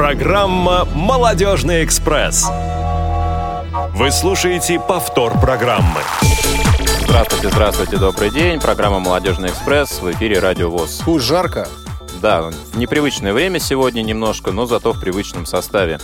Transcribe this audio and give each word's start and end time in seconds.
Программа 0.00 0.86
«Молодежный 0.94 1.84
экспресс». 1.84 2.48
Вы 3.94 4.10
слушаете 4.10 4.80
повтор 4.80 5.38
программы. 5.38 6.00
Здравствуйте, 7.02 7.50
здравствуйте, 7.50 7.96
добрый 7.98 8.30
день. 8.30 8.60
Программа 8.60 8.98
«Молодежный 8.98 9.50
экспресс» 9.50 10.00
в 10.00 10.10
эфире 10.12 10.38
«Радио 10.38 10.70
ВОЗ». 10.70 11.00
Фу, 11.00 11.18
жарко. 11.18 11.68
Да, 12.22 12.50
непривычное 12.76 13.34
время 13.34 13.58
сегодня 13.58 14.00
немножко, 14.00 14.52
но 14.52 14.64
зато 14.64 14.94
в 14.94 15.00
привычном 15.02 15.44
составе. 15.44 16.00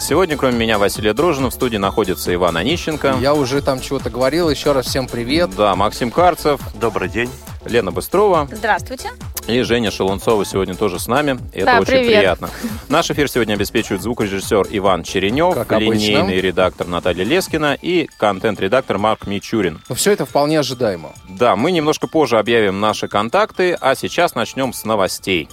Сегодня, 0.00 0.38
кроме 0.38 0.56
меня, 0.56 0.78
Василия 0.78 1.12
Дружина, 1.12 1.50
в 1.50 1.54
студии 1.54 1.76
находится 1.76 2.32
Иван 2.32 2.56
Онищенко. 2.56 3.16
Я 3.20 3.34
уже 3.34 3.60
там 3.60 3.78
чего-то 3.78 4.08
говорил. 4.08 4.48
Еще 4.48 4.72
раз 4.72 4.86
всем 4.86 5.06
привет. 5.06 5.54
Да, 5.54 5.76
Максим 5.76 6.10
Карцев. 6.10 6.62
Добрый 6.80 7.10
день. 7.10 7.28
Лена 7.66 7.90
Быстрова. 7.92 8.48
Здравствуйте. 8.50 9.10
И 9.46 9.60
Женя 9.62 9.90
Шелунцова 9.90 10.44
сегодня 10.44 10.74
тоже 10.74 10.98
с 10.98 11.06
нами. 11.06 11.38
Это 11.52 11.66
Да, 11.66 11.76
очень 11.80 11.86
привет. 11.86 12.06
приятно. 12.06 12.50
Наш 12.88 13.10
эфир 13.10 13.28
сегодня 13.28 13.54
обеспечивает 13.54 14.02
звукорежиссер 14.02 14.68
Иван 14.70 15.02
Черенев, 15.02 15.54
Как 15.54 15.72
обычно. 15.72 15.92
линейный 15.92 16.40
редактор 16.40 16.86
Наталья 16.86 17.24
Лескина 17.24 17.76
и 17.80 18.08
контент-редактор 18.18 18.98
Марк 18.98 19.26
Мичурин. 19.26 19.80
Ну, 19.88 19.94
все 19.94 20.12
это 20.12 20.24
вполне 20.24 20.60
ожидаемо. 20.60 21.12
Да, 21.28 21.56
мы 21.56 21.72
немножко 21.72 22.06
позже 22.06 22.38
объявим 22.38 22.80
наши 22.80 23.06
контакты, 23.08 23.76
а 23.80 23.94
сейчас 23.94 24.34
начнем 24.34 24.72
с 24.72 24.84
новостей. 24.84 25.48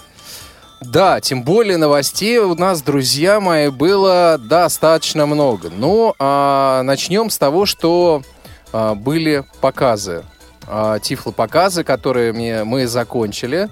Да, 0.81 1.19
тем 1.21 1.43
более 1.43 1.77
новостей 1.77 2.39
у 2.39 2.55
нас, 2.55 2.81
друзья 2.81 3.39
мои, 3.39 3.69
было 3.69 4.39
достаточно 4.39 5.25
много. 5.27 5.69
Ну, 5.69 6.15
а, 6.17 6.81
начнем 6.83 7.29
с 7.29 7.37
того, 7.37 7.65
что 7.67 8.23
а, 8.73 8.95
были 8.95 9.43
показы. 9.59 10.23
А, 10.73 10.99
тифло-показы, 10.99 11.83
которые 11.83 12.31
мне, 12.31 12.63
мы 12.63 12.87
закончили. 12.87 13.69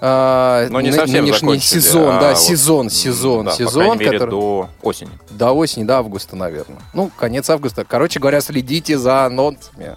А, 0.00 0.68
Но 0.70 0.80
не 0.80 0.92
совсем 0.92 1.24
нынешний 1.24 1.58
сезон, 1.58 2.16
а 2.16 2.20
да, 2.20 2.28
вот, 2.30 2.38
сезон, 2.38 2.88
сезон, 2.88 3.46
да, 3.46 3.50
по 3.50 3.56
сезон, 3.56 3.98
мере, 3.98 4.12
который... 4.12 4.30
до 4.30 4.68
осени. 4.80 5.10
До 5.30 5.52
осени, 5.52 5.82
до 5.82 5.98
августа, 5.98 6.36
наверное. 6.36 6.78
Ну, 6.92 7.10
конец 7.16 7.50
августа. 7.50 7.84
Короче 7.84 8.20
говоря, 8.20 8.40
следите 8.40 8.96
за 8.96 9.24
анонсами. 9.24 9.96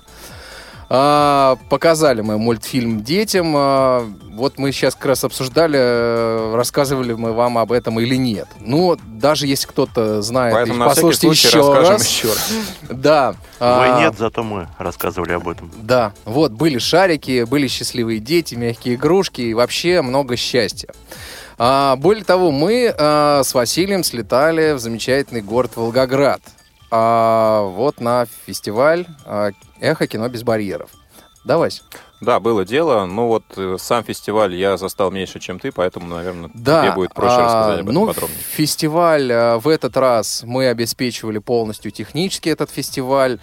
А, 0.91 1.57
показали 1.69 2.21
мы 2.21 2.39
мультфильм 2.39 3.03
детям. 3.03 3.53
А, 3.55 4.09
вот 4.33 4.57
мы 4.57 4.71
сейчас 4.71 4.95
как 4.95 5.05
раз 5.05 5.23
обсуждали, 5.23 5.77
э, 5.79 6.55
рассказывали 6.55 7.13
мы 7.13 7.31
вам 7.33 7.59
об 7.59 7.71
этом 7.71 7.99
или 7.99 8.15
нет. 8.15 8.47
Ну, 8.59 8.97
даже 9.05 9.45
если 9.45 9.67
кто-то 9.67 10.21
знает, 10.23 10.53
Поэтому 10.55 10.85
послушайте 10.85 11.27
еще 11.27 11.73
раз. 11.73 12.07
еще 12.09 12.29
раз. 12.29 12.51
Да. 12.89 13.35
а, 13.59 13.97
Вы 13.97 14.01
нет, 14.01 14.15
зато 14.17 14.41
мы 14.43 14.67
рассказывали 14.79 15.33
об 15.33 15.47
этом. 15.47 15.71
да, 15.83 16.13
вот 16.25 16.53
были 16.53 16.79
шарики, 16.79 17.43
были 17.43 17.67
счастливые 17.67 18.19
дети, 18.19 18.55
мягкие 18.55 18.95
игрушки 18.95 19.41
и 19.41 19.53
вообще 19.53 20.01
много 20.01 20.37
счастья. 20.37 20.89
Более 21.57 22.23
того, 22.23 22.51
мы 22.51 22.95
с 22.97 23.53
Василием 23.53 24.05
слетали 24.05 24.71
в 24.71 24.79
замечательный 24.79 25.41
город 25.41 25.71
Волгоград. 25.75 26.41
А, 26.91 27.63
вот 27.63 28.01
на 28.01 28.25
фестиваль 28.25 29.05
а, 29.25 29.51
«Эхо 29.79 30.07
кино 30.07 30.27
без 30.29 30.43
барьеров». 30.43 30.91
Давай. 31.45 31.71
Да, 32.21 32.39
было 32.39 32.65
дело. 32.65 33.05
Ну 33.05 33.27
вот 33.27 33.43
э, 33.55 33.77
сам 33.79 34.03
фестиваль 34.03 34.53
я 34.55 34.77
застал 34.77 35.09
меньше, 35.09 35.39
чем 35.39 35.59
ты, 35.59 35.71
поэтому, 35.71 36.07
наверное, 36.07 36.49
Да, 36.53 36.83
тебе 36.83 36.93
будет 36.93 37.13
проще 37.13 37.35
а, 37.35 37.45
рассказать 37.45 37.79
об 37.79 37.89
этом 37.89 37.93
ну, 37.93 38.07
подробнее. 38.07 38.39
фестиваль 38.39 39.31
а, 39.31 39.57
в 39.59 39.67
этот 39.69 39.95
раз 39.95 40.43
мы 40.45 40.67
обеспечивали 40.67 41.37
полностью 41.37 41.91
технически 41.91 42.49
этот 42.49 42.71
фестиваль. 42.71 43.39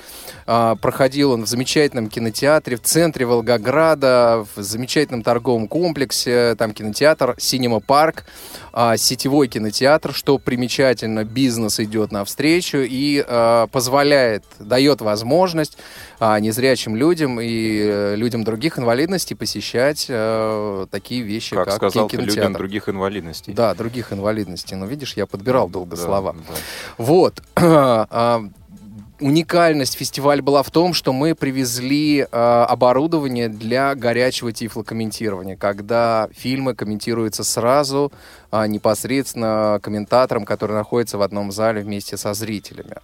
А, 0.47 0.77
проходил 0.77 1.33
он 1.33 1.45
в 1.45 1.47
замечательном 1.47 2.09
кинотеатре 2.09 2.77
в 2.77 2.83
центре 2.83 3.25
Волгограда, 3.25 4.47
в 4.55 4.63
замечательном 4.63 5.23
торговом 5.23 5.69
комплексе. 5.69 6.55
Там 6.57 6.73
кинотеатр 6.73 7.35
Синема 7.39 7.81
Парк, 7.81 8.25
а, 8.73 8.99
сетевой 8.99 9.49
кинотеатр, 9.49 10.13
что 10.13 10.39
примечательно, 10.39 11.25
бизнес 11.25 11.81
идет 11.81 12.13
навстречу 12.13 12.79
и 12.79 13.25
а, 13.27 13.69
позволяет, 13.69 14.45
дает 14.59 15.01
возможность 15.01 15.79
а, 16.19 16.39
незрячим 16.41 16.97
людям 16.97 17.41
и 17.41 17.79
э, 17.83 18.15
людям 18.17 18.45
других 18.45 18.79
инвалидностей 18.79 19.37
посещать 19.37 20.07
э, 20.09 20.87
такие 20.91 21.23
вещи, 21.23 21.55
Как 21.55 21.67
как, 21.67 21.75
сказал 21.77 22.09
кинотеатр. 22.09 22.37
людям 22.39 22.53
других 22.53 22.89
инвалидностей. 22.89 23.53
Да, 23.53 23.75
других 23.75 24.13
инвалидностей. 24.13 24.77
Ну, 24.77 24.87
видишь, 24.87 25.15
я 25.17 25.27
подбирал 25.27 25.69
долго 25.69 25.97
Да, 25.97 26.03
слова. 26.03 26.33
да. 26.33 26.55
Вот. 26.99 27.43
А, 28.09 28.43
Уникальность 29.19 29.97
фестиваля 29.97 30.43
была 30.43 30.63
в 30.63 30.71
том, 30.71 30.93
что 30.93 31.15
мы 31.15 31.35
привезли 31.35 32.27
а, 32.31 32.67
оборудование 32.67 33.49
для 33.49 33.95
горячего 33.95 34.53
тифлокомментирования, 34.53 35.57
когда 35.57 36.29
фильмы 36.35 36.75
комментируются 36.75 37.43
сразу 37.43 38.13
а, 38.51 38.67
непосредственно 38.67 39.81
комментатором, 39.83 40.45
который 40.45 40.73
находится 40.75 41.17
в 41.17 41.23
одном 41.23 41.51
зале 41.51 41.81
вместе 41.81 42.19
со 42.19 42.35
зрителями. 42.35 42.97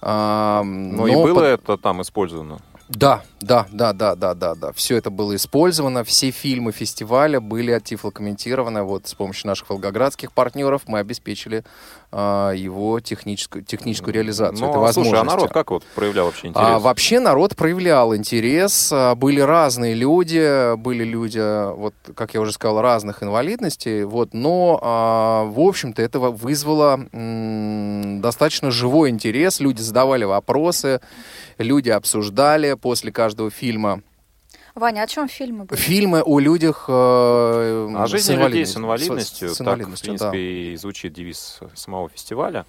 А, 0.00 0.62
Ну 0.64 1.06
и 1.06 1.12
но 1.12 1.22
было 1.22 1.34
под- 1.36 1.44
это 1.44 1.76
там 1.76 2.02
использовано. 2.02 2.58
да, 2.88 3.22
да, 3.40 3.66
да, 3.72 3.92
да, 3.92 4.14
да, 4.14 4.34
да, 4.34 4.54
да. 4.54 4.72
Все 4.72 4.96
это 4.96 5.10
было 5.10 5.34
использовано. 5.36 6.04
Все 6.04 6.30
фильмы 6.30 6.72
фестиваля 6.72 7.40
были 7.40 7.78
тифлокомментированы. 7.80 8.82
Вот 8.82 9.06
с 9.08 9.14
помощью 9.14 9.48
наших 9.48 9.70
волгоградских 9.70 10.32
партнеров 10.32 10.82
мы 10.86 10.98
обеспечили 11.00 11.64
а, 12.10 12.52
его 12.52 13.00
техническую, 13.00 13.62
техническую 13.64 14.14
реализацию. 14.14 14.66
Ну, 14.66 14.70
этой 14.70 14.88
а 14.88 14.92
слушай, 14.92 15.18
а 15.18 15.24
народ 15.24 15.50
как 15.50 15.70
вот 15.70 15.84
проявлял 15.94 16.26
вообще 16.26 16.48
интерес? 16.48 16.66
А, 16.66 16.78
вообще 16.78 17.20
народ 17.20 17.54
проявлял 17.54 18.16
интерес. 18.16 18.90
А, 18.92 19.14
Были 19.14 19.40
разные 19.40 19.94
люди, 19.94 20.74
были 20.76 21.04
люди, 21.04 21.38
вот, 21.74 21.94
как 22.14 22.32
я 22.34 22.40
уже 22.40 22.52
сказал, 22.52 22.80
разных 22.80 23.22
инвалидностей. 23.22 24.04
Вот, 24.04 24.32
но, 24.32 24.78
а, 24.82 25.44
в 25.44 25.60
общем-то, 25.60 26.00
это 26.00 26.18
вызвало 26.18 27.06
м, 27.12 28.20
достаточно 28.22 28.70
живой 28.70 29.10
интерес. 29.10 29.60
Люди 29.60 29.82
задавали 29.82 30.24
вопросы, 30.24 31.00
люди 31.58 31.90
обсуждали 31.90 32.72
после 32.74 33.12
каждого 33.12 33.50
фильма 33.50 34.02
Ваня, 34.78 35.02
о 35.02 35.06
чем 35.06 35.28
фильмы 35.28 35.64
были? 35.64 35.78
фильмы 35.78 36.22
о 36.22 36.38
людях 36.38 36.84
э, 36.88 36.92
О 36.92 38.06
с 38.06 38.10
жизни 38.10 38.34
людей 38.34 38.64
с 38.66 38.76
инвалидностью. 38.76 38.80
инвалидностью, 38.80 39.48
С- 39.48 39.54
с 39.54 39.58
так, 39.58 39.66
в 39.66 39.68
инвалидностью, 39.70 40.06
принципе, 40.08 40.30
да. 40.30 40.38
и 40.38 40.76
звучит 40.76 41.12
девиз 41.12 41.60
самого 41.74 42.08
фестиваля. 42.08 42.66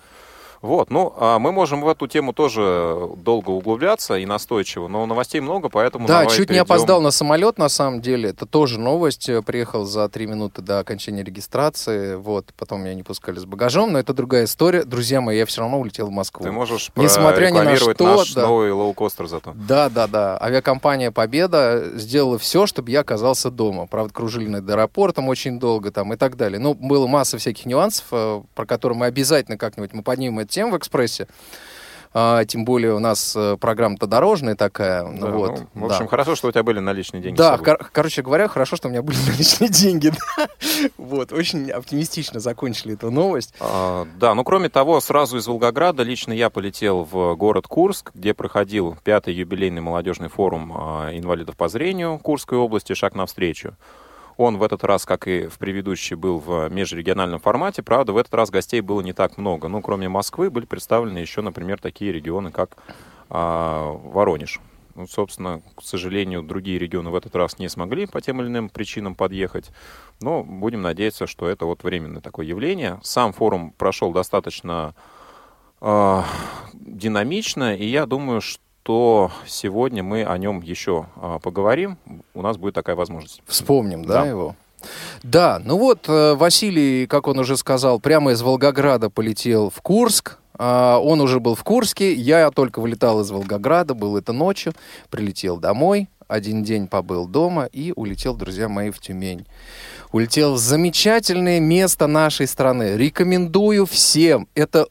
Вот, 0.62 0.90
ну, 0.92 1.14
а 1.18 1.40
мы 1.40 1.52
можем 1.52 1.82
в 1.82 1.88
эту 1.88 2.08
тему 2.08 2.34
тоже 2.34 3.10
долго 3.18 3.50
углубляться 3.52 4.18
и 4.18 4.26
настойчиво, 4.26 4.88
но 4.88 5.06
новостей 5.06 5.40
много, 5.42 5.70
поэтому 5.70 6.08
Да, 6.08 6.26
чуть 6.26 6.40
не 6.40 6.46
перейдем- 6.48 6.62
опоздал 6.64 7.02
на 7.02 7.12
самолет, 7.12 7.58
на 7.58 7.70
самом 7.70 8.02
деле. 8.02 8.30
Это 8.30 8.46
тоже 8.46 8.80
новость. 8.80 9.30
Приехал 9.46 9.86
за 9.86 10.10
три 10.10 10.28
минуты 10.28 10.62
до 10.62 10.80
окончания 10.80 11.24
регистрации. 11.24 12.16
Вот, 12.16 12.54
потом 12.58 12.82
меня 12.82 12.94
не 12.94 13.04
пускали 13.04 13.40
с 13.40 13.46
багажом, 13.46 13.94
но 13.94 14.00
это 14.00 14.14
другая 14.14 14.46
история. 14.46 14.84
Друзья 14.84 15.22
мои, 15.22 15.38
я 15.38 15.46
все 15.46 15.62
равно 15.62 15.80
улетел 15.80 16.08
в 16.08 16.12
Москву. 16.12 16.44
Ты 16.44 16.52
можешь 16.52 16.92
Несмотря 16.96 17.50
ни 17.52 17.58
на 17.60 17.76
что, 17.76 17.94
наш 18.18 18.34
да. 18.34 18.48
новый 18.48 18.72
лоукостер 18.72 19.28
зато. 19.28 19.54
Да, 19.56 19.90
да, 19.90 20.08
да. 20.08 20.38
Авиакомпания 20.42 21.12
Победа 21.12 21.92
сделала 21.96 22.38
все, 22.38 22.66
чтобы 22.66 22.92
я 22.92 23.02
оказался 23.02 23.50
дома. 23.50 23.88
Правда, 23.88 24.14
кружили 24.14 24.48
над 24.48 24.70
аэропортом 24.70 25.28
очень 25.30 25.60
долго 25.60 25.92
там 25.92 26.14
и 26.14 26.18
так 26.18 26.36
далее. 26.36 26.60
Ну, 26.60 26.74
было 26.74 27.08
масса 27.08 27.38
всяких 27.38 27.66
нюансов, 27.66 28.06
э, 28.12 28.42
про 28.56 28.66
которые 28.66 28.98
мы 28.98 29.06
обязательно 29.06 29.58
как-нибудь 29.58 29.94
мы 29.94 30.04
поднимем 30.04 30.42
тему 30.50 30.72
в 30.74 30.78
экспрессе. 30.78 31.28
А, 32.12 32.44
тем 32.46 32.66
более 32.66 32.96
у 32.96 33.00
нас 33.00 33.36
э, 33.36 33.56
программа-то 33.62 34.08
дорожная 34.08 34.56
такая. 34.56 35.04
ну 35.04 35.20
Да, 35.28 35.32
вот, 35.32 35.60
ну, 35.76 35.82
в 35.84 35.86
общем, 35.86 36.06
да. 36.06 36.08
хорошо, 36.08 36.34
что 36.36 36.48
у 36.48 36.52
тебя 36.52 36.64
были 36.64 36.80
наличные 36.80 37.22
деньги. 37.22 37.38
Да, 37.38 37.60
кор- 37.60 37.88
короче 37.92 38.24
говоря, 38.24 38.48
хорошо, 38.48 38.76
что 38.78 38.88
у 38.88 38.92
меня 38.92 39.04
были 39.04 39.18
наличные 39.28 39.70
деньги. 39.70 40.12
да. 40.38 40.48
Вот, 40.98 41.32
очень 41.32 41.70
оптимистично 41.70 42.40
закончили 42.40 42.96
эту 42.96 43.12
новость. 43.12 43.54
А, 43.60 44.08
Да, 44.18 44.34
ну 44.34 44.44
кроме 44.44 44.70
того, 44.70 45.00
сразу 45.02 45.38
из 45.38 45.46
Волгограда 45.46 46.02
лично 46.02 46.34
я 46.34 46.50
полетел 46.50 47.04
в 47.04 47.36
город 47.36 47.68
Курск, 47.68 48.10
где 48.16 48.34
проходил 48.34 48.98
пятый 49.04 49.36
юбилейный 49.36 49.82
молодежный 49.82 50.30
форум 50.30 50.74
а, 50.76 51.10
инвалидов 51.16 51.58
по 51.58 51.68
зрению 51.68 52.18
Курской 52.18 52.58
области 52.58 52.94
«Шаг 52.94 53.14
навстречу». 53.14 53.76
Он 54.40 54.58
в 54.58 54.64
этот 54.64 54.86
раз, 54.86 55.06
как 55.06 55.28
и 55.28 55.48
в 55.48 55.58
предыдущий, 55.58 56.16
был 56.16 56.40
в 56.40 56.70
межрегиональном 56.70 57.42
формате. 57.42 57.84
Правда, 57.84 58.14
в 58.14 58.18
этот 58.18 58.34
раз 58.34 58.50
гостей 58.50 58.80
было 58.80 59.02
не 59.02 59.12
так 59.12 59.38
много. 59.38 59.68
Ну, 59.68 59.82
кроме 59.82 60.08
Москвы, 60.08 60.50
были 60.50 60.66
представлены 60.66 61.18
еще, 61.18 61.42
например, 61.42 61.82
такие 61.82 62.14
регионы, 62.14 62.50
как 62.50 62.78
а, 63.30 63.92
Воронеж. 63.92 64.62
Ну, 64.96 65.08
собственно, 65.08 65.62
к 65.76 65.84
сожалению, 65.84 66.42
другие 66.42 66.80
регионы 66.80 67.10
в 67.10 67.16
этот 67.16 67.36
раз 67.36 67.60
не 67.60 67.68
смогли 67.68 68.06
по 68.06 68.22
тем 68.22 68.40
или 68.40 68.48
иным 68.48 68.70
причинам 68.70 69.14
подъехать. 69.14 69.72
Но 70.22 70.42
будем 70.42 70.84
надеяться, 70.84 71.28
что 71.28 71.50
это 71.50 71.66
вот 71.66 71.84
временное 71.84 72.22
такое 72.22 72.46
явление. 72.46 72.98
Сам 73.04 73.34
форум 73.34 73.74
прошел 73.78 74.14
достаточно 74.14 74.96
э, 75.82 76.22
динамично, 76.72 77.76
и 77.76 77.86
я 77.86 78.06
думаю, 78.06 78.40
что 78.40 78.64
сегодня 79.48 80.04
мы 80.04 80.24
о 80.24 80.38
нем 80.38 80.62
еще 80.62 81.06
э, 81.16 81.40
поговорим. 81.42 81.98
У 82.34 82.42
нас 82.42 82.58
будет 82.58 82.74
такая 82.74 82.96
возможность. 82.96 83.42
Вспомним, 83.46 84.04
да, 84.06 84.22
Да. 84.24 84.26
его? 84.28 84.56
Да, 85.24 85.62
ну 85.64 85.78
вот 85.78 86.08
э, 86.08 86.36
Василий, 86.36 87.06
как 87.06 87.28
он 87.28 87.40
уже 87.40 87.58
сказал, 87.58 88.00
прямо 88.00 88.32
из 88.32 88.42
Волгограда 88.42 89.10
полетел 89.10 89.70
в 89.70 89.82
Курск. 89.82 90.38
А, 90.58 91.00
Он 91.00 91.22
уже 91.22 91.40
был 91.40 91.56
в 91.56 91.64
Курске, 91.64 92.14
я 92.14 92.50
только 92.52 92.80
вылетал 92.82 93.22
из 93.22 93.30
Волгограда, 93.32 93.94
был 93.94 94.18
это 94.18 94.34
ночью, 94.34 94.74
прилетел 95.10 95.58
домой, 95.58 96.10
один 96.28 96.64
день 96.64 96.88
побыл 96.88 97.28
дома 97.28 97.66
и 97.66 97.94
улетел, 97.96 98.36
друзья 98.36 98.68
мои, 98.70 98.90
в 98.92 99.00
Тюмень. 99.00 99.46
улетел 100.12 100.54
в 100.56 100.58
замечательное 100.58 101.60
место 101.60 102.08
нашей 102.08 102.46
страны. 102.48 102.98
Рекомендую 102.98 103.86
всем. 103.86 104.48
Это 104.56 104.88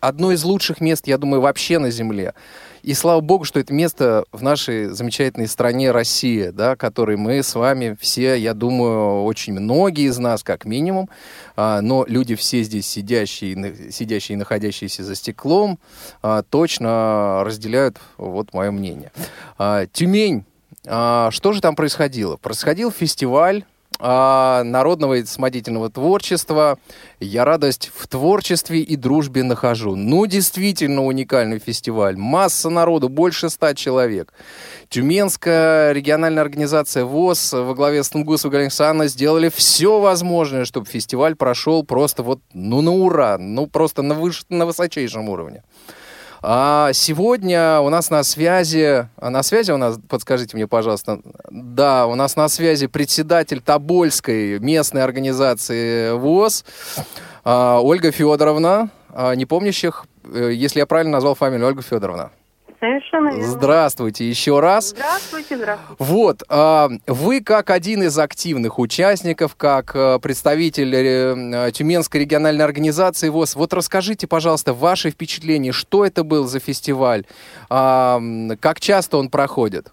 одно 0.00 0.32
из 0.32 0.44
лучших 0.44 0.80
мест, 0.80 1.06
я 1.06 1.18
думаю, 1.18 1.40
вообще 1.40 1.78
на 1.78 1.90
Земле. 1.90 2.34
И 2.82 2.94
слава 2.94 3.20
богу, 3.20 3.44
что 3.44 3.60
это 3.60 3.74
место 3.74 4.24
в 4.32 4.42
нашей 4.42 4.86
замечательной 4.86 5.48
стране 5.48 5.90
Россия, 5.90 6.50
да, 6.50 6.76
которой 6.76 7.16
мы 7.16 7.42
с 7.42 7.54
вами 7.54 7.96
все, 8.00 8.34
я 8.36 8.54
думаю, 8.54 9.24
очень 9.24 9.52
многие 9.52 10.06
из 10.06 10.18
нас, 10.18 10.42
как 10.42 10.64
минимум, 10.64 11.10
а, 11.56 11.82
но 11.82 12.04
люди 12.08 12.34
все 12.36 12.62
здесь 12.62 12.86
сидящие, 12.86 13.90
сидящие 13.90 14.36
и 14.36 14.38
находящиеся 14.38 15.04
за 15.04 15.14
стеклом, 15.14 15.78
а, 16.22 16.42
точно 16.42 17.42
разделяют 17.44 17.98
вот 18.16 18.54
мое 18.54 18.70
мнение. 18.70 19.12
А, 19.58 19.86
Тюмень. 19.86 20.44
А, 20.86 21.30
Что 21.30 21.52
же 21.52 21.60
там 21.60 21.76
происходило? 21.76 22.36
Происходил 22.36 22.90
фестиваль 22.90 23.64
а, 24.00 24.64
народного 24.64 25.14
и 25.14 25.24
самодеятельного 25.24 25.90
творчества. 25.90 26.78
Я 27.20 27.44
радость 27.44 27.90
в 27.94 28.08
творчестве 28.08 28.80
и 28.80 28.96
дружбе 28.96 29.42
нахожу. 29.42 29.94
Ну, 29.94 30.26
действительно 30.26 31.04
уникальный 31.04 31.58
фестиваль. 31.58 32.16
Масса 32.16 32.70
народу, 32.70 33.08
больше 33.08 33.50
ста 33.50 33.74
человек. 33.74 34.32
Тюменская 34.88 35.92
региональная 35.92 36.42
организация 36.42 37.04
ВОЗ 37.04 37.52
во 37.52 37.74
главе 37.74 38.02
с 38.02 38.08
Тунгусом 38.08 38.50
Галинсана 38.50 39.06
сделали 39.06 39.50
все 39.54 40.00
возможное, 40.00 40.64
чтобы 40.64 40.86
фестиваль 40.86 41.36
прошел 41.36 41.84
просто 41.84 42.22
вот, 42.22 42.40
ну, 42.54 42.80
на 42.80 42.92
ура, 42.92 43.36
ну, 43.38 43.66
просто 43.66 44.02
на, 44.02 44.14
выш... 44.14 44.44
на 44.48 44.66
высочайшем 44.66 45.28
уровне. 45.28 45.62
А 46.42 46.92
сегодня 46.94 47.80
у 47.80 47.90
нас 47.90 48.08
на 48.08 48.22
связи, 48.22 49.08
а 49.16 49.30
на 49.30 49.42
связи 49.42 49.72
у 49.72 49.76
нас, 49.76 49.98
подскажите 50.08 50.56
мне, 50.56 50.66
пожалуйста, 50.66 51.20
да, 51.50 52.06
у 52.06 52.14
нас 52.14 52.34
на 52.34 52.48
связи 52.48 52.86
председатель 52.86 53.60
Тобольской 53.60 54.58
местной 54.58 55.04
организации 55.04 56.12
ВОЗ 56.12 56.64
а, 57.44 57.80
Ольга 57.82 58.10
Федоровна, 58.10 58.88
а, 59.10 59.34
не 59.34 59.44
помнящих, 59.44 60.06
э, 60.24 60.52
если 60.54 60.78
я 60.78 60.86
правильно 60.86 61.12
назвал 61.12 61.34
фамилию, 61.34 61.68
Ольга 61.68 61.82
Федоровна. 61.82 62.30
Совершенно 62.80 63.28
верно. 63.28 63.44
Здравствуйте 63.44 64.28
еще 64.28 64.58
раз. 64.58 64.88
Здравствуйте, 64.88 65.56
здравствуйте. 65.58 65.96
Вот, 65.98 66.42
а, 66.48 66.88
вы 67.06 67.42
как 67.42 67.68
один 67.68 68.02
из 68.02 68.18
активных 68.18 68.78
участников, 68.78 69.54
как 69.54 69.94
э, 69.94 70.18
представитель 70.18 70.94
э, 70.94 71.70
Тюменской 71.72 72.22
региональной 72.22 72.64
организации 72.64 73.28
ВОЗ, 73.28 73.56
вот 73.56 73.74
расскажите, 73.74 74.26
пожалуйста, 74.26 74.72
ваши 74.72 75.10
впечатления, 75.10 75.72
что 75.72 76.06
это 76.06 76.24
был 76.24 76.46
за 76.46 76.58
фестиваль, 76.58 77.24
А, 77.68 78.18
как 78.60 78.80
часто 78.80 79.18
он 79.18 79.28
проходит? 79.28 79.92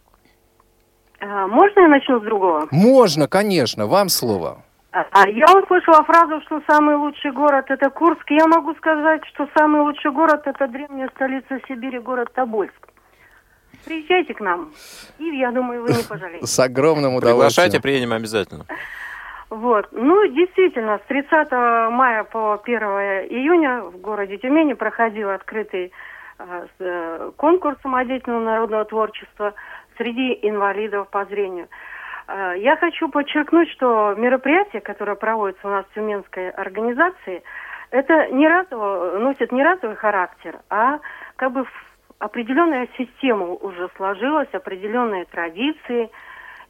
А, 1.19 1.47
можно 1.47 1.81
я 1.81 1.87
начну 1.89 2.21
с 2.21 2.23
другого? 2.23 2.67
Можно, 2.71 3.27
конечно, 3.27 3.85
вам 3.85 4.07
слово. 4.07 4.63
А, 4.97 5.05
а, 5.11 5.29
я 5.29 5.45
услышала 5.45 6.03
фразу, 6.03 6.41
что 6.41 6.59
самый 6.67 6.95
лучший 6.95 7.31
город 7.31 7.65
это 7.69 7.91
Курск. 7.91 8.23
Я 8.31 8.47
могу 8.47 8.73
сказать, 8.75 9.23
что 9.27 9.47
самый 9.55 9.81
лучший 9.81 10.11
город 10.11 10.41
это 10.45 10.67
древняя 10.67 11.07
столица 11.09 11.59
Сибири, 11.67 11.99
город 11.99 12.33
Тобольск. 12.33 12.87
Приезжайте 13.85 14.33
к 14.33 14.39
нам, 14.39 14.71
и 15.19 15.25
я 15.37 15.51
думаю, 15.51 15.83
вы 15.83 15.89
не 15.89 16.03
пожалеете. 16.09 16.47
С 16.47 16.59
огромным 16.59 17.15
Приглашайте, 17.19 17.77
удовольствием. 17.77 17.81
приедем 17.83 18.13
обязательно. 18.13 18.65
Вот. 19.51 19.87
Ну, 19.91 20.27
действительно, 20.29 20.97
с 20.97 21.07
30 21.07 21.51
мая 21.91 22.23
по 22.23 22.59
1 22.63 22.81
июня 23.29 23.81
в 23.83 23.97
городе 23.97 24.37
Тюмени 24.37 24.73
проходил 24.73 25.29
открытый 25.29 25.91
э, 26.39 26.67
э, 26.79 27.31
конкурс 27.37 27.77
самодеятельного 27.83 28.43
народного 28.43 28.85
творчества 28.85 29.53
среди 29.97 30.39
инвалидов 30.41 31.07
по 31.09 31.23
зрению. 31.25 31.67
Э, 32.27 32.53
Я 32.57 32.75
хочу 32.77 33.09
подчеркнуть, 33.09 33.69
что 33.71 34.13
мероприятие, 34.17 34.81
которое 34.81 35.15
проводится 35.15 35.67
у 35.67 35.71
нас 35.71 35.85
в 35.85 35.93
Тюменской 35.93 36.49
организации, 36.51 37.43
это 37.91 38.27
не 38.27 38.47
разово, 38.47 39.17
носит 39.19 39.51
не 39.51 39.63
разовый 39.63 39.95
характер, 39.95 40.59
а 40.69 40.99
как 41.37 41.53
бы 41.53 41.65
определенная 42.19 42.87
система 42.97 43.45
уже 43.45 43.89
сложилась, 43.95 44.49
определенные 44.53 45.25
традиции. 45.25 46.09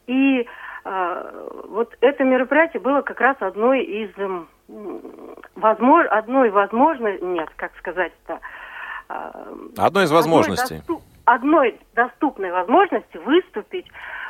И 0.05 0.47
э, 0.85 1.49
вот 1.69 1.95
это 2.01 2.23
мероприятие 2.23 2.81
было 2.81 3.01
как 3.01 3.19
раз 3.19 3.37
одной 3.39 3.83
из 3.83 4.11
м, 4.17 4.47
возмож... 5.55 6.05
одной 6.11 6.49
возможной, 6.49 7.19
нет, 7.21 7.49
как 7.55 7.71
сказать-то, 7.77 8.39
э, 9.09 9.31
Одной 9.77 10.03
из 10.03 10.11
возможностей. 10.11 10.81
Одной, 10.81 10.97
доступ- 10.97 11.03
одной 11.25 11.79
доступной 11.95 12.51
возможности 12.51 13.17
выступить 13.17 13.87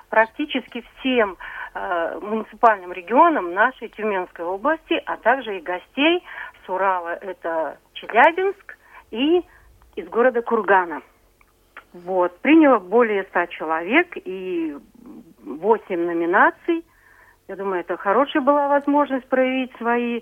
практически 0.10 0.84
всем 1.00 1.38
э, 1.74 2.20
муниципальным 2.22 2.92
регионам 2.92 3.54
нашей 3.54 3.90
Тюменской 3.90 4.46
области, 4.46 5.02
а 5.06 5.18
также 5.18 5.58
и 5.58 5.62
гостей 5.62 6.24
с 6.66 6.70
Урала, 6.70 7.16
это 7.16 7.78
Челябинск 7.94 8.78
и 9.12 9.44
из 9.96 10.08
города 10.10 10.42
Кургана. 10.42 11.02
Вот. 11.94 12.40
Приняло 12.40 12.80
более 12.80 13.24
ста 13.26 13.48
человек 13.48 14.14
и 14.16 14.78
восемь 15.44 16.06
номинаций. 16.06 16.86
Я 17.48 17.56
думаю, 17.56 17.80
это 17.80 17.96
хорошая 17.96 18.44
была 18.44 18.68
возможность 18.68 19.28
проявить 19.30 19.76
свои 19.78 20.22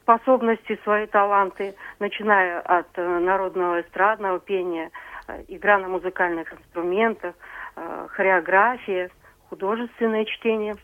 способности, 0.00 0.80
свои 0.84 1.06
таланты, 1.06 1.74
начиная 1.98 2.60
от 2.60 2.88
э, 2.94 3.18
народного 3.18 3.82
эстрадного 3.82 4.40
пения, 4.40 4.90
э, 5.28 5.44
игра 5.48 5.78
на 5.78 5.88
музыкальных 5.88 6.50
инструментах, 6.52 7.34
э, 7.76 8.06
хореография, 8.10 9.10
художественное 9.52 10.24
чтение. 10.24 10.76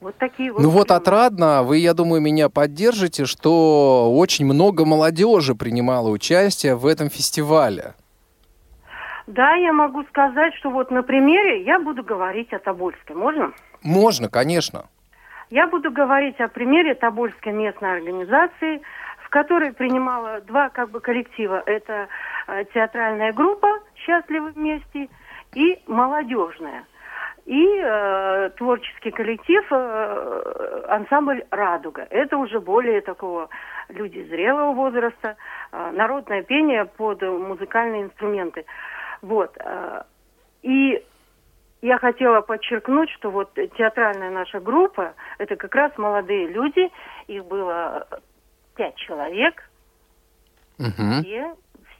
Вот 0.00 0.16
такие 0.16 0.50
вот. 0.50 0.62
Ну 0.62 0.70
вот 0.70 0.90
отрадно, 0.90 1.62
вы, 1.62 1.76
я 1.76 1.92
думаю, 1.92 2.22
меня 2.22 2.48
поддержите, 2.48 3.26
что 3.26 4.10
очень 4.14 4.46
много 4.46 4.86
молодежи 4.86 5.54
принимало 5.54 6.08
участие 6.08 6.74
в 6.74 6.86
этом 6.86 7.10
фестивале. 7.10 7.92
Да, 9.26 9.54
я 9.56 9.74
могу 9.74 10.04
сказать, 10.04 10.54
что 10.54 10.70
вот 10.70 10.90
на 10.90 11.02
примере 11.02 11.64
я 11.64 11.78
буду 11.78 12.02
говорить 12.02 12.50
о 12.54 12.58
Тобольске. 12.58 13.12
Можно? 13.12 13.52
Можно, 13.82 14.30
конечно. 14.30 14.86
Я 15.50 15.66
буду 15.66 15.90
говорить 15.90 16.40
о 16.40 16.48
примере 16.48 16.94
Тобольской 16.94 17.52
местной 17.52 17.96
организации, 17.96 18.80
в 19.22 19.28
которой 19.28 19.74
принимала 19.74 20.40
два 20.40 20.70
как 20.70 20.90
бы 20.90 21.00
коллектива. 21.00 21.62
Это 21.66 22.08
э, 22.46 22.64
театральная 22.72 23.34
группа 23.34 23.68
«Счастливы 23.96 24.52
вместе» 24.52 25.08
и 25.54 25.78
молодежная. 25.86 26.84
И 27.46 27.64
э, 27.80 28.50
творческий 28.56 29.12
коллектив 29.12 29.64
э, 29.70 30.84
ансамбль 30.88 31.44
«Радуга». 31.50 32.04
Это 32.10 32.36
уже 32.38 32.58
более 32.60 33.00
такого 33.02 33.48
люди 33.88 34.20
зрелого 34.24 34.72
возраста, 34.72 35.36
э, 35.70 35.90
народное 35.92 36.42
пение 36.42 36.86
под 36.86 37.22
музыкальные 37.22 38.02
инструменты. 38.02 38.64
Вот. 39.22 39.56
э, 39.60 40.02
и 40.62 41.00
я 41.82 41.98
хотела 41.98 42.40
подчеркнуть, 42.40 43.10
что 43.10 43.30
вот 43.30 43.54
театральная 43.78 44.30
наша 44.30 44.58
группа, 44.58 45.14
это 45.38 45.54
как 45.54 45.72
раз 45.76 45.96
молодые 45.98 46.48
люди, 46.48 46.90
их 47.28 47.44
было 47.44 48.08
пять 48.74 48.96
человек, 48.96 49.62
Мгм. 50.78 51.22
все, 51.22 51.54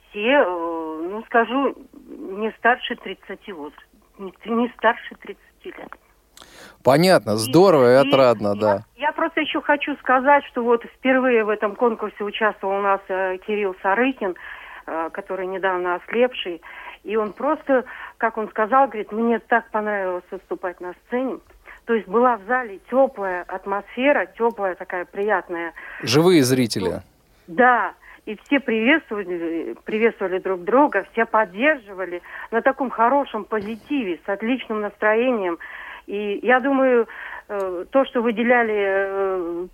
все, 0.09 0.43
э, 0.43 1.07
ну 1.09 1.23
скажу, 1.23 1.73
не 2.09 2.51
старше 2.57 2.95
30 2.97 3.51
возраста, 3.53 3.86
не, 4.17 4.73
старше 4.77 5.15
30 5.15 5.39
лет. 5.65 5.89
Понятно, 6.83 7.37
здорово 7.37 7.93
и 7.93 8.05
И 8.05 8.07
отрадно, 8.07 8.49
я, 8.49 8.55
да. 8.55 8.79
Я 8.95 9.11
просто 9.11 9.41
еще 9.41 9.61
хочу 9.61 9.95
сказать, 9.97 10.43
что 10.45 10.63
вот 10.63 10.83
впервые 10.83 11.43
в 11.43 11.49
этом 11.49 11.75
конкурсе 11.75 12.23
участвовал 12.23 12.77
у 12.77 12.81
нас 12.81 13.01
э, 13.07 13.37
Кирилл 13.45 13.75
Сарыкин, 13.81 14.35
э, 14.85 15.09
который 15.11 15.47
недавно 15.47 15.95
ослепший. 15.95 16.61
И 17.03 17.15
он 17.15 17.33
просто, 17.33 17.85
как 18.17 18.37
он 18.37 18.49
сказал, 18.49 18.87
говорит, 18.87 19.11
мне 19.11 19.39
так 19.39 19.69
понравилось 19.71 20.23
выступать 20.31 20.79
на 20.81 20.93
сцене. 21.05 21.39
То 21.85 21.93
есть 21.93 22.07
была 22.07 22.37
в 22.37 22.45
зале 22.47 22.79
теплая 22.89 23.43
атмосфера, 23.43 24.25
теплая 24.37 24.75
такая 24.75 25.05
приятная. 25.05 25.73
Живые 26.03 26.43
зрители. 26.43 27.01
Да, 27.47 27.93
и 28.27 28.37
все 28.43 28.59
приветствовали, 28.59 29.77
приветствовали 29.85 30.39
друг 30.39 30.65
друга, 30.65 31.07
все 31.13 31.25
поддерживали 31.25 32.21
на 32.51 32.61
таком 32.61 32.89
хорошем 32.89 33.45
позитиве, 33.45 34.19
с 34.25 34.29
отличным 34.29 34.81
настроением. 34.81 35.57
И 36.07 36.39
я 36.43 36.59
думаю, 36.59 37.07
э, 37.47 37.85
то, 37.89 38.03
что 38.03 38.21
выделяли 38.21 38.75
э, 38.75 39.67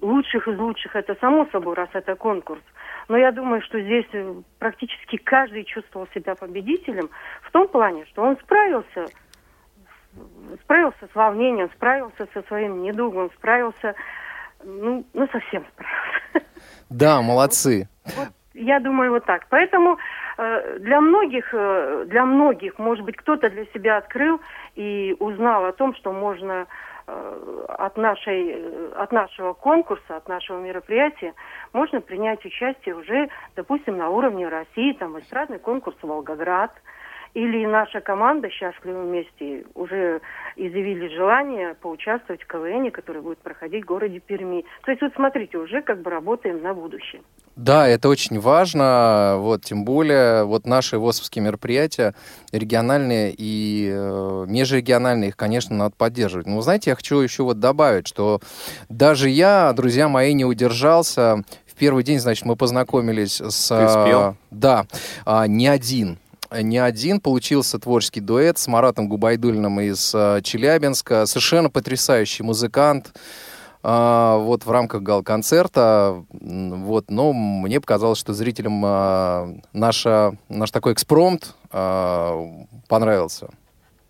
лучших 0.00 0.46
из 0.46 0.56
лучших, 0.56 0.94
это 0.94 1.16
само 1.16 1.46
собой, 1.46 1.74
раз 1.74 1.88
это 1.92 2.14
конкурс. 2.14 2.62
Но 3.08 3.16
я 3.16 3.32
думаю, 3.32 3.62
что 3.62 3.80
здесь 3.80 4.06
э, 4.12 4.32
практически 4.60 5.16
каждый 5.16 5.64
чувствовал 5.64 6.06
себя 6.14 6.36
победителем 6.36 7.10
в 7.42 7.50
том 7.50 7.66
плане, 7.66 8.06
что 8.06 8.22
он 8.22 8.36
справился, 8.36 9.06
справился 10.62 11.08
с 11.12 11.14
волнением, 11.16 11.68
справился 11.74 12.28
со 12.32 12.42
своим 12.42 12.80
недугом, 12.80 13.28
справился, 13.38 13.96
ну, 14.62 15.04
ну 15.14 15.26
совсем 15.32 15.64
справился. 15.72 16.48
Да, 16.90 17.20
молодцы. 17.22 17.88
Вот 18.16 18.28
я 18.58 18.80
думаю 18.80 19.12
вот 19.12 19.24
так. 19.24 19.46
Поэтому 19.50 19.98
э, 20.36 20.78
для 20.80 21.00
многих, 21.00 21.48
э, 21.52 22.04
для 22.08 22.24
многих, 22.24 22.78
может 22.78 23.04
быть, 23.04 23.16
кто-то 23.16 23.48
для 23.50 23.64
себя 23.66 23.98
открыл 23.98 24.40
и 24.74 25.14
узнал 25.20 25.64
о 25.64 25.72
том, 25.72 25.94
что 25.94 26.12
можно 26.12 26.66
э, 27.06 27.64
от, 27.68 27.96
нашей, 27.96 28.50
э, 28.50 28.92
от 28.96 29.12
нашего 29.12 29.52
конкурса, 29.52 30.16
от 30.16 30.28
нашего 30.28 30.60
мероприятия 30.60 31.34
можно 31.72 32.00
принять 32.00 32.44
участие 32.44 32.96
уже, 32.96 33.28
допустим, 33.54 33.96
на 33.96 34.10
уровне 34.10 34.48
России, 34.48 34.92
там 34.92 35.18
эстрадный 35.18 35.58
конкурс 35.58 35.96
«Волгоград», 36.02 36.72
или 37.34 37.66
наша 37.66 38.00
команда 38.00 38.50
«Счастливы 38.50 39.04
вместе» 39.04 39.64
уже 39.74 40.20
изъявили 40.56 41.14
желание 41.14 41.74
поучаствовать 41.74 42.42
в 42.42 42.46
КВН, 42.46 42.90
который 42.90 43.22
будет 43.22 43.38
проходить 43.38 43.84
в 43.84 43.86
городе 43.86 44.18
Перми. 44.18 44.64
То 44.84 44.90
есть 44.90 45.02
вот 45.02 45.12
смотрите, 45.14 45.58
уже 45.58 45.82
как 45.82 46.02
бы 46.02 46.10
работаем 46.10 46.62
на 46.62 46.74
будущее. 46.74 47.22
Да, 47.56 47.88
это 47.88 48.08
очень 48.08 48.38
важно, 48.38 49.36
вот, 49.38 49.64
тем 49.64 49.84
более 49.84 50.44
вот 50.44 50.64
наши 50.66 50.96
ВОСовские 50.96 51.44
мероприятия, 51.44 52.14
региональные 52.52 53.34
и 53.36 53.90
э, 53.92 54.44
межрегиональные, 54.46 55.30
их, 55.30 55.36
конечно, 55.36 55.74
надо 55.74 55.94
поддерживать. 55.96 56.46
Но, 56.46 56.60
знаете, 56.60 56.90
я 56.90 56.96
хочу 56.96 57.18
еще 57.18 57.42
вот 57.42 57.58
добавить, 57.58 58.06
что 58.06 58.40
даже 58.88 59.28
я, 59.28 59.72
друзья 59.72 60.08
мои, 60.08 60.34
не 60.34 60.44
удержался. 60.44 61.42
В 61.66 61.74
первый 61.74 62.04
день, 62.04 62.20
значит, 62.20 62.44
мы 62.44 62.54
познакомились 62.54 63.40
с... 63.40 63.68
Ты 63.68 63.88
спел? 63.88 64.36
Да, 64.50 64.86
а, 65.24 65.48
не 65.48 65.66
один 65.66 66.18
не 66.52 66.78
один. 66.78 67.20
Получился 67.20 67.78
творческий 67.78 68.20
дуэт 68.20 68.58
с 68.58 68.68
Маратом 68.68 69.08
Губайдульным 69.08 69.80
из 69.80 70.14
э, 70.14 70.40
Челябинска. 70.42 71.26
Совершенно 71.26 71.70
потрясающий 71.70 72.42
музыкант. 72.42 73.12
А, 73.82 74.36
вот 74.38 74.66
в 74.66 74.70
рамках 74.70 75.02
гал-концерта, 75.02 76.24
вот, 76.30 77.04
но 77.10 77.32
мне 77.32 77.80
показалось, 77.80 78.18
что 78.18 78.32
зрителям 78.32 78.82
а, 78.84 79.46
наша, 79.72 80.32
наш 80.48 80.70
такой 80.72 80.94
экспромт 80.94 81.54
а, 81.72 82.44
понравился. 82.88 83.48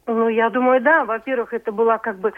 Ну, 0.06 0.28
я 0.28 0.48
думаю, 0.48 0.80
да. 0.80 1.04
Во-первых, 1.04 1.52
это 1.52 1.70
была 1.70 1.98
как 1.98 2.18
бы 2.18 2.32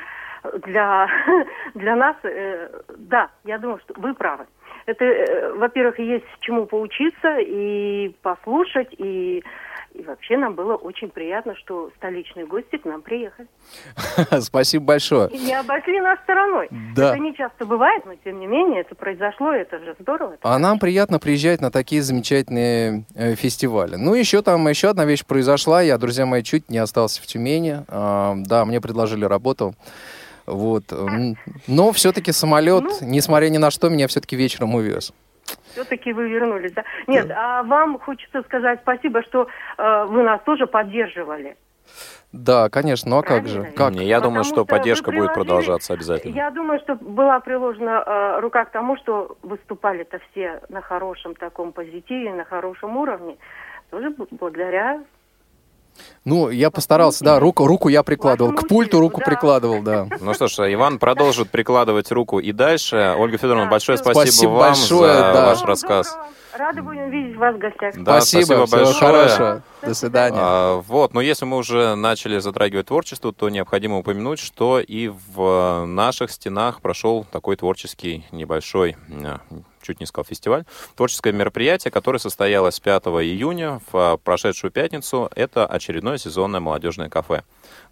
для, 0.67 1.09
для 1.75 1.97
нас, 1.97 2.17
э, 2.25 2.69
да, 2.99 3.31
я 3.45 3.59
думаю, 3.59 3.79
что 3.85 3.95
вы 3.97 4.13
правы. 4.15 4.47
Это, 4.87 5.05
э, 5.05 5.53
во-первых, 5.53 5.99
есть 6.01 6.27
чему 6.41 6.67
поучиться 6.67 7.39
и 7.39 8.09
послушать, 8.23 8.89
и 8.99 9.45
и 10.01 10.03
вообще 10.03 10.39
нам 10.39 10.55
было 10.55 10.77
очень 10.77 11.11
приятно, 11.11 11.55
что 11.57 11.91
столичные 11.97 12.47
гости 12.47 12.77
к 12.79 12.85
нам 12.87 13.03
приехали. 13.03 13.47
Спасибо 14.41 14.87
большое. 14.87 15.29
И 15.31 15.39
не 15.39 15.53
обошли 15.53 16.01
нас 16.01 16.19
стороной. 16.21 16.69
Да. 16.97 17.11
Это 17.11 17.19
не 17.19 17.35
часто 17.35 17.67
бывает, 17.67 18.05
но 18.07 18.15
тем 18.25 18.41
не 18.41 18.47
менее 18.47 18.81
это 18.81 18.95
произошло, 18.95 19.53
это 19.53 19.79
же 19.79 19.95
здорово. 20.01 20.37
А 20.43 20.59
нам 20.59 20.79
приятно 20.79 21.19
приезжать 21.19 21.61
на 21.61 21.71
такие 21.71 22.03
замечательные 22.03 23.05
э, 23.15 23.35
фестивали. 23.35 23.97
Ну, 23.97 24.15
еще 24.15 24.41
там, 24.41 24.67
еще 24.69 24.89
одна 24.89 25.05
вещь 25.05 25.25
произошла. 25.25 25.83
Я, 25.83 25.99
друзья 25.99 26.25
мои, 26.25 26.43
чуть 26.43 26.71
не 26.71 26.79
остался 26.79 27.21
в 27.23 27.27
Тюмени. 27.27 27.85
А, 27.89 28.35
да, 28.37 28.65
мне 28.65 28.81
предложили 28.81 29.27
работу. 29.27 29.75
Вот. 30.47 30.85
Но 31.67 31.93
все-таки 31.93 32.33
самолет, 32.33 32.85
ну, 32.85 32.97
несмотря 33.03 33.49
ни 33.51 33.59
на 33.59 33.71
что, 33.71 33.91
меня 33.91 34.09
все-таки 34.09 34.35
вечером 34.35 34.75
увез. 34.75 35.13
Все-таки 35.73 36.13
вы 36.13 36.29
вернулись, 36.29 36.73
да? 36.73 36.85
Нет, 37.07 37.29
да. 37.29 37.61
а 37.61 37.63
вам 37.63 37.99
хочется 37.99 38.43
сказать 38.43 38.81
спасибо, 38.83 39.23
что 39.23 39.49
э, 39.79 40.05
вы 40.09 40.23
нас 40.23 40.41
тоже 40.43 40.67
поддерживали. 40.67 41.57
Да, 42.33 42.69
конечно, 42.69 43.11
ну 43.11 43.19
а 43.19 43.23
как 43.23 43.49
же? 43.49 43.73
Как? 43.77 43.93
Не, 43.93 44.07
я 44.07 44.21
думаю, 44.21 44.45
что 44.45 44.65
поддержка 44.65 45.11
будет 45.11 45.35
продолжаться 45.35 45.95
обязательно. 45.95 46.35
Я 46.37 46.51
думаю, 46.51 46.79
что 46.81 46.95
была 46.95 47.41
приложена 47.41 48.05
э, 48.07 48.41
рука 48.41 48.65
к 48.65 48.71
тому, 48.71 48.97
что 48.99 49.37
выступали-то 49.43 50.21
все 50.31 50.61
на 50.69 50.81
хорошем 50.81 51.35
таком 51.35 51.73
позитиве, 51.73 52.33
на 52.33 52.45
хорошем 52.45 52.97
уровне, 52.97 53.37
тоже 53.91 54.15
благодаря 54.31 55.03
ну, 56.25 56.51
я 56.51 56.71
постарался, 56.71 57.25
да, 57.25 57.39
руку, 57.39 57.67
руку 57.67 57.89
я 57.89 58.03
прикладывал. 58.03 58.53
К 58.53 58.69
пульту 58.69 59.01
руку 59.01 59.21
прикладывал, 59.25 59.83
да. 59.83 60.07
Ну 60.21 60.35
что 60.35 60.49
ж, 60.49 60.73
Иван 60.73 60.99
продолжит 60.99 61.51
прикладывать 61.51 62.13
руку 62.13 62.39
и 62.39 62.53
дальше. 62.53 63.15
Ольга 63.19 63.39
Федоровна, 63.39 63.71
большое 63.71 63.99
спасибо, 63.99 64.23
спасибо 64.23 64.51
вам 64.51 64.59
большое, 64.59 65.13
за 65.13 65.21
да. 65.21 65.47
ваш 65.47 65.63
рассказ. 65.63 66.19
Рады 66.61 66.83
будем 66.83 67.09
видеть 67.09 67.37
вас 67.37 67.55
в 67.55 67.59
гостях. 67.59 67.95
Да, 67.97 68.21
спасибо, 68.21 68.67
спасибо 68.67 68.85
большое. 68.85 68.95
хорошего. 68.95 69.63
До 69.81 69.95
свидания. 69.95 70.39
А, 70.39 70.77
вот, 70.83 71.15
но 71.15 71.23
если 71.23 71.47
мы 71.47 71.57
уже 71.57 71.95
начали 71.95 72.39
затрагивать 72.39 72.89
творчество, 72.89 73.33
то 73.33 73.49
необходимо 73.49 73.97
упомянуть, 73.97 74.39
что 74.39 74.79
и 74.79 75.09
в 75.09 75.87
наших 75.87 76.31
стенах 76.31 76.83
прошел 76.83 77.25
такой 77.33 77.57
творческий 77.57 78.27
небольшой 78.31 78.97
чуть 79.81 80.01
не 80.01 80.05
сказал 80.05 80.27
фестиваль, 80.27 80.65
творческое 80.95 81.33
мероприятие, 81.33 81.91
которое 81.91 82.19
состоялось 82.19 82.79
5 82.79 83.05
июня 83.05 83.81
в 83.91 84.19
прошедшую 84.23 84.71
пятницу. 84.71 85.31
Это 85.35 85.67
очередное 85.67 86.19
сезонное 86.19 86.61
молодежное 86.61 87.09
кафе. 87.09 87.43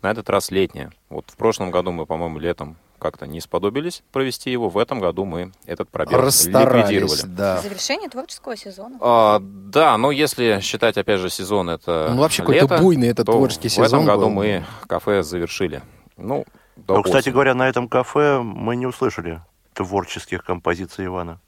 На 0.02 0.10
этот 0.10 0.28
раз 0.28 0.50
летнее. 0.50 0.90
Вот 1.08 1.24
в 1.30 1.36
прошлом 1.36 1.70
году 1.70 1.90
мы, 1.90 2.04
по-моему, 2.04 2.38
летом 2.38 2.76
как-то 2.98 3.26
не 3.26 3.40
сподобились 3.40 4.02
провести 4.12 4.50
его. 4.50 4.68
В 4.68 4.78
этом 4.78 5.00
году 5.00 5.24
мы 5.24 5.52
этот 5.66 5.88
пробел 5.88 6.18
ликвидировали. 6.20 7.22
Да. 7.26 7.58
Завершение 7.58 8.08
творческого 8.08 8.56
сезона. 8.56 8.96
А, 9.00 9.38
да, 9.42 9.96
но 9.98 10.10
если 10.10 10.60
считать, 10.60 10.96
опять 10.98 11.20
же, 11.20 11.30
сезон 11.30 11.70
это 11.70 12.08
Ну, 12.10 12.20
вообще 12.20 12.42
какой-то 12.42 12.78
буйный 12.78 13.08
этот 13.08 13.26
то 13.26 13.32
творческий 13.32 13.68
в 13.68 13.72
сезон 13.72 13.84
этом 13.86 14.04
году 14.04 14.20
был. 14.22 14.30
мы 14.30 14.64
кафе 14.86 15.22
завершили. 15.22 15.82
Ну, 16.16 16.44
до 16.76 16.94
Но, 16.96 17.02
кстати 17.02 17.28
говоря, 17.30 17.54
на 17.54 17.68
этом 17.68 17.88
кафе 17.88 18.38
мы 18.40 18.76
не 18.76 18.86
услышали 18.86 19.40
творческих 19.74 20.44
композиций 20.44 21.06
Ивана. 21.06 21.40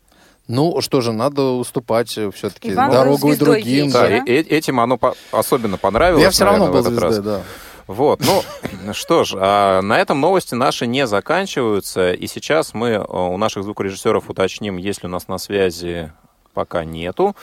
Ну, 0.48 0.80
что 0.80 1.00
же, 1.00 1.12
надо 1.12 1.42
уступать 1.42 2.08
все-таки 2.10 2.74
дорогу 2.74 3.32
и 3.32 3.36
другим. 3.36 3.90
Да. 3.92 4.08
Да. 4.08 4.16
и- 4.18 4.32
этим 4.42 4.80
оно 4.80 4.96
по- 4.98 5.14
особенно 5.30 5.76
понравилось. 5.78 6.22
Я 6.24 6.30
все 6.30 6.44
равно 6.44 6.66
наверное, 6.66 6.82
был 6.82 6.90
в 6.90 6.92
этот 6.92 7.02
раз. 7.04 7.14
звездой, 7.14 7.34
да. 7.34 7.42
Вот, 7.90 8.20
ну 8.20 8.92
что 8.92 9.24
ж, 9.24 9.34
а, 9.36 9.82
на 9.82 9.98
этом 9.98 10.20
новости 10.20 10.54
наши 10.54 10.86
не 10.86 11.08
заканчиваются. 11.08 12.12
И 12.12 12.28
сейчас 12.28 12.72
мы 12.72 12.90
э, 12.90 13.00
у 13.00 13.36
наших 13.36 13.64
звукорежиссеров 13.64 14.30
уточним, 14.30 14.76
есть 14.76 15.02
ли 15.02 15.08
у 15.08 15.10
нас 15.10 15.26
на 15.26 15.38
связи 15.38 16.12
пока 16.54 16.84
нету. 16.84 17.34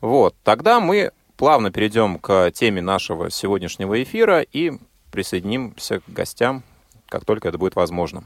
Вот, 0.00 0.34
тогда 0.44 0.80
мы 0.80 1.12
плавно 1.36 1.70
перейдем 1.70 2.18
к 2.18 2.52
теме 2.52 2.80
нашего 2.80 3.30
сегодняшнего 3.30 4.02
эфира 4.02 4.40
и 4.40 4.72
присоединимся 5.10 6.00
к 6.00 6.04
гостям, 6.08 6.62
как 7.10 7.26
только 7.26 7.48
это 7.48 7.58
будет 7.58 7.76
возможно. 7.76 8.24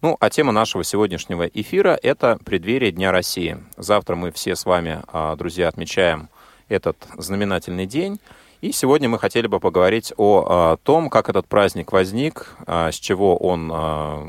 Ну, 0.00 0.16
а 0.18 0.30
тема 0.30 0.52
нашего 0.52 0.84
сегодняшнего 0.84 1.46
эфира– 1.46 1.98
это 2.02 2.38
преддверие 2.46 2.92
Дня 2.92 3.12
России. 3.12 3.58
Завтра 3.76 4.16
мы 4.16 4.32
все 4.32 4.56
с 4.56 4.64
вами, 4.64 5.02
а, 5.08 5.36
друзья, 5.36 5.68
отмечаем 5.68 6.30
этот 6.70 6.96
знаменательный 7.18 7.84
день. 7.84 8.20
И 8.60 8.72
сегодня 8.72 9.08
мы 9.08 9.20
хотели 9.20 9.46
бы 9.46 9.60
поговорить 9.60 10.12
о 10.16 10.46
а, 10.48 10.76
том, 10.82 11.10
как 11.10 11.28
этот 11.28 11.46
праздник 11.46 11.92
возник, 11.92 12.56
а, 12.66 12.90
с 12.90 12.96
чего 12.96 13.36
он 13.36 13.70
а, 13.72 14.26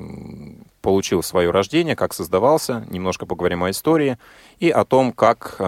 получил 0.81 1.23
свое 1.23 1.49
рождение, 1.49 1.95
как 1.95 2.13
создавался. 2.13 2.85
Немножко 2.89 3.25
поговорим 3.25 3.63
о 3.63 3.71
истории 3.71 4.19
и 4.59 4.69
о 4.69 4.85
том, 4.85 5.11
как 5.13 5.59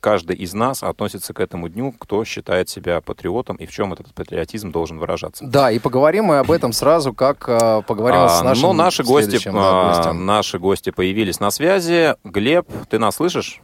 каждый 0.00 0.36
из 0.36 0.54
нас 0.54 0.84
относится 0.84 1.34
к 1.34 1.40
этому 1.40 1.68
дню, 1.68 1.92
кто 1.98 2.24
считает 2.24 2.68
себя 2.68 3.00
патриотом 3.00 3.56
и 3.56 3.66
в 3.66 3.72
чем 3.72 3.92
этот 3.92 4.14
патриотизм 4.14 4.70
должен 4.70 4.98
выражаться. 5.00 5.44
Да, 5.44 5.72
и 5.72 5.80
поговорим 5.80 6.26
мы 6.26 6.38
об 6.38 6.52
этом 6.52 6.72
сразу, 6.72 7.12
как 7.12 7.46
поговорим 7.84 8.20
А, 8.20 8.28
с 8.28 8.42
нашим 8.42 8.62
но 8.62 8.72
наши 8.74 9.02
гости, 9.02 9.40
да, 9.44 9.92
гостем. 9.96 10.24
наши 10.24 10.60
гости 10.60 10.90
появились 10.90 11.40
на 11.40 11.50
связи. 11.50 12.14
Глеб, 12.22 12.68
ты 12.88 13.00
нас 13.00 13.16
слышишь? 13.16 13.60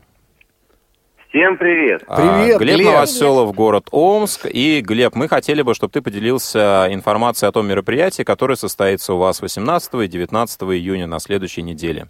Всем 1.34 1.56
привет. 1.56 2.04
А, 2.06 2.14
Привет, 2.14 2.60
Глеб 2.60 2.76
Глеб. 2.76 2.86
Новоселов, 2.92 3.52
город 3.56 3.88
Омск. 3.90 4.46
И, 4.46 4.80
Глеб, 4.80 5.16
мы 5.16 5.26
хотели 5.26 5.62
бы, 5.62 5.74
чтобы 5.74 5.92
ты 5.92 6.00
поделился 6.00 6.86
информацией 6.90 7.48
о 7.48 7.52
том 7.52 7.66
мероприятии, 7.66 8.22
которое 8.22 8.54
состоится 8.54 9.14
у 9.14 9.18
вас 9.18 9.42
18 9.42 9.94
и 9.94 10.06
19 10.06 10.62
июня 10.62 11.08
на 11.08 11.18
следующей 11.18 11.62
неделе. 11.62 12.06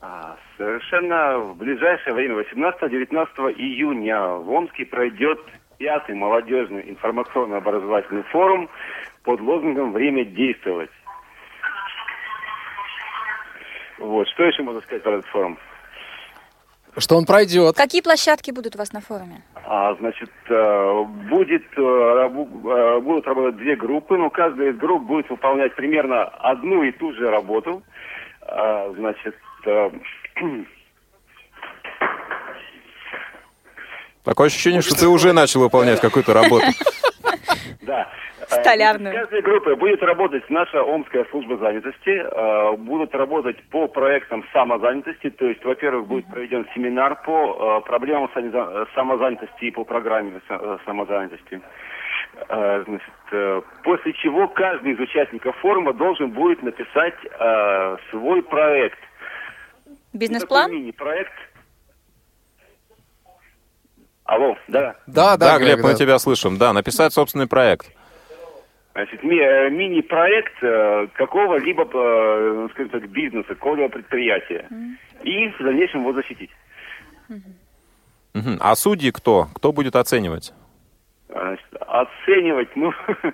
А, 0.00 0.36
Совершенно 0.58 1.38
в 1.38 1.56
ближайшее 1.56 2.14
время, 2.14 2.42
18-19 2.42 3.54
июня, 3.58 4.26
в 4.26 4.50
Омске 4.50 4.86
пройдет 4.86 5.38
пятый 5.78 6.16
молодежный 6.16 6.90
информационно-образовательный 6.90 8.24
форум 8.24 8.68
под 9.22 9.40
лозунгом 9.40 9.92
«Время 9.92 10.24
действовать». 10.24 10.90
Вот, 13.98 14.26
что 14.30 14.42
еще 14.42 14.64
можно 14.64 14.80
сказать 14.80 15.04
про 15.04 15.12
этот 15.12 15.26
форум? 15.26 15.56
Что 16.96 17.16
он 17.16 17.24
пройдет. 17.24 17.76
Какие 17.76 18.02
площадки 18.02 18.50
будут 18.50 18.74
у 18.74 18.78
вас 18.78 18.92
на 18.92 19.00
форуме? 19.00 19.42
А, 19.64 19.94
значит, 19.94 20.30
э, 20.50 21.02
будет, 21.30 21.62
э, 21.76 21.80
э, 21.80 23.00
будут 23.00 23.26
работать 23.26 23.56
две 23.56 23.76
группы, 23.76 24.18
но 24.18 24.28
каждая 24.28 24.72
из 24.72 24.76
групп 24.76 25.04
будет 25.04 25.30
выполнять 25.30 25.74
примерно 25.74 26.24
одну 26.24 26.82
и 26.82 26.92
ту 26.92 27.12
же 27.14 27.30
работу. 27.30 27.82
А, 28.42 28.92
Значит, 28.96 29.36
Такое 34.24 34.46
ощущение, 34.48 34.82
что 34.82 34.94
ты 34.94 35.08
уже 35.08 35.32
начал 35.32 35.60
выполнять 35.60 36.00
какую-то 36.00 36.32
работу. 36.32 36.66
да. 37.82 38.08
Столярную. 38.60 39.14
Э, 39.14 39.16
В 39.18 39.20
каждой 39.20 39.42
группе 39.42 39.74
будет 39.76 40.02
работать 40.02 40.48
наша 40.50 40.82
Омская 40.82 41.24
служба 41.30 41.56
занятости. 41.58 42.10
э, 42.10 42.76
Будут 42.76 43.14
работать 43.14 43.62
по 43.70 43.88
проектам 43.88 44.44
самозанятости. 44.52 45.30
То 45.30 45.46
есть, 45.46 45.64
во-первых, 45.64 46.06
будет 46.06 46.26
проведен 46.26 46.66
семинар 46.74 47.22
по 47.22 47.80
э, 47.84 47.86
проблемам 47.88 48.30
самозанятости 48.94 49.64
и 49.64 49.70
по 49.70 49.84
программе 49.84 50.40
са- 50.48 50.78
самозанятости. 50.84 51.60
Значит, 52.48 53.64
после 53.84 54.12
чего 54.14 54.48
каждый 54.48 54.92
из 54.94 54.98
участников 55.00 55.54
форума 55.58 55.92
должен 55.92 56.30
будет 56.30 56.62
написать 56.62 57.14
свой 58.10 58.42
проект. 58.42 58.98
Бизнес-план? 60.14 60.70
мини-проект. 60.72 61.32
Алло, 64.24 64.56
да. 64.68 64.94
Да, 65.06 65.36
Да, 65.36 65.36
да, 65.36 65.58
Глеб, 65.58 65.78
мы 65.82 65.90
да. 65.90 65.94
тебя 65.94 66.18
слышим. 66.18 66.56
Да, 66.56 66.72
написать 66.72 67.12
собственный 67.12 67.48
проект. 67.48 67.90
Значит, 68.94 69.22
ми- 69.24 69.38
э, 69.40 69.70
мини-проект 69.70 70.52
э, 70.62 71.06
какого-либо, 71.14 71.82
э, 71.84 72.52
ну, 72.54 72.68
скажем 72.70 72.90
так, 72.90 73.08
бизнеса, 73.08 73.48
какого-либо 73.54 73.88
предприятия. 73.88 74.68
И 75.22 75.48
в 75.48 75.58
дальнейшем 75.62 76.00
его 76.00 76.12
защитить. 76.12 76.50
Мгм. 78.34 78.58
А 78.60 78.74
судьи 78.74 79.10
кто? 79.10 79.46
Кто 79.54 79.72
будет 79.72 79.96
оценивать? 79.96 80.52
Значит, 81.28 81.66
оценивать, 81.80 82.68
ну, 82.76 82.92
э, 83.08 83.14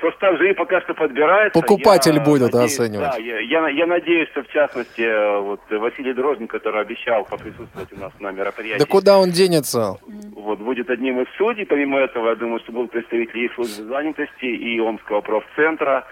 состав 0.00 0.36
жюри 0.38 0.54
пока 0.54 0.80
что 0.80 0.94
подбирается. 0.94 1.58
Покупатель 1.60 2.14
Я 2.14 2.20
будет 2.20 2.52
надеюсь- 2.52 2.78
оценивать. 2.78 3.10
Да, 3.12 3.16
я, 3.18 3.38
я, 3.40 3.68
я 3.68 3.86
надеюсь, 3.86 4.28
что 4.30 4.42
в 4.42 4.48
частности 4.48 5.02
э, 5.02 5.40
вот 5.40 5.60
Василий 5.70 6.12
Дрожник, 6.14 6.50
который 6.50 6.80
обещал 6.80 7.24
поприсутствовать 7.24 7.92
у 7.92 7.96
нас 8.00 8.12
на 8.20 8.30
мероприятии, 8.32 8.78
Да 8.80 8.86
куда 8.86 9.18
он 9.18 9.30
денется? 9.30 9.98
вот 10.34 10.58
будет 10.60 10.88
одним 10.90 11.20
из 11.20 11.26
судей. 11.36 11.66
Помимо 11.66 11.98
этого, 11.98 12.30
я 12.30 12.34
думаю, 12.36 12.60
что 12.60 12.72
будут 12.72 12.90
представители 12.92 13.46
и 13.46 13.54
службы 13.54 13.84
занятости, 13.84 14.44
и 14.46 14.80
Омского 14.80 15.20
профцентра. 15.20 16.06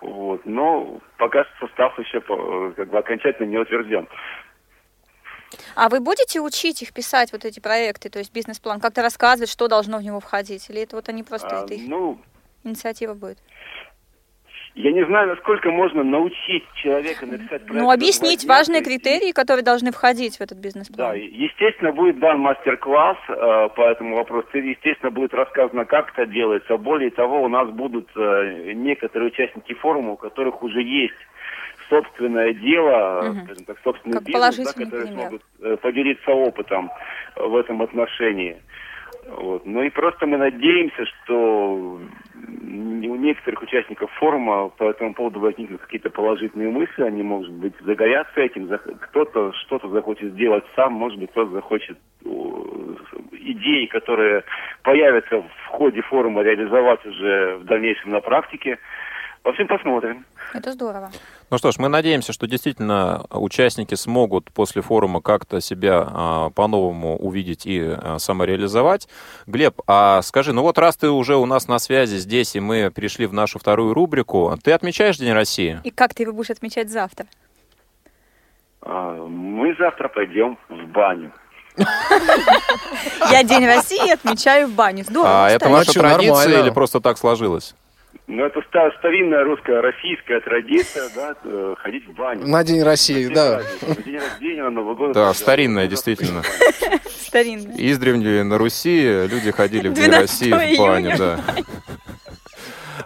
Вот. 0.00 0.42
Но 0.44 0.98
пока 1.18 1.44
что 1.44 1.66
состав 1.66 1.98
еще 1.98 2.18
э, 2.18 2.72
как 2.76 2.90
бы 2.90 2.98
окончательно 2.98 3.46
не 3.46 3.58
утвержден. 3.58 4.08
А 5.76 5.88
вы 5.88 6.00
будете 6.00 6.40
учить 6.40 6.82
их 6.82 6.92
писать 6.92 7.30
вот 7.32 7.44
эти 7.44 7.60
проекты, 7.60 8.10
то 8.10 8.18
есть 8.18 8.32
бизнес-план, 8.32 8.80
как-то 8.80 9.00
рассказывать, 9.02 9.48
что 9.50 9.68
должно 9.68 9.98
в 9.98 10.02
него 10.02 10.18
входить? 10.20 10.68
Или 10.70 10.82
это 10.82 10.96
вот 10.96 11.08
они 11.08 11.22
просто, 11.22 11.60
А, 11.60 11.64
это 11.64 11.74
их 11.74 11.82
ну, 11.88 12.18
инициатива 12.66 13.14
будет? 13.14 13.38
я 14.78 14.92
не 14.92 15.06
знаю, 15.06 15.28
насколько 15.28 15.70
можно 15.70 16.04
научить 16.04 16.62
человека 16.74 17.24
написать 17.24 17.64
проект. 17.64 17.72
Ну, 17.82 17.90
объяснить 17.90 18.44
важные 18.44 18.82
критерии, 18.82 19.32
которые 19.32 19.64
должны 19.64 19.90
входить 19.90 20.36
в 20.36 20.42
этот 20.42 20.58
Да, 20.58 20.62
бизнес-план. 20.64 21.16
естественно, 21.16 21.92
будет 21.92 22.18
дан 22.18 22.40
мастер-класс 22.40 23.16
э, 23.28 23.68
по 23.74 23.80
этому 23.90 24.16
вопросу. 24.16 24.48
Естественно, 24.52 25.10
будет 25.10 25.32
рассказано, 25.32 25.86
как 25.86 26.12
это 26.12 26.26
делается. 26.26 26.76
Более 26.76 27.10
того, 27.10 27.42
у 27.42 27.48
нас 27.48 27.70
будут 27.70 28.06
э, 28.16 28.72
некоторые 28.74 29.28
участники 29.28 29.72
форума, 29.72 30.12
у 30.12 30.16
которых 30.16 30.62
уже 30.62 30.82
есть 30.82 31.14
собственное 31.88 32.52
дело, 32.52 33.30
Мгм. 33.32 33.44
скажем 33.46 33.64
так, 33.64 33.78
собственный 33.82 34.18
Как 34.18 34.24
бизнес, 34.24 34.56
да, 34.56 34.72
которые 34.72 34.90
пример. 35.06 35.08
смогут 35.20 35.42
э, 35.62 35.76
поделиться 35.78 36.30
опытом 36.32 36.90
в 37.36 37.56
этом 37.56 37.80
отношении. 37.80 38.58
Вот. 39.28 39.66
Ну 39.66 39.82
и 39.82 39.90
просто 39.90 40.26
мы 40.26 40.36
надеемся, 40.36 41.04
что 41.04 42.00
у 43.06 43.16
некоторых 43.16 43.62
участников 43.62 44.10
форума 44.12 44.68
по 44.68 44.84
этому 44.84 45.14
поводу 45.14 45.40
возникнут 45.40 45.80
какие-то 45.80 46.10
положительные 46.10 46.70
мысли, 46.70 47.02
они, 47.02 47.22
может 47.22 47.52
быть, 47.52 47.74
загорятся 47.80 48.40
этим, 48.40 48.68
кто-то 49.00 49.52
что-то 49.52 49.88
захочет 49.88 50.32
сделать 50.32 50.64
сам, 50.76 50.92
может 50.92 51.18
быть, 51.18 51.30
кто-то 51.30 51.52
захочет 51.52 51.98
идеи, 53.32 53.86
которые 53.86 54.44
появятся 54.82 55.42
в 55.42 55.66
ходе 55.68 56.02
форума, 56.02 56.42
реализовать 56.42 57.04
уже 57.06 57.56
в 57.56 57.64
дальнейшем 57.64 58.12
на 58.12 58.20
практике. 58.20 58.78
В 59.46 59.48
общем, 59.50 59.68
посмотрим. 59.68 60.26
Это 60.54 60.72
здорово. 60.72 61.08
Ну 61.50 61.58
что 61.58 61.70
ж, 61.70 61.78
мы 61.78 61.86
надеемся, 61.88 62.32
что 62.32 62.48
действительно 62.48 63.24
участники 63.30 63.94
смогут 63.94 64.50
после 64.50 64.82
форума 64.82 65.20
как-то 65.20 65.60
себя 65.60 66.04
а, 66.04 66.50
по-новому 66.50 67.16
увидеть 67.16 67.64
и 67.64 67.80
а, 67.80 68.18
самореализовать. 68.18 69.06
Глеб, 69.46 69.80
а 69.86 70.20
скажи, 70.22 70.52
ну 70.52 70.62
вот 70.62 70.78
раз 70.78 70.96
ты 70.96 71.10
уже 71.10 71.36
у 71.36 71.46
нас 71.46 71.68
на 71.68 71.78
связи 71.78 72.16
здесь, 72.16 72.56
и 72.56 72.60
мы 72.60 72.90
перешли 72.90 73.26
в 73.26 73.32
нашу 73.32 73.60
вторую 73.60 73.94
рубрику, 73.94 74.58
ты 74.64 74.72
отмечаешь 74.72 75.16
День 75.16 75.32
России? 75.32 75.80
И 75.84 75.92
как 75.92 76.12
ты 76.12 76.24
его 76.24 76.32
будешь 76.32 76.50
отмечать 76.50 76.90
завтра? 76.90 77.26
А, 78.82 79.24
Мы 79.28 79.76
завтра 79.78 80.08
пойдем 80.08 80.58
в 80.68 80.86
баню. 80.88 81.30
Я 83.30 83.44
День 83.44 83.64
России 83.64 84.12
отмечаю 84.12 84.66
в 84.66 84.72
бане. 84.72 85.04
Здорово, 85.04 85.46
А 85.46 85.50
это 85.50 85.68
ваша 85.68 85.92
традиция 85.92 86.34
нормально. 86.34 86.62
или 86.64 86.70
просто 86.70 87.00
так 87.00 87.16
сложилось? 87.16 87.76
Ну, 88.26 88.44
это 88.44 88.60
ста- 88.62 88.90
старинная 88.98 89.44
русская, 89.44 89.80
российская 89.80 90.40
традиция, 90.40 91.04
да, 91.14 91.34
э, 91.44 91.74
ходить 91.78 92.06
в 92.06 92.12
баню. 92.14 92.46
На 92.46 92.64
День 92.64 92.82
России, 92.82 93.26
да. 93.28 93.62
На 93.86 93.94
день 94.02 94.18
рождения, 94.18 94.62
на 94.64 94.70
Новый 94.70 94.96
год. 94.96 95.12
Да, 95.12 95.32
старинная, 95.34 95.86
действительно. 95.86 96.42
Старинный. 97.04 97.74
Издревле 97.90 98.44
на 98.44 98.58
Руси 98.58 99.26
люди 99.26 99.50
ходили 99.50 99.88
в 99.88 99.94
День 99.94 100.06
12 100.10 100.52
России 100.52 100.76
в 100.76 100.78
баню, 100.78 101.12
да. 101.18 101.38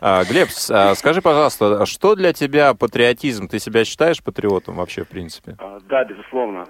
А, 0.02 0.24
Глеб, 0.24 0.48
а, 0.70 0.94
скажи, 0.94 1.20
пожалуйста, 1.20 1.84
что 1.84 2.14
для 2.14 2.32
тебя 2.32 2.72
патриотизм? 2.74 3.48
Ты 3.48 3.58
себя 3.58 3.84
считаешь 3.84 4.22
патриотом 4.22 4.76
вообще, 4.76 5.04
в 5.04 5.08
принципе? 5.08 5.56
А, 5.58 5.78
Да, 5.88 6.04
безусловно. 6.04 6.66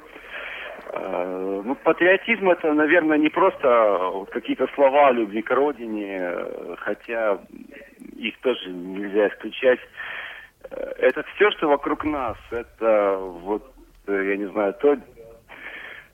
А, 0.92 1.62
Ну, 1.64 1.74
патриотизм 1.76 2.50
это, 2.50 2.72
наверное, 2.72 3.18
не 3.18 3.29
просто 3.29 3.98
вот 4.12 4.31
какие-то 4.31 4.66
слова 4.74 5.12
любви 5.12 5.42
к 5.42 5.50
родине, 5.50 6.33
хотя 6.79 7.38
их 8.29 8.39
тоже 8.41 8.69
нельзя 8.71 9.29
исключать. 9.29 9.81
Э, 10.71 10.93
Это 10.99 11.25
все, 11.35 11.51
что 11.53 11.69
вокруг 11.69 12.05
нас. 12.05 12.37
Это 12.51 13.17
вот, 13.19 13.73
э, 14.07 14.25
я 14.31 14.37
не 14.37 14.47
знаю, 14.47 14.75
тот, 14.75 14.99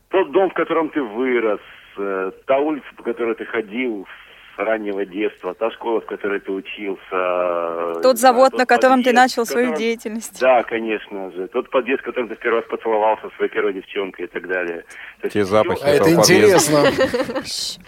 тот 0.09 0.31
дом, 0.33 0.51
в 0.51 0.55
котором 0.55 0.89
ты 0.91 1.03
вырос, 1.03 1.61
э, 1.99 2.31
та 2.47 2.59
улица, 2.59 2.87
по 2.97 3.03
которой 3.03 3.35
ты 3.35 3.45
ходил 3.45 4.07
с 4.55 4.59
раннего 4.59 5.05
детства, 5.05 5.53
та 5.55 5.71
школа, 5.73 6.01
в 6.01 6.07
которой 6.07 6.41
ты 6.41 6.51
учился. 6.51 8.01
Тот 8.03 8.17
завод, 8.19 8.53
тот 8.53 8.59
на 8.61 8.67
котором 8.67 9.03
ты 9.03 9.11
подъезд, 9.11 9.17
начал 9.37 9.45
в 9.45 9.49
свою 9.49 9.67
котором- 9.67 9.81
деятельность. 9.81 10.41
да, 10.41 10.63
конечно 10.63 11.31
же. 11.33 11.49
Тот 11.49 11.69
подъезд, 11.71 12.01
в 12.01 12.05
котором 12.05 12.29
ты 12.29 12.37
в 12.37 12.39
первый 12.39 12.61
раз 12.61 12.69
поцеловался 12.71 13.29
своей 13.37 13.51
первой 13.51 13.75
девчонкой 13.75 14.25
и 14.25 14.29
так 14.29 14.47
далее. 14.49 14.85
То 15.21 15.25
есть 15.27 15.35
Те 15.35 15.45
запахи 15.45 15.83
А 15.85 15.89
это 15.89 16.11
интересно. 16.11 16.79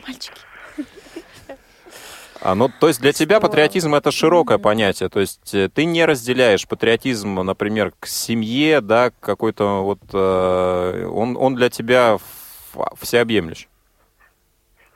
Мальчики. 0.06 0.32
А, 2.40 2.54
ну, 2.54 2.70
то 2.80 2.88
есть 2.88 3.00
для 3.00 3.12
тебя 3.12 3.36
Здорово. 3.36 3.50
патриотизм 3.50 3.94
это 3.94 4.10
широкое 4.10 4.58
понятие. 4.58 5.08
То 5.08 5.20
есть 5.20 5.54
э, 5.54 5.68
ты 5.68 5.84
не 5.84 6.04
разделяешь 6.04 6.66
патриотизм, 6.66 7.34
например, 7.34 7.92
к 7.98 8.06
семье, 8.06 8.80
да, 8.80 9.10
к 9.10 9.14
какой-то 9.20 9.82
вот... 9.82 10.00
э, 10.12 11.06
он, 11.10 11.36
он 11.36 11.54
для 11.54 11.70
тебя 11.70 12.18
всеобъемлющ. 13.00 13.66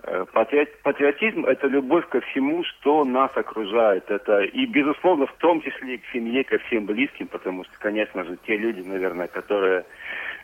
Э, 0.05 0.25
патри- 0.33 0.69
Патриотизм– 0.83 1.45
это 1.47 1.69
любовь 1.69 2.09
ко 2.09 2.21
всему, 2.21 2.65
что 2.65 3.05
нас 3.05 3.31
окружает. 3.37 4.11
Это 4.11 4.41
и, 4.41 4.67
безусловно, 4.67 5.27
в 5.27 5.33
том 5.35 5.61
числе 5.63 5.95
и 5.95 5.99
к 5.99 6.07
семье, 6.13 6.43
ко 6.43 6.59
всем 6.59 6.87
близким, 6.87 7.29
потому 7.29 7.65
что, 7.65 7.73
конечно 7.79 8.25
же, 8.25 8.37
те 8.45 8.57
люди, 8.57 8.81
наверное, 8.81 9.29
которые 9.29 9.85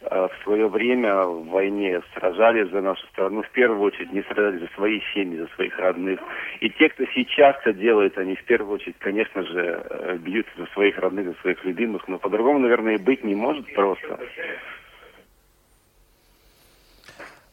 э, 0.03 0.29
в 0.29 0.42
свое 0.44 0.68
время 0.68 1.25
в 1.25 1.49
войне 1.49 2.01
сражались 2.14 2.71
за 2.71 2.81
нашу 2.83 3.05
страну, 3.09 3.42
в 3.42 3.51
первую 3.51 3.81
очередь 3.81 4.12
не 4.12 4.23
сражались 4.23 4.61
за 4.61 4.68
свои 4.75 5.01
семьи, 5.12 5.38
за 5.38 5.49
своих 5.49 5.77
родных. 5.79 6.21
И 6.61 6.71
те, 6.71 6.88
кто 6.90 7.05
сейчас 7.07 7.57
это 7.62 7.73
делает, 7.73 8.16
они 8.16 8.37
в 8.37 8.44
первую 8.44 8.75
очередь, 8.77 8.97
конечно 9.01 9.42
же, 9.42 9.83
э, 9.90 10.18
бьются 10.18 10.53
за 10.57 10.66
своих 10.66 10.97
родных, 10.99 11.27
за 11.27 11.35
своих 11.40 11.64
любимых, 11.64 12.07
но 12.07 12.18
по-другому, 12.18 12.61
наверное, 12.61 12.94
и 12.94 13.03
быть 13.03 13.25
не 13.25 13.35
может 13.35 13.75
просто. 13.75 14.21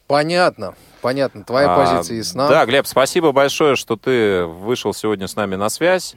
Понятно, 0.07 0.75
понятно. 1.01 1.43
Твоя 1.43 1.73
А, 1.73 1.77
позиция 1.77 2.17
ясна. 2.17 2.47
Да, 2.47 2.65
Глеб, 2.65 2.85
спасибо 2.85 3.31
большое, 3.31 3.75
что 3.75 3.95
ты 3.95 4.45
вышел 4.45 4.93
сегодня 4.93 5.27
с 5.27 5.35
нами 5.35 5.55
на 5.55 5.69
связь. 5.69 6.15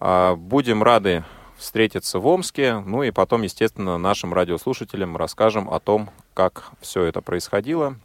А, 0.00 0.34
Будем 0.36 0.82
рады 0.82 1.24
встретиться 1.58 2.18
в 2.18 2.26
Омске. 2.26 2.78
Ну 2.78 3.02
и 3.02 3.10
потом, 3.10 3.42
естественно, 3.42 3.98
нашим 3.98 4.32
радиослушателям 4.32 5.16
расскажем 5.18 5.68
о 5.68 5.78
том, 5.80 6.08
как 6.32 6.70
все 6.80 7.02
это 7.04 7.20
происходило. 7.20 7.96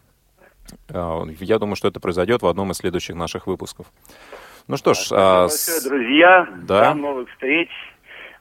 А, 0.90 1.24
Я 1.40 1.60
думаю, 1.60 1.78
что 1.78 1.88
это 1.88 2.02
произойдет 2.02 2.42
в 2.42 2.48
одном 2.48 2.72
из 2.72 2.78
следующих 2.78 3.16
наших 3.16 3.48
выпусков. 3.48 3.86
Ну 4.68 4.76
что 4.76 4.94
ж, 4.94 5.08
а, 5.12 5.42
Большое, 5.44 5.80
с- 5.80 5.84
друзья. 5.84 6.48
Да. 6.64 6.90
До 6.94 7.00
новых 7.00 7.30
встреч. 7.30 7.70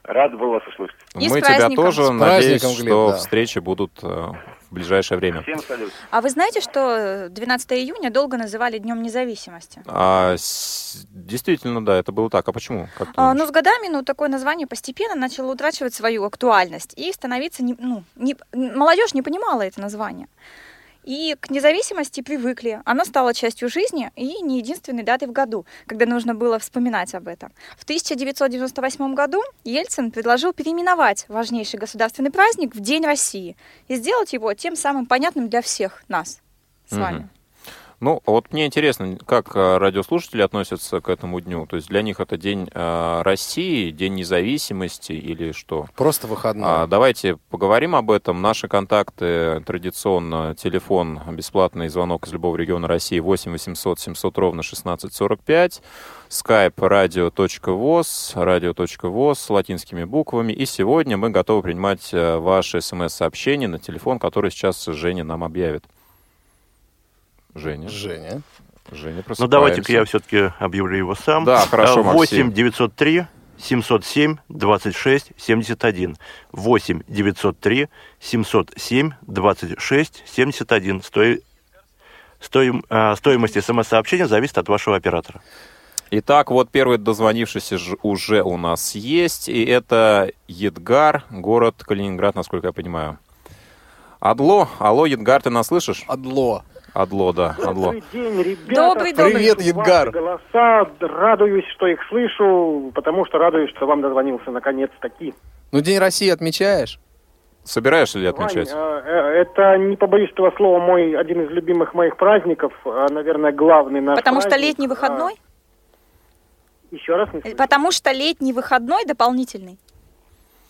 Рад 0.03 0.37
был 0.37 0.51
вас 0.51 0.61
услышать. 0.67 0.97
И 1.15 1.29
с 1.29 1.31
мы 1.31 1.41
тебя 1.41 1.69
тоже 1.69 2.03
С 2.05 2.09
надеюсь, 2.11 2.61
Глеб, 2.61 2.77
что 2.89 3.07
да. 3.11 3.17
встречи 3.17 3.57
будут 3.57 3.91
э, 4.03 4.27
в 4.75 4.77
ближайшее 4.77 5.17
время. 5.17 5.41
Всем 5.41 5.59
салют. 5.59 5.91
А 6.11 6.19
вы 6.19 6.29
знаете, 6.29 6.59
что 6.59 7.27
12 7.29 7.71
июня 7.73 8.11
долго 8.11 8.35
называли 8.37 8.77
Днем 8.77 9.01
независимости? 9.01 9.81
А, 9.87 10.35
с- 10.37 11.05
действительно, 11.09 11.83
да, 11.83 11.95
это 11.97 12.11
было 12.11 12.29
так. 12.29 12.45
А 12.47 12.51
почему? 12.51 12.89
Как 12.97 13.07
А, 13.15 13.33
ну, 13.33 13.47
с 13.47 13.51
годами, 13.51 13.87
ну, 13.87 14.03
такое 14.03 14.27
название 14.27 14.67
постепенно 14.67 15.15
начало 15.15 15.53
утрачивать 15.53 15.93
свою 15.93 16.25
актуальность 16.25 16.93
и 16.97 17.11
становиться, 17.13 17.63
не, 17.63 17.75
ну, 17.79 18.03
не, 18.15 18.35
молодежь 18.53 19.13
не 19.13 19.21
понимала 19.21 19.61
это 19.61 19.79
название. 19.79 20.27
И 21.05 21.35
к 21.39 21.51
независимости 21.51 22.21
привыкли. 22.21 22.81
Она 22.83 23.05
стала 23.05 23.33
частью 23.33 23.69
жизни 23.69 24.11
и 24.15 24.41
не 24.41 24.57
единственной 24.57 25.03
датой 25.03 25.27
в 25.27 25.31
году, 25.31 25.65
когда 25.85 26.07
нужно 26.07 26.33
было 26.33 26.57
вспоминать 26.57 27.13
об 27.13 27.27
этом. 27.27 27.51
В 27.77 27.83
1998 27.83 29.13
году 29.13 29.41
Ельцин 29.63 30.09
предложил 30.09 30.51
переименовать 30.51 31.25
важнейший 31.27 31.79
государственный 31.79 32.31
праздник 32.31 32.73
в 32.75 32.79
День 32.79 33.05
России 33.05 33.55
и 33.87 33.95
сделать 33.95 34.33
его 34.33 34.51
тем 34.55 34.75
самым 34.75 35.05
понятным 35.05 35.47
для 35.47 35.61
всех 35.61 36.03
нас 36.07 36.41
с 36.89 36.93
Мгм. 36.93 37.01
вами. 37.01 37.29
Ну, 37.99 38.21
вот 38.25 38.51
мне 38.51 38.65
интересно, 38.65 39.17
как 39.25 39.55
э, 39.55 39.77
радиослушатели 39.77 40.41
относятся 40.41 40.99
к 40.99 41.09
этому 41.09 41.39
дню? 41.39 41.65
То 41.65 41.77
есть 41.77 41.87
для 41.87 42.01
них 42.01 42.19
это 42.19 42.37
День 42.37 42.69
э, 42.73 43.21
России, 43.23 43.91
День 43.91 44.15
независимости 44.15 45.13
или 45.13 45.51
что? 45.53 45.87
Просто 45.95 46.27
выходной. 46.27 46.67
А, 46.67 46.87
давайте 46.87 47.37
поговорим 47.49 47.95
об 47.95 48.11
этом. 48.11 48.41
Наши 48.41 48.67
контакты 48.67 49.61
традиционно. 49.65 50.55
Телефон 50.55 51.21
бесплатный 51.31 51.87
звонок 51.87 52.27
из 52.27 52.33
любого 52.33 52.57
региона 52.57 52.87
России 52.87 53.19
8 53.19 53.51
800 53.51 53.99
700 53.99 54.37
ровно 54.37 54.59
1645. 54.59 55.81
Skype 56.29 56.75
radio.voz, 56.75 58.33
radio.voz 58.35 59.35
с 59.35 59.49
латинскими 59.49 60.03
буквами. 60.03 60.51
И 60.51 60.65
сегодня 60.65 61.15
мы 61.17 61.29
готовы 61.29 61.61
принимать 61.61 62.09
э, 62.13 62.37
ваши 62.37 62.81
смс-сообщения 62.81 63.67
на 63.67 63.79
телефон, 63.79 64.19
который 64.19 64.51
сейчас 64.51 64.83
Женя 64.85 65.23
нам 65.23 65.43
объявит. 65.43 65.85
Женя. 67.55 67.89
Женя. 67.89 68.41
Женя, 68.91 69.23
Ну, 69.39 69.47
давайте-ка 69.47 69.91
я 69.91 70.05
все-таки 70.05 70.51
объявлю 70.59 70.95
его 70.97 71.15
сам. 71.15 71.43
Да, 71.43 71.61
хорошо, 71.65 72.01
А, 72.01 72.03
8 72.03 72.17
Максим. 72.17 72.51
903 72.53 73.25
707 73.57 74.37
26 74.49 75.31
71. 75.37 76.17
8 76.51 77.01
903 77.07 77.87
707 78.19 79.13
26 79.25 80.23
71. 80.27 80.99
Стои- 81.01 81.41
стоим- 82.39 82.83
а, 82.89 83.15
Стоимость 83.15 83.59
смс-сообщения 83.63 84.27
зависит 84.27 84.57
от 84.59 84.67
вашего 84.69 84.95
оператора. 84.95 85.41
Итак, 86.11 86.51
вот 86.51 86.69
первый 86.69 86.99
дозвонившийся 86.99 87.79
уже 88.03 88.43
у 88.43 88.57
нас 88.57 88.93
есть, 88.93 89.49
и 89.49 89.65
это 89.65 90.31
Едгар, 90.47 91.23
город 91.31 91.83
Калининград, 91.83 92.35
насколько 92.35 92.67
я 92.67 92.73
понимаю. 92.73 93.17
Адло, 94.19 94.69
алло, 94.77 95.07
Едгар, 95.07 95.41
ты 95.41 95.49
нас 95.49 95.67
слышишь? 95.67 96.03
Адло. 96.07 96.63
Адло, 96.95 97.33
да, 97.33 97.57
Адло. 97.61 97.91
Добрый 97.91 98.03
день, 98.13 98.41
ребята. 98.41 98.73
Добрый, 98.73 99.11
добрый. 99.13 99.33
Привет, 99.33 99.61
Едгар. 99.61 100.11
голоса, 100.11 100.89
радуюсь, 101.01 101.65
что 101.75 101.87
их 101.87 101.99
слышу, 102.07 102.89
потому 102.95 103.25
что 103.25 103.37
радуюсь, 103.37 103.69
что 103.71 103.85
вам 103.85 104.01
дозвонился 104.01 104.49
наконец-таки. 104.49 105.33
Ну, 105.73 105.81
День 105.81 105.99
России 105.99 106.29
отмечаешь? 106.29 106.97
Собираешься 107.65 108.17
ли 108.17 108.29
Вань, 108.29 108.45
отмечать? 108.45 108.69
э, 108.71 109.01
э, 109.05 109.41
это, 109.41 109.77
не 109.77 109.97
побоюсь 109.97 110.31
этого 110.31 110.51
слова, 110.55 110.79
мой 110.79 111.17
один 111.17 111.41
из 111.41 111.49
любимых 111.49 111.93
моих 111.93 112.15
праздников, 112.15 112.71
а, 112.85 113.07
наверное, 113.11 113.51
главный 113.51 113.99
наш 113.99 114.15
Потому 114.17 114.39
что 114.39 114.51
праздник. 114.51 114.67
летний 114.69 114.87
выходной? 114.87 115.33
А, 115.33 116.95
еще 116.95 117.15
раз 117.17 117.27
не 117.33 117.41
слышу. 117.41 117.57
Потому 117.57 117.91
что 117.91 118.11
летний 118.13 118.53
выходной 118.53 119.03
дополнительный. 119.03 119.77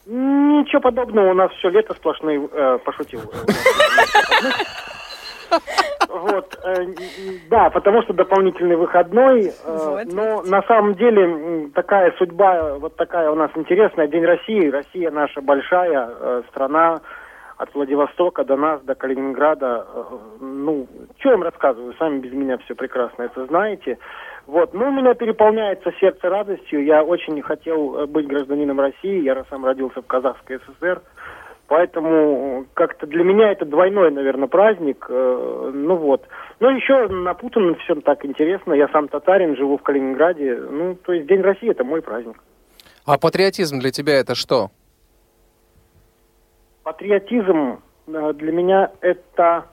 Ничего 0.08 0.82
подобного, 0.82 1.32
у 1.32 1.36
нас 1.36 1.52
все 1.60 1.70
лето 1.70 1.94
сплошные, 1.94 2.50
э, 2.52 2.80
пошутил. 2.84 3.22
Вот, 6.08 6.58
э, 6.64 6.86
да, 7.50 7.70
потому 7.70 8.02
что 8.04 8.14
дополнительный 8.14 8.76
выходной, 8.76 9.48
э, 9.48 9.52
Вот. 9.66 10.14
но 10.14 10.42
на 10.44 10.62
самом 10.64 10.96
деле 10.96 11.70
такая 11.74 12.14
судьба, 12.18 12.76
вот 12.76 12.96
такая 12.96 13.30
у 13.30 13.36
нас 13.36 13.52
интересная, 13.56 14.08
День 14.08 14.26
России, 14.26 14.70
Россия 14.70 15.12
наша 15.12 15.42
большая 15.42 16.10
э, 16.10 16.42
страна, 16.50 17.02
от 17.58 17.74
Владивостока 17.74 18.44
до 18.44 18.58
нас, 18.58 18.82
до 18.82 18.96
Калининграда, 18.96 19.88
ну, 20.42 20.88
что 21.20 21.30
я 21.30 21.36
вам 21.36 21.44
рассказываю, 21.44 21.94
сами 21.98 22.20
без 22.20 22.34
меня 22.34 22.58
все 22.58 22.76
прекрасно 22.76 23.24
это 23.24 23.46
знаете. 23.46 23.98
Вот, 24.46 24.74
ну, 24.74 24.90
у 24.90 24.92
меня 24.92 25.14
переполняется 25.14 25.94
сердце 26.00 26.30
радостью, 26.30 26.84
я 26.84 27.02
очень 27.02 27.42
хотел 27.42 28.08
быть 28.08 28.28
гражданином 28.28 28.80
России, 28.80 29.24
я 29.24 29.42
сам 29.50 29.66
родился 29.66 30.02
в 30.02 30.06
Казахской 30.06 30.60
ССР, 30.60 31.02
Поэтому 31.68 32.66
как-то 32.76 33.08
для 33.08 33.24
меня 33.24 33.52
это 33.52 33.66
двойной, 33.66 34.12
наверное, 34.12 34.48
праздник. 34.48 35.06
э, 35.10 35.72
Ну 35.74 35.96
вот. 35.96 36.28
Ну 36.60 36.70
еще 36.70 37.08
напутано 37.08 37.76
все 37.76 37.96
так 37.96 38.24
интересно. 38.24 38.74
Я 38.74 38.88
сам 38.90 39.08
татарин, 39.08 39.56
живу 39.56 39.78
в 39.78 39.84
Калининграде. 39.84 40.56
Ну, 40.56 40.96
то 40.96 41.14
есть 41.14 41.28
День 41.28 41.42
России 41.42 41.70
это 41.72 41.84
мой 41.84 42.02
праздник. 42.02 42.38
А 43.06 43.18
патриотизм 43.18 43.80
для 43.80 43.92
тебя 43.92 44.20
это 44.20 44.36
что? 44.36 44.70
Патриотизм 46.84 47.80
э, 48.08 48.34
для 48.34 48.52
меня 48.52 48.92
это 49.02 49.66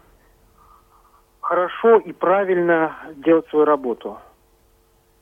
хорошо 1.42 1.98
и 1.98 2.12
правильно 2.12 2.96
делать 3.16 3.46
свою 3.48 3.66
работу. 3.66 4.18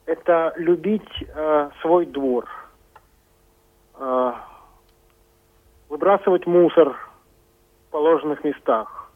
Это 0.06 0.52
любить 0.56 1.08
э, 1.34 1.70
свой 1.82 2.06
двор. 2.06 2.46
Э, 3.98 4.32
выбрасывать 5.90 6.46
мусор 6.46 6.96
в 7.88 7.90
положенных 7.90 8.42
местах. 8.44 9.10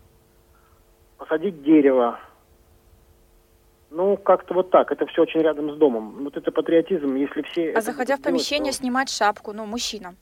Посадить 1.17 1.63
дерево. 1.63 2.21
Ну, 3.91 4.17
как-то 4.17 4.55
вот 4.55 4.71
так. 4.71 4.91
Это 4.91 5.07
все 5.07 5.23
очень 5.23 5.41
рядом 5.41 5.73
с 5.73 5.79
домом. 5.79 6.25
Вот 6.25 6.37
это 6.37 6.51
патриотизм, 6.51 7.15
если 7.15 7.43
все... 7.43 7.73
А 7.73 7.81
заходя 7.81 8.17
в 8.17 8.19
будут 8.19 8.25
делать, 8.25 8.25
помещение, 8.25 8.73
то- 8.73 8.79
снимать 8.79 9.09
шапку, 9.09 9.53
ну, 9.53 9.65
мужчина. 9.65 10.17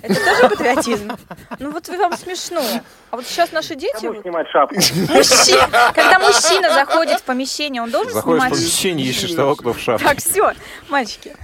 Это 0.00 0.14
тоже 0.14 0.48
патриотизм? 0.48 1.10
Ну 1.58 1.70
вот 1.70 1.86
вам 1.88 2.12
смешно. 2.14 2.62
А 3.10 3.16
вот 3.16 3.26
сейчас 3.26 3.52
наши 3.52 3.74
дети... 3.74 4.06
Кому 4.06 4.22
снимать 4.22 4.48
шапку? 4.48 4.74
Мужчина, 4.74 5.92
когда 5.94 6.18
мужчина 6.18 6.70
заходит 6.72 7.20
в 7.20 7.24
помещение, 7.24 7.82
он 7.82 7.90
должен 7.90 8.12
Заходишь 8.14 8.40
в 8.40 8.46
снимать... 8.46 8.58
помещение, 8.58 9.06
ищешь 9.06 9.34
того, 9.34 9.54
кто 9.54 9.74
в 9.74 9.78
шапке. 9.78 10.06
Так, 10.06 10.18
все, 10.18 10.52
мальчики. 10.88 11.36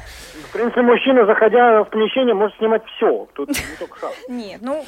В 0.52 0.54
принципе, 0.54 0.82
мужчина, 0.82 1.24
заходя 1.24 1.82
в 1.82 1.88
помещение, 1.88 2.34
может 2.34 2.54
снимать 2.58 2.82
все. 2.96 3.26
Тут 3.32 3.48
не 3.48 3.54
только 3.78 3.98
шапку. 3.98 4.16
Нет, 4.28 4.60
ну... 4.60 4.84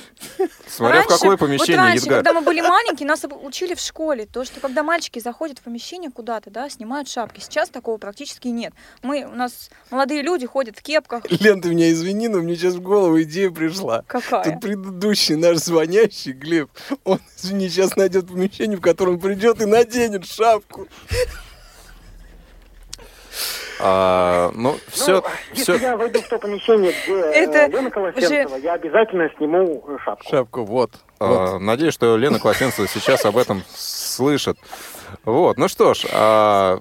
Смотря 0.66 1.00
в 1.00 1.06
какое 1.06 1.38
помещение, 1.38 1.78
Вот 1.78 1.88
раньше, 1.88 2.04
Едгар. 2.04 2.18
когда 2.18 2.34
мы 2.34 2.42
были 2.42 2.60
маленькие, 2.60 3.08
нас 3.08 3.24
учили 3.42 3.72
в 3.72 3.80
школе, 3.80 4.26
то, 4.26 4.44
что 4.44 4.60
когда 4.60 4.82
мальчики 4.82 5.20
заходят 5.20 5.60
в 5.60 5.62
помещение 5.62 6.10
куда-то, 6.10 6.50
да, 6.50 6.68
снимают 6.68 7.08
шапки. 7.08 7.40
Сейчас 7.40 7.70
такого 7.70 7.96
практически 7.96 8.48
нет. 8.48 8.74
Мы, 9.02 9.24
у 9.24 9.34
нас 9.34 9.70
молодые 9.90 10.20
люди 10.20 10.44
ходят 10.44 10.78
в 10.78 10.82
кепках. 10.82 11.22
Лен, 11.40 11.62
ты 11.62 11.70
меня 11.70 11.90
извини, 11.90 12.28
но 12.28 12.40
мне 12.40 12.56
сейчас 12.56 12.74
в 12.74 12.82
голову 12.82 13.22
идея 13.22 13.50
пришла. 13.50 14.04
Какая? 14.06 14.44
Тут 14.44 14.60
предыдущий 14.60 15.36
наш 15.36 15.56
звонящий, 15.56 16.32
Глеб, 16.32 16.68
он, 17.04 17.20
извини, 17.38 17.70
сейчас 17.70 17.96
найдет 17.96 18.28
помещение, 18.28 18.76
в 18.76 18.82
котором 18.82 19.18
придет 19.18 19.62
и 19.62 19.64
наденет 19.64 20.26
шапку. 20.26 20.88
А, 23.86 24.50
ну, 24.54 24.76
все, 24.88 25.16
Ну, 25.20 25.22
если 25.52 25.62
все. 25.76 25.76
я 25.76 25.96
войду 25.98 26.18
в 26.20 26.28
то 26.28 26.38
помещение, 26.38 26.92
где 27.04 27.12
э, 27.14 27.44
Это 27.44 27.66
Лена 27.66 27.90
Колосенцева, 27.90 28.56
я 28.56 28.72
обязательно 28.72 29.28
сниму 29.36 29.84
э, 29.86 29.96
шапку. 30.04 30.28
Шапку, 30.30 30.64
вот. 30.64 30.90
А, 31.20 31.58
Надеюсь, 31.58 31.92
что 31.92 32.16
Лена 32.16 32.38
Класенцева 32.38 32.88
сейчас 32.88 33.24
об 33.26 33.36
этом 33.36 33.62
слышит. 33.74 34.56
Вот, 35.24 35.58
ну 35.58 35.68
что 35.68 35.94
ж, 35.94 36.06
а, 36.12 36.78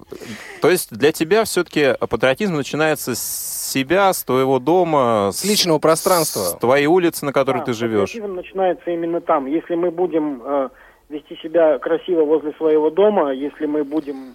то 0.60 0.68
есть 0.70 0.90
для 0.96 1.12
тебя 1.12 1.44
все-таки 1.44 1.94
патриотизм 2.00 2.54
начинается 2.56 3.14
с 3.14 3.70
себя, 3.70 4.12
с 4.12 4.24
твоего 4.24 4.58
дома, 4.58 5.30
С 5.32 5.44
личного 5.44 5.78
пространства. 5.78 6.40
с 6.40 6.52
твоей 6.58 6.86
улицы, 6.86 7.24
на 7.26 7.32
которой 7.32 7.58
Да, 7.58 7.64
ты 7.66 7.72
живешь. 7.74 8.08
патриотизм 8.10 8.34
начинается 8.34 8.90
именно 8.90 9.20
там. 9.20 9.46
Если 9.46 9.74
мы 9.76 9.90
будем 9.90 10.42
э, 10.44 10.68
вести 11.10 11.36
себя 11.42 11.78
красиво 11.78 12.24
возле 12.24 12.52
своего 12.54 12.90
дома, 12.90 13.32
если 13.32 13.66
мы 13.66 13.84
будем 13.84 14.34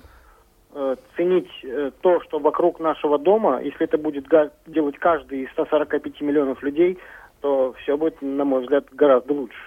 ценить 1.15 1.49
э, 1.63 1.91
то, 2.01 2.21
что 2.21 2.39
вокруг 2.39 2.79
нашего 2.79 3.17
дома, 3.17 3.61
если 3.61 3.83
это 3.83 3.97
будет 3.97 4.25
делать 4.65 4.97
каждый 4.97 5.43
из 5.43 5.51
145 5.51 6.21
миллионов 6.21 6.63
людей, 6.63 6.97
то 7.41 7.73
все 7.81 7.97
будет, 7.97 8.21
на 8.21 8.45
мой 8.45 8.61
взгляд, 8.61 8.85
гораздо 8.91 9.33
лучше. 9.33 9.59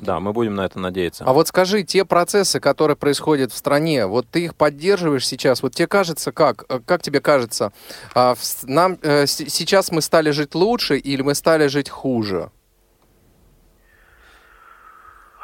Да, 0.00 0.20
мы 0.20 0.32
будем 0.32 0.54
на 0.54 0.64
это 0.64 0.78
надеяться. 0.78 1.24
А 1.24 1.32
вот 1.32 1.48
скажи, 1.48 1.82
те 1.82 2.04
процессы, 2.04 2.60
которые 2.60 2.96
происходят 2.96 3.52
в 3.52 3.56
стране, 3.56 4.06
вот 4.06 4.26
ты 4.30 4.44
их 4.44 4.54
поддерживаешь 4.54 5.26
сейчас, 5.26 5.62
вот 5.62 5.74
тебе 5.74 5.88
кажется 5.88 6.32
как? 6.32 6.64
Э, 6.68 6.78
Как 6.84 7.02
тебе 7.02 7.20
кажется, 7.20 7.72
а, 8.14 8.34
нам 8.64 8.96
э, 9.02 9.26
сейчас 9.26 9.90
мы 9.90 10.00
стали 10.02 10.30
жить 10.30 10.54
лучше 10.54 10.98
или 10.98 11.22
мы 11.22 11.34
стали 11.34 11.66
жить 11.66 11.88
хуже? 11.88 12.50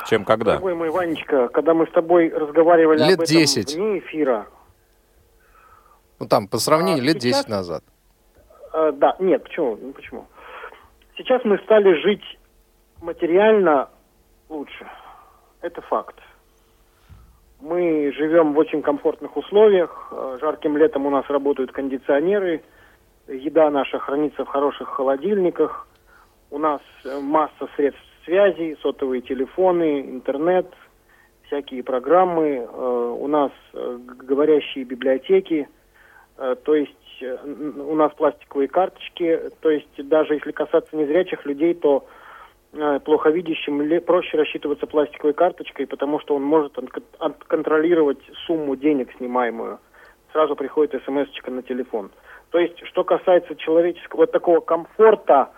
Чем 0.09 0.25
когда? 0.25 0.53
Дорогой 0.53 0.75
мой 0.75 0.89
Ванечка, 0.89 1.49
когда 1.49 1.75
мы 1.75 1.87
с 1.87 1.91
тобой 1.91 2.31
разговаривали 2.31 2.99
Лет 2.99 3.19
об 3.19 3.25
этом 3.25 3.27
10. 3.27 3.75
вне 3.75 3.99
эфира, 3.99 4.47
Ну 6.19 6.27
там, 6.27 6.49
по 6.49 6.57
сравнению, 6.57 7.03
А 7.05 7.07
лет 7.07 7.21
сейчас- 7.23 7.45
10 7.45 7.49
назад. 7.51 7.85
Э, 8.73 8.91
да, 8.95 9.17
нет, 9.19 9.43
почему? 9.45 9.77
Ну, 9.81 9.93
почему? 9.93 10.27
Сейчас 11.19 11.45
мы 11.45 11.59
стали 11.59 11.93
жить 12.01 12.25
материально 13.03 13.91
лучше. 14.49 14.87
Это 15.61 15.83
факт. 15.83 16.17
Мы 17.61 18.11
живем 18.17 18.55
в 18.55 18.59
очень 18.59 18.81
комфортных 18.81 19.37
условиях. 19.37 20.09
Э, 20.11 20.39
Жарким 20.41 20.79
летом 20.79 21.05
у 21.05 21.11
нас 21.11 21.27
работают 21.29 21.71
кондиционеры. 21.73 22.63
Еда 23.29 23.69
наша 23.71 23.99
хранится 23.99 24.45
в 24.47 24.49
хороших 24.49 24.89
холодильниках. 24.89 25.87
У 26.51 26.59
нас 26.59 26.81
э, 27.05 27.21
масса 27.21 27.69
средств 27.77 28.03
связи, 28.29 28.77
сотовые 28.83 29.23
телефоны, 29.23 30.03
интернет, 30.03 30.67
всякие 31.47 31.83
программы. 31.83 32.59
Э, 32.59 33.17
У 33.19 33.27
нас 33.27 33.51
э, 33.73 33.99
говорящие 34.19 34.85
библиотеки. 34.85 35.67
Э, 36.37 36.55
То 36.63 36.75
есть 36.75 36.93
у 37.21 37.97
нас 37.97 38.13
пластиковые 38.13 38.69
карточки. 38.69 39.41
То 39.61 39.71
есть 39.71 40.09
даже 40.09 40.35
если 40.35 40.53
касаться 40.53 40.95
незрячих 40.95 41.45
людей, 41.45 41.75
то 41.75 42.07
плохо 43.05 43.31
видящим 43.31 44.01
проще 44.03 44.37
рассчитываться 44.37 44.87
пластиковой 44.87 45.33
карточкой, 45.33 45.89
потому 45.89 46.21
что 46.21 46.37
он 46.37 46.45
может 46.45 46.79
отконтролировать 47.19 48.21
сумму 48.47 48.77
денег 48.77 49.09
снимаемую. 49.17 49.81
Сразу 50.31 50.55
приходит 50.55 51.03
смс 51.05 51.29
на 51.49 51.63
телефон. 51.63 52.13
То 52.51 52.61
есть, 52.61 52.79
что 52.87 53.03
касается 53.03 53.57
человеческого 53.57 54.21
вот 54.21 54.31
такого 54.31 54.61
комфорта 54.61 55.49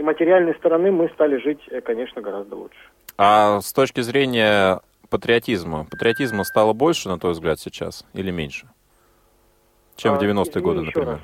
и 0.00 0.02
материальной 0.02 0.54
стороны, 0.54 0.90
мы 0.90 1.10
стали 1.10 1.36
жить, 1.36 1.60
э, 1.70 1.82
конечно, 1.82 2.22
гораздо 2.22 2.56
лучше. 2.56 2.78
А 3.18 3.60
с 3.60 3.70
точки 3.70 4.00
зрения 4.00 4.80
патриотизма, 5.10 5.84
патриотизма 5.84 6.44
стало 6.44 6.72
больше, 6.72 7.10
на 7.10 7.18
твой 7.18 7.32
взгляд, 7.34 7.60
сейчас 7.60 8.06
или 8.14 8.30
меньше? 8.30 8.66
Чем 9.96 10.14
в 10.14 10.16
А, 10.18 10.20
90-е 10.22 10.50
извини, 10.52 10.64
годы, 10.64 10.80
еще 10.80 10.86
например? 10.86 11.08
раз. 11.16 11.20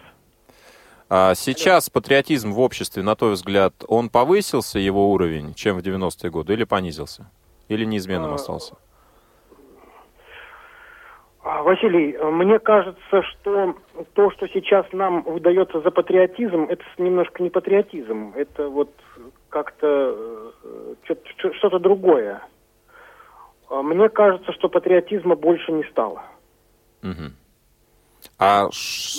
А 1.09 1.35
сейчас 1.35 1.89
патриотизм 1.89 2.53
в 2.53 2.61
обществе, 2.61 3.03
на 3.03 3.17
твой 3.17 3.33
взгляд, 3.33 3.73
он 3.89 4.11
повысился, 4.11 4.79
его 4.79 5.11
уровень, 5.11 5.55
чем 5.55 5.79
в 5.79 5.81
90-е 5.81 6.31
годы, 6.31 6.53
или 6.53 6.65
понизился? 6.65 7.31
Или 7.69 7.87
неизменным 7.87 8.33
А, 8.33 8.35
остался? 8.35 8.75
А, 11.49 11.63
Василий, 11.63 12.19
мне 12.19 12.59
кажется, 12.59 13.23
что 13.23 13.77
то, 14.15 14.33
что 14.33 14.49
сейчас 14.49 14.85
нам 14.91 15.23
выдается 15.23 15.81
за 15.81 15.93
патриотизм, 15.93 16.65
это 16.65 16.83
немножко 16.99 17.41
не 17.41 17.51
патриотизм, 17.51 18.33
это 18.35 18.69
вот 18.69 18.91
как-то 19.49 20.17
э, 21.05 21.15
что-то 21.53 21.79
другое. 21.79 22.43
А 23.71 23.81
Мне 23.81 24.09
кажется, 24.09 24.53
что 24.55 24.69
патриотизма 24.69 25.37
больше 25.37 25.71
не 25.71 25.85
стало. 25.85 26.25
Мгм. 27.03 27.37
А 28.41 28.69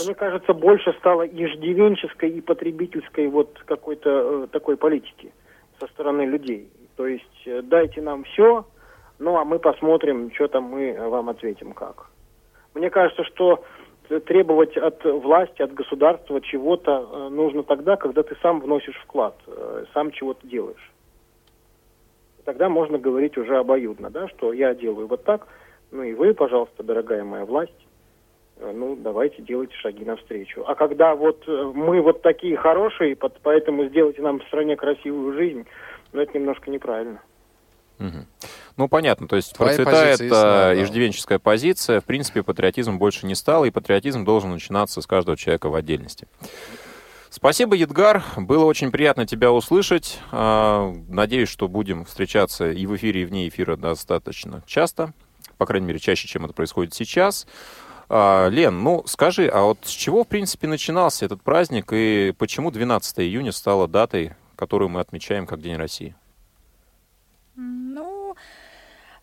Мне 0.04 0.14
кажется, 0.14 0.54
больше 0.54 0.92
стало 1.00 1.26
иждивенческой 1.26 2.32
и 2.32 2.42
потребительской 2.42 3.28
вот 3.30 3.58
какой-то 3.66 4.10
э, 4.44 4.48
такой 4.52 4.76
политики 4.76 5.32
со 5.80 5.88
стороны 5.88 6.24
людей. 6.24 6.70
То 6.98 7.08
есть 7.08 7.42
э, 7.46 7.62
дайте 7.62 8.02
нам 8.02 8.26
все, 8.26 8.66
ну 9.18 9.38
а 9.38 9.46
мы 9.46 9.60
посмотрим, 9.60 10.30
что 10.34 10.50
там 10.50 10.66
мы 10.66 10.94
вам 11.10 11.30
ответим 11.30 11.72
как. 11.72 12.10
Мне 12.78 12.90
кажется, 12.90 13.24
что 13.24 13.64
т- 14.08 14.20
требовать 14.22 14.78
от 14.78 15.04
власти, 15.04 15.62
от 15.62 15.74
государства 15.74 16.40
чего-то 16.42 17.10
э, 17.12 17.30
нужно 17.30 17.64
тогда, 17.64 17.98
когда 17.98 18.24
ты 18.24 18.36
сам 18.42 18.60
вносишь 18.60 18.98
вклад, 19.04 19.36
э, 19.48 19.86
сам 19.94 20.12
чего-то 20.12 20.48
делаешь. 20.48 20.92
Тогда 22.46 22.70
можно 22.70 22.98
говорить 22.98 23.38
уже 23.38 23.58
обоюдно, 23.58 24.10
да, 24.10 24.28
что 24.30 24.54
я 24.54 24.74
делаю 24.74 25.08
вот 25.08 25.24
так, 25.24 25.48
ну 25.92 26.04
и 26.04 26.14
вы, 26.14 26.34
пожалуйста, 26.34 26.84
дорогая 26.84 27.24
моя 27.24 27.46
власть, 27.46 27.88
Э, 28.60 28.72
ну, 28.72 28.96
давайте 28.96 29.42
делайте 29.42 29.76
шаги 29.76 30.04
навстречу. 30.04 30.64
А 30.66 30.76
когда 30.76 31.16
вот 31.16 31.44
э, 31.48 31.72
мы 31.74 32.02
вот 32.02 32.22
такие 32.22 32.58
хорошие, 32.58 33.16
поэтому 33.16 33.86
сделайте 33.86 34.22
нам 34.22 34.40
в 34.40 34.44
стране 34.46 34.76
красивую 34.76 35.34
жизнь, 35.34 35.66
ну, 36.14 36.22
это 36.22 36.38
немножко 36.38 36.70
неправильно. 36.72 37.22
Мгм. 38.00 38.26
Ну, 38.78 38.88
понятно, 38.88 39.28
то 39.28 39.36
есть 39.36 39.54
Твоя 39.54 39.76
процветает 39.76 40.20
позиция 40.20 40.38
ясна, 40.38 40.70
а, 40.70 40.76
да. 40.76 40.84
иждивенческая 40.84 41.40
позиция, 41.40 42.00
в 42.00 42.06
принципе, 42.06 42.44
патриотизм 42.44 43.00
больше 43.00 43.26
не 43.26 43.34
стал, 43.34 43.66
и 43.66 43.72
патриотизм 43.72 44.24
должен 44.24 44.52
начинаться 44.52 45.02
с 45.02 45.08
каждого 45.08 45.36
человека 45.36 45.70
в 45.70 45.76
отдельности. 45.76 46.28
Спасибо, 47.32 47.76
Едгар. 47.76 48.24
Было 48.38 48.66
очень 48.66 48.92
приятно 48.92 49.26
тебя 49.26 49.52
услышать. 49.52 50.20
А, 50.32 50.94
Надеюсь, 51.10 51.50
что 51.50 51.68
будем 51.68 52.06
встречаться 52.06 52.72
и 52.72 52.86
в 52.86 52.96
эфире, 52.96 53.24
и 53.24 53.26
вне 53.26 53.48
эфира 53.48 53.78
достаточно 53.78 54.64
часто. 54.66 55.12
По 55.58 55.66
крайней 55.66 55.88
мере, 55.88 56.00
чаще, 56.00 56.28
чем 56.28 56.46
это 56.46 56.54
происходит 56.54 56.94
сейчас. 56.94 57.48
А, 58.10 58.48
Лен, 58.48 58.82
ну 58.84 59.04
скажи, 59.06 59.48
а 59.48 59.64
вот 59.64 59.80
с 59.84 59.90
чего, 59.90 60.24
в 60.24 60.28
принципе, 60.28 60.68
начинался 60.68 61.26
этот 61.26 61.42
праздник 61.42 61.92
и 61.92 62.34
почему 62.38 62.72
12 62.72 63.20
июня 63.20 63.52
стала 63.52 63.88
датой, 63.88 64.34
которую 64.56 64.90
мы 64.90 65.02
отмечаем 65.02 65.46
как 65.46 65.62
День 65.62 65.76
России? 65.76 66.16
Ну, 67.56 68.36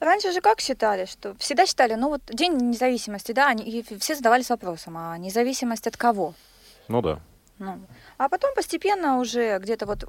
раньше 0.04 0.32
же 0.32 0.40
как 0.40 0.60
считали, 0.60 1.04
что 1.06 1.34
всегда 1.38 1.66
считали, 1.66 1.94
ну 1.94 2.08
вот 2.08 2.22
День 2.26 2.56
независимости, 2.56 3.32
да, 3.32 3.48
они- 3.48 3.64
и 3.64 3.98
все 3.98 4.14
задавались 4.14 4.50
вопросом, 4.50 4.96
а 4.96 5.16
независимость 5.18 5.86
от 5.86 5.96
кого? 5.96 6.34
Ну 6.88 7.02
да. 7.02 7.20
Ну, 7.58 7.80
а 8.18 8.28
потом 8.28 8.54
постепенно 8.54 9.18
уже 9.20 9.58
где-то 9.58 9.86
вот 9.86 10.04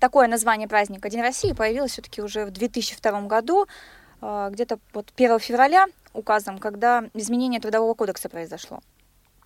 такое 0.00 0.28
название 0.28 0.68
праздника 0.68 1.08
День 1.10 1.22
России 1.22 1.52
появилось 1.52 1.92
все-таки 1.92 2.22
уже 2.22 2.46
в 2.46 2.50
2002 2.50 3.20
году, 3.22 3.66
а, 4.20 4.50
где-то 4.50 4.78
вот 4.94 5.12
1 5.14 5.38
февраля 5.38 5.86
указом, 6.14 6.58
когда 6.58 7.04
изменение 7.14 7.60
Трудового 7.60 7.94
кодекса 7.94 8.28
произошло. 8.28 8.80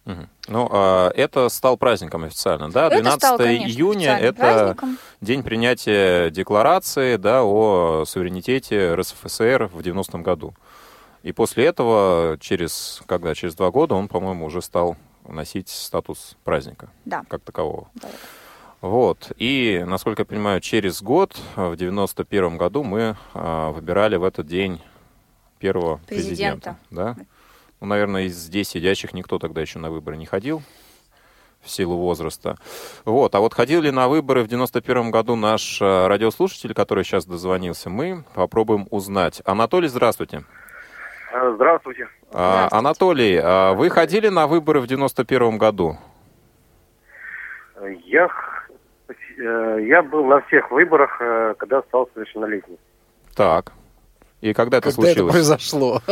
Ну, 0.04 0.68
а, 0.72 1.10
это 1.10 1.48
стал 1.48 1.76
праздником 1.76 2.24
официально, 2.24 2.70
да? 2.70 2.86
Это 2.86 2.96
12 2.96 3.18
стало, 3.20 3.38
конечно, 3.38 3.66
июня 3.66 4.18
это 4.18 4.38
праздником. 4.38 4.98
день 5.20 5.42
принятия 5.42 6.30
декларации 6.30 7.16
да, 7.16 7.44
о 7.44 8.04
суверенитете 8.06 8.94
РСФСР 8.94 9.70
в 9.72 9.80
90-м 9.80 10.22
году. 10.22 10.54
И 11.22 11.32
после 11.32 11.66
этого, 11.66 12.38
через, 12.40 13.02
когда, 13.06 13.34
через 13.34 13.54
два 13.54 13.70
года, 13.70 13.94
он, 13.94 14.08
по-моему, 14.08 14.46
уже 14.46 14.62
стал 14.62 14.96
носить 15.28 15.68
статус 15.68 16.36
праздника 16.44 16.88
Да. 17.04 17.24
как 17.28 17.42
такового. 17.42 17.88
Да. 17.94 18.08
Вот. 18.80 19.30
И, 19.36 19.84
насколько 19.86 20.22
я 20.22 20.26
понимаю, 20.26 20.60
через 20.60 21.02
год, 21.02 21.38
в 21.54 21.76
91 21.76 22.56
году, 22.56 22.82
мы 22.82 23.16
а, 23.34 23.70
выбирали 23.70 24.16
в 24.16 24.24
этот 24.24 24.46
день 24.46 24.80
первого 25.58 25.98
президента. 26.06 26.78
Президента. 26.88 27.16
да? 27.16 27.16
Ну, 27.80 27.86
наверное, 27.86 28.24
из 28.24 28.34
здесь 28.36 28.68
сидящих 28.68 29.14
никто 29.14 29.38
тогда 29.38 29.60
еще 29.60 29.78
на 29.78 29.90
выборы 29.90 30.16
не 30.16 30.26
ходил 30.26 30.62
в 31.62 31.70
силу 31.70 31.96
возраста. 31.96 32.56
Вот. 33.04 33.34
А 33.34 33.40
вот 33.40 33.54
ходил 33.54 33.82
ли 33.82 33.90
на 33.90 34.08
выборы 34.08 34.42
в 34.42 34.48
91 34.48 35.10
году 35.10 35.36
наш 35.36 35.78
а, 35.82 36.08
радиослушатель, 36.08 36.72
который 36.74 37.04
сейчас 37.04 37.26
дозвонился, 37.26 37.90
мы 37.90 38.24
попробуем 38.34 38.86
узнать. 38.90 39.42
Анатолий, 39.44 39.88
здравствуйте. 39.88 40.44
Здравствуйте. 41.54 42.08
А, 42.32 42.68
Анатолий, 42.70 43.38
а 43.42 43.72
вы 43.74 43.88
ходили 43.90 44.28
на 44.28 44.46
выборы 44.46 44.80
в 44.80 44.86
91 44.86 45.58
году? 45.58 45.96
Я, 48.04 48.28
э, 49.38 49.78
я 49.86 50.02
был 50.02 50.24
на 50.26 50.40
всех 50.42 50.70
выборах, 50.70 51.16
э, 51.20 51.54
когда 51.56 51.82
стал 51.82 52.08
совершеннолетним. 52.14 52.76
Так. 53.34 53.72
И 54.40 54.52
когда 54.52 54.78
это 54.78 54.90
Когда 54.90 55.02
это 55.02 55.14
случилось? 55.14 55.32
произошло? 55.32 56.02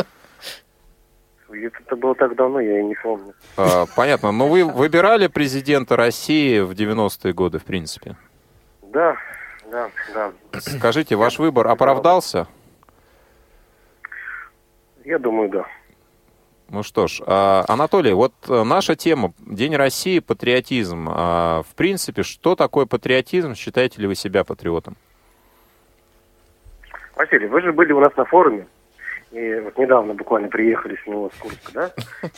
Это, 1.50 1.96
было 1.96 2.14
так 2.14 2.34
давно, 2.36 2.60
я 2.60 2.80
и 2.80 2.84
не 2.84 2.94
помню. 2.94 3.32
А, 3.56 3.86
Понятно. 3.96 4.32
Но 4.32 4.48
вы 4.48 4.64
выбирали 4.64 5.28
президента 5.28 5.96
России 5.96 6.60
в 6.60 6.72
90-е 6.72 7.32
годы, 7.32 7.58
в 7.58 7.64
принципе. 7.64 8.16
Да, 8.82 9.16
да, 9.70 9.90
да. 10.14 10.32
Скажите, 10.60 11.16
ваш 11.16 11.38
выбор 11.38 11.68
оправдался? 11.68 12.46
Я 15.04 15.18
думаю, 15.18 15.48
да. 15.48 15.66
Ну 16.70 16.82
что 16.82 17.06
ж, 17.06 17.22
а, 17.26 17.64
Анатолий, 17.66 18.12
вот 18.12 18.34
э, 18.46 18.62
наша 18.62 18.94
тема 18.94 19.32
День 19.38 19.74
России, 19.74 20.18
патриотизм. 20.18 21.08
А, 21.10 21.62
В 21.62 21.74
принципе, 21.74 22.22
что 22.22 22.56
такое 22.56 22.84
патриотизм? 22.84 23.54
Считаете 23.54 24.02
ли 24.02 24.06
вы 24.06 24.14
себя 24.14 24.44
патриотом? 24.44 24.96
Василий, 27.16 27.46
вы 27.46 27.62
же 27.62 27.72
были 27.72 27.92
у 27.92 28.00
нас 28.00 28.14
на 28.16 28.26
форуме. 28.26 28.66
И 29.30 29.54
вот 29.60 29.76
недавно 29.76 30.14
буквально 30.14 30.48
приехали 30.48 30.98
с 31.02 31.06
него 31.06 31.30
с 31.34 31.38
Курска, 31.38 31.72
да? 31.72 31.90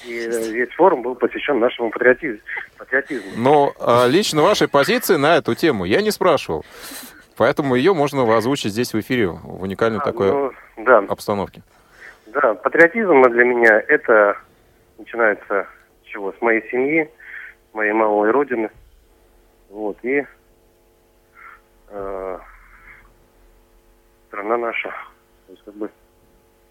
И 0.05 0.29
весь 0.53 0.71
форум 0.71 1.03
был 1.03 1.15
посвящен 1.15 1.61
нашему 1.61 1.91
патриотизму. 1.91 2.41
патриотизму. 2.79 3.31
Но 3.37 3.73
а, 3.79 4.09
лично 4.09 4.43
вашей 4.43 4.67
позиции 4.67 5.15
на 5.15 5.37
эту 5.37 5.55
тему 5.55 5.85
я 5.85 6.03
не 6.03 6.11
спрашивал. 6.11 6.65
Поэтому 7.37 7.77
ее 7.77 7.95
можно 7.95 8.37
озвучить 8.37 8.73
здесь 8.73 8.93
в 8.93 9.01
эфире 9.01 9.29
в 9.29 9.63
уникальной 9.63 10.01
А, 10.01 10.05
такой 10.05 10.33
ну, 10.33 10.53
да, 10.79 10.99
обстановке. 10.99 11.63
Да, 12.27 12.55
патриотизм 12.55 13.23
для 13.31 13.45
меня 13.45 13.83
это 13.87 14.37
начинается 14.99 15.67
с 16.03 16.07
чего? 16.07 16.33
С 16.33 16.41
моей 16.41 16.69
семьи, 16.71 17.09
моей 17.73 17.93
малой 17.93 18.31
родины. 18.31 18.69
Вот, 19.69 19.97
и 20.03 20.27
э, 21.89 22.39
страна 24.29 24.57
наша. 24.57 24.89
То 25.47 25.53
есть, 25.53 25.65
как 25.65 25.75
бы, 25.75 25.91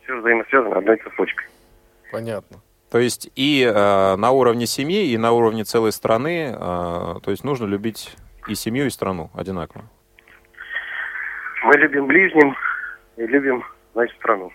все 0.10 0.20
взаимосвязано 0.20 0.78
одной 0.78 0.98
цепочкой. 0.98 1.48
Понятно. 2.12 2.58
То 2.90 2.98
есть 2.98 3.30
и 3.36 3.64
э, 3.64 4.16
на 4.16 4.32
уровне 4.32 4.66
семьи, 4.66 5.12
и 5.12 5.18
на 5.18 5.32
уровне 5.32 5.64
целой 5.64 5.92
страны, 5.92 6.52
э, 6.52 6.56
то 6.58 7.28
есть 7.28 7.44
нужно 7.44 7.66
любить 7.66 8.16
и 8.48 8.56
семью, 8.56 8.88
и 8.88 8.90
страну 8.90 9.30
одинаково. 9.36 9.86
Мы 11.64 11.74
любим 11.76 12.08
ближним 12.08 12.56
и 13.18 13.28
любим, 13.28 13.64
значит, 13.94 14.16
страну. 14.18 14.52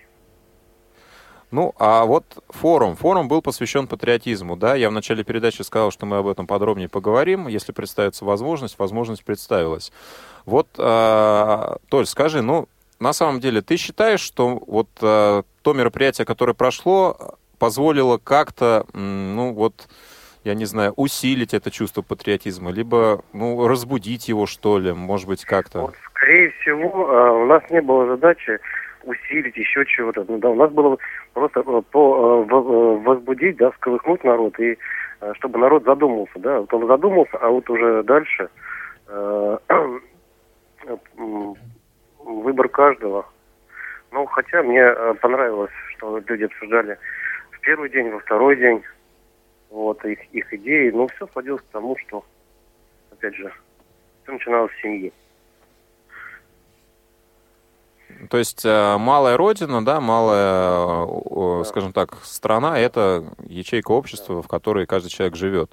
Ну, 1.52 1.72
а 1.78 2.04
вот 2.04 2.24
форум. 2.48 2.96
Форум 2.96 3.28
был 3.28 3.40
посвящен 3.40 3.86
патриотизму, 3.86 4.56
да? 4.56 4.74
Я 4.74 4.90
в 4.90 4.92
начале 4.92 5.22
передачи 5.22 5.62
сказал, 5.62 5.92
что 5.92 6.04
мы 6.04 6.16
об 6.16 6.26
этом 6.26 6.48
подробнее 6.48 6.88
поговорим. 6.88 7.46
Если 7.46 7.70
представится 7.70 8.24
возможность, 8.24 8.76
возможность 8.80 9.24
представилась. 9.24 9.92
Вот, 10.46 10.66
э, 10.76 11.76
Толь, 11.88 12.06
скажи, 12.06 12.42
ну, 12.42 12.68
на 13.04 13.12
самом 13.12 13.38
деле, 13.38 13.60
ты 13.60 13.76
считаешь, 13.76 14.20
что 14.20 14.62
вот 14.66 14.88
э, 15.02 15.42
то 15.62 15.72
мероприятие, 15.74 16.24
которое 16.24 16.54
прошло, 16.54 17.36
позволило 17.58 18.16
как-то, 18.16 18.86
ну, 18.94 19.52
вот, 19.52 19.74
я 20.42 20.54
не 20.54 20.64
знаю, 20.64 20.94
усилить 20.96 21.52
это 21.52 21.70
чувство 21.70 22.00
патриотизма, 22.00 22.70
либо, 22.70 23.22
ну, 23.34 23.68
разбудить 23.68 24.28
его, 24.28 24.46
что 24.46 24.78
ли, 24.78 24.94
может 24.94 25.28
быть, 25.28 25.44
как-то? 25.44 25.82
Вот, 25.82 25.94
скорее 26.14 26.50
всего, 26.52 27.12
э, 27.12 27.30
у 27.42 27.44
нас 27.44 27.62
не 27.68 27.82
было 27.82 28.06
задачи 28.06 28.58
усилить 29.02 29.58
еще 29.58 29.84
чего-то. 29.84 30.24
Ну, 30.26 30.38
да, 30.38 30.48
у 30.48 30.54
нас 30.54 30.70
было 30.70 30.96
просто 31.34 31.60
э, 31.60 31.82
по, 31.90 32.42
э, 32.42 33.04
возбудить, 33.04 33.58
да, 33.58 33.70
всколыхнуть 33.72 34.24
народ, 34.24 34.58
и 34.58 34.78
чтобы 35.34 35.58
народ 35.58 35.84
задумался, 35.84 36.38
да. 36.38 36.60
Вот 36.60 36.72
он 36.72 36.86
задумался, 36.86 37.36
а 37.36 37.50
вот 37.50 37.68
уже 37.68 38.02
дальше 38.02 38.48
выбор 42.24 42.68
каждого. 42.68 43.26
Ну, 44.10 44.26
хотя 44.26 44.62
мне 44.62 44.80
э, 44.80 45.14
понравилось, 45.20 45.72
что 45.96 46.18
люди 46.26 46.44
обсуждали 46.44 46.98
в 47.50 47.60
первый 47.60 47.90
день, 47.90 48.10
во 48.10 48.20
второй 48.20 48.56
день, 48.56 48.82
вот, 49.70 50.04
их, 50.04 50.20
их 50.32 50.52
идеи. 50.54 50.90
Ну, 50.90 51.08
все 51.08 51.26
сводилось 51.28 51.62
к 51.62 51.72
тому, 51.72 51.96
что, 52.06 52.24
опять 53.10 53.34
же, 53.34 53.52
все 54.22 54.32
начиналось 54.32 54.72
с 54.72 54.82
семьи. 54.82 55.12
То 58.30 58.38
есть 58.38 58.64
э, 58.64 58.96
малая 58.98 59.36
родина, 59.36 59.84
да, 59.84 60.00
малая, 60.00 61.06
э, 61.06 61.60
э, 61.60 61.64
скажем 61.66 61.92
так, 61.92 62.14
страна— 62.22 62.78
это 62.80 63.24
ячейка 63.44 63.90
общества, 63.90 64.42
в 64.42 64.48
которой 64.48 64.86
каждый 64.86 65.08
человек 65.08 65.36
живет. 65.36 65.70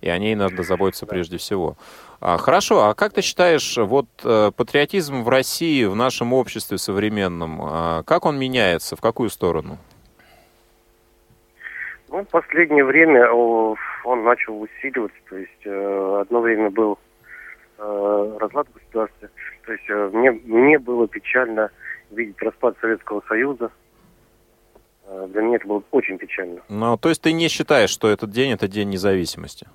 И 0.00 0.08
о 0.08 0.18
ней 0.18 0.34
надо 0.34 0.62
заботиться 0.62 1.06
прежде 1.06 1.36
всего. 1.36 1.76
А, 2.20 2.38
Хорошо, 2.38 2.84
а 2.84 2.94
как 2.94 3.12
ты 3.12 3.22
считаешь, 3.22 3.76
вот 3.76 4.06
э, 4.24 4.50
патриотизм 4.56 5.22
в 5.22 5.28
России, 5.28 5.84
в 5.84 5.94
нашем 5.94 6.32
обществе 6.32 6.78
современном, 6.78 7.60
а, 7.62 8.02
как 8.04 8.26
он 8.26 8.38
меняется, 8.38 8.96
в 8.96 9.00
какую 9.00 9.30
сторону? 9.30 9.78
Ну, 12.08 12.22
в 12.22 12.28
последнее 12.28 12.84
время 12.84 13.30
он 13.32 14.24
начал 14.24 14.60
усиливаться. 14.60 15.16
То 15.28 15.36
есть 15.36 15.64
э, 15.64 16.18
одно 16.20 16.40
время 16.40 16.70
был 16.70 16.98
э, 17.78 18.36
разлад 18.40 18.68
в 18.68 18.74
государстве. 18.74 19.30
То 19.64 19.72
есть 19.72 20.14
мне, 20.14 20.30
мне 20.30 20.78
было 20.78 21.06
печально 21.06 21.70
видеть 22.10 22.40
распад 22.42 22.76
Советского 22.80 23.22
Союза. 23.28 23.70
Для 25.28 25.42
меня 25.42 25.56
это 25.56 25.66
было 25.66 25.82
очень 25.90 26.18
печально. 26.18 26.60
Ну, 26.68 26.96
то 26.96 27.08
есть 27.08 27.20
ты 27.20 27.32
не 27.32 27.48
считаешь, 27.48 27.90
что 27.90 28.08
этот 28.08 28.30
день— 28.30 28.52
это 28.52 28.68
день 28.68 28.90
независимости? 28.90 29.66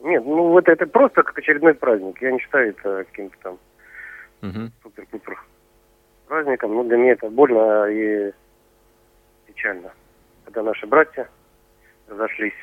Нет. 0.00 0.24
Ну 0.24 0.48
вот 0.48 0.68
это 0.68 0.86
просто 0.86 1.22
как 1.22 1.38
очередной 1.38 1.74
праздник. 1.74 2.20
Я 2.22 2.32
не 2.32 2.38
считаю 2.40 2.70
это 2.70 3.04
каким-то 3.04 3.36
там 3.42 3.58
Мгм. 4.40 4.72
супер-пупер 4.82 5.42
праздником. 6.26 6.74
Но 6.74 6.84
для 6.84 6.96
меня 6.96 7.12
это 7.12 7.28
больно 7.28 7.86
и 7.86 8.32
печально. 9.46 9.92
Когда 10.44 10.62
наши 10.62 10.86
братья 10.86 11.28
разошлись, 12.08 12.54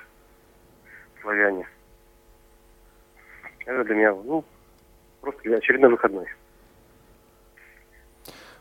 славяне. 1.21 1.67
Это 3.65 3.83
для 3.83 3.95
меня, 3.95 4.13
ну, 4.13 4.43
просто 5.21 5.55
очередной 5.55 5.91
выходной. 5.91 6.27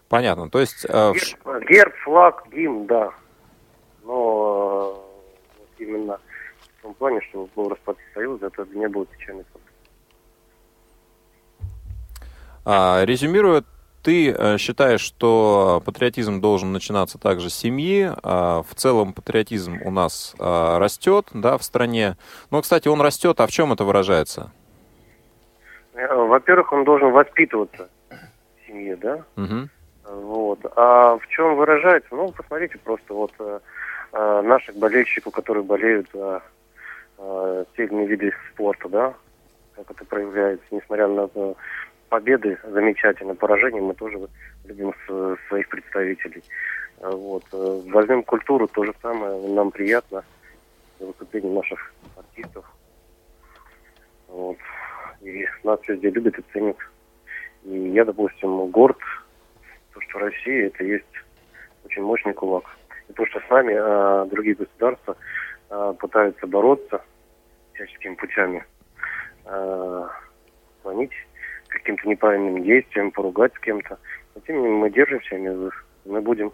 Понятно. 0.09 0.51
То 0.51 0.61
есть 0.61 0.85
э, 0.89 1.13
Герб, 1.13 1.69
герб, 1.69 1.95
флаг, 2.05 2.47
гимн, 2.53 2.87
да. 2.87 3.13
Но 4.05 5.03
э, 5.79 5.83
именно 5.83 6.21
том 6.87 6.95
плане, 6.95 7.21
что 7.23 7.49
был 7.57 7.69
распад 7.69 7.97
Союза, 8.15 8.47
это 8.47 8.65
для 8.65 8.77
меня 8.79 8.89
был 8.89 9.07
печальный 9.07 9.45
факт. 9.53 9.65
А, 12.65 13.05
Резюмируя, 13.05 13.65
ты 14.03 14.31
э, 14.31 14.57
считаешь, 14.59 15.01
что 15.01 15.83
патриотизм 15.85 16.41
должен 16.41 16.73
начинаться 16.73 17.19
также 17.19 17.51
с 17.51 17.55
семьи. 17.55 18.13
а, 18.23 18.63
В 18.63 18.75
целом 18.77 19.13
патриотизм 19.13 19.81
у 19.85 19.91
нас 19.91 20.37
а, 20.39 20.79
растет 20.79 21.27
да, 21.35 21.59
в 21.59 21.65
стране. 21.65 22.17
Но, 22.53 22.63
кстати, 22.63 22.87
он 22.87 23.01
растет, 23.01 23.41
а 23.41 23.49
в 23.49 23.51
чем 23.51 23.73
это 23.73 23.83
выражается? 23.85 24.53
Э, 25.95 26.15
Во-первых, 26.15 26.73
он 26.73 26.85
должен 26.85 27.11
воспитываться 27.11 27.89
в 28.11 28.67
семье, 28.67 28.95
да? 28.97 29.25
Мгм. 29.35 29.71
Вот. 30.05 30.61
А 30.77 31.19
в 31.19 31.27
чем 31.27 31.57
выражается? 31.57 32.15
Ну, 32.15 32.31
посмотрите 32.31 32.79
просто 32.79 33.13
вот 33.13 33.33
э, 33.41 33.59
наших 34.43 34.77
болельщиков, 34.77 35.33
которые 35.33 35.65
болеют 35.65 36.07
за 36.15 36.43
э, 37.19 37.65
виды 37.77 38.33
спорта, 38.53 38.89
да, 38.89 39.15
как 39.77 39.91
это 39.91 40.05
проявляется, 40.05 40.65
несмотря 40.71 41.09
на 41.09 41.29
э, 41.35 41.55
победы 42.09 42.59
замечательно, 42.65 43.35
поражения 43.35 43.81
мы 43.81 43.95
тоже 43.95 44.19
любим 44.65 44.93
с- 45.07 45.37
своих 45.49 45.69
представителей. 45.69 46.43
Э, 47.01 47.11
Вот. 47.11 47.45
Э, 47.53 47.81
Возьмем 47.87 48.23
культуру, 48.23 48.67
то 48.69 48.85
же 48.85 48.95
самое, 49.03 49.49
нам 49.55 49.71
приятно 49.71 50.25
выступление 50.99 51.53
наших 51.53 51.93
артистов. 52.17 52.65
Вот. 54.29 54.57
И 55.23 55.47
нас 55.65 55.81
везде 55.89 56.11
любят 56.11 56.39
и 56.39 56.43
ценят. 56.53 56.77
И 57.65 57.77
я, 57.91 58.05
допустим, 58.05 58.71
горд, 58.71 58.99
то, 59.93 60.01
что 60.01 60.19
Россия 60.19 60.67
это 60.69 60.85
есть 60.85 61.05
очень 61.85 62.03
мощный 62.03 62.33
кулак. 62.33 62.65
И 63.09 63.13
то, 63.13 63.27
что 63.27 63.41
с 63.41 63.51
нами 63.51 63.75
а, 63.79 64.25
другие 64.27 64.55
государства 64.57 65.17
пытаются 65.69 66.47
бороться 66.47 67.03
всяческими 67.75 68.15
путями, 68.15 68.65
склонить 70.81 71.13
к 71.69 71.73
каким-то 71.73 72.09
неправильным 72.09 72.63
действиям, 72.63 73.11
поругать 73.11 73.53
с 73.55 73.59
кем-то. 73.61 73.99
Но 74.35 74.41
тем 74.43 74.57
не 74.57 74.63
менее 74.63 74.79
мы 74.81 74.91
держимся, 74.91 75.35
мы, 75.37 75.71
мы 76.05 76.21
будем. 76.21 76.53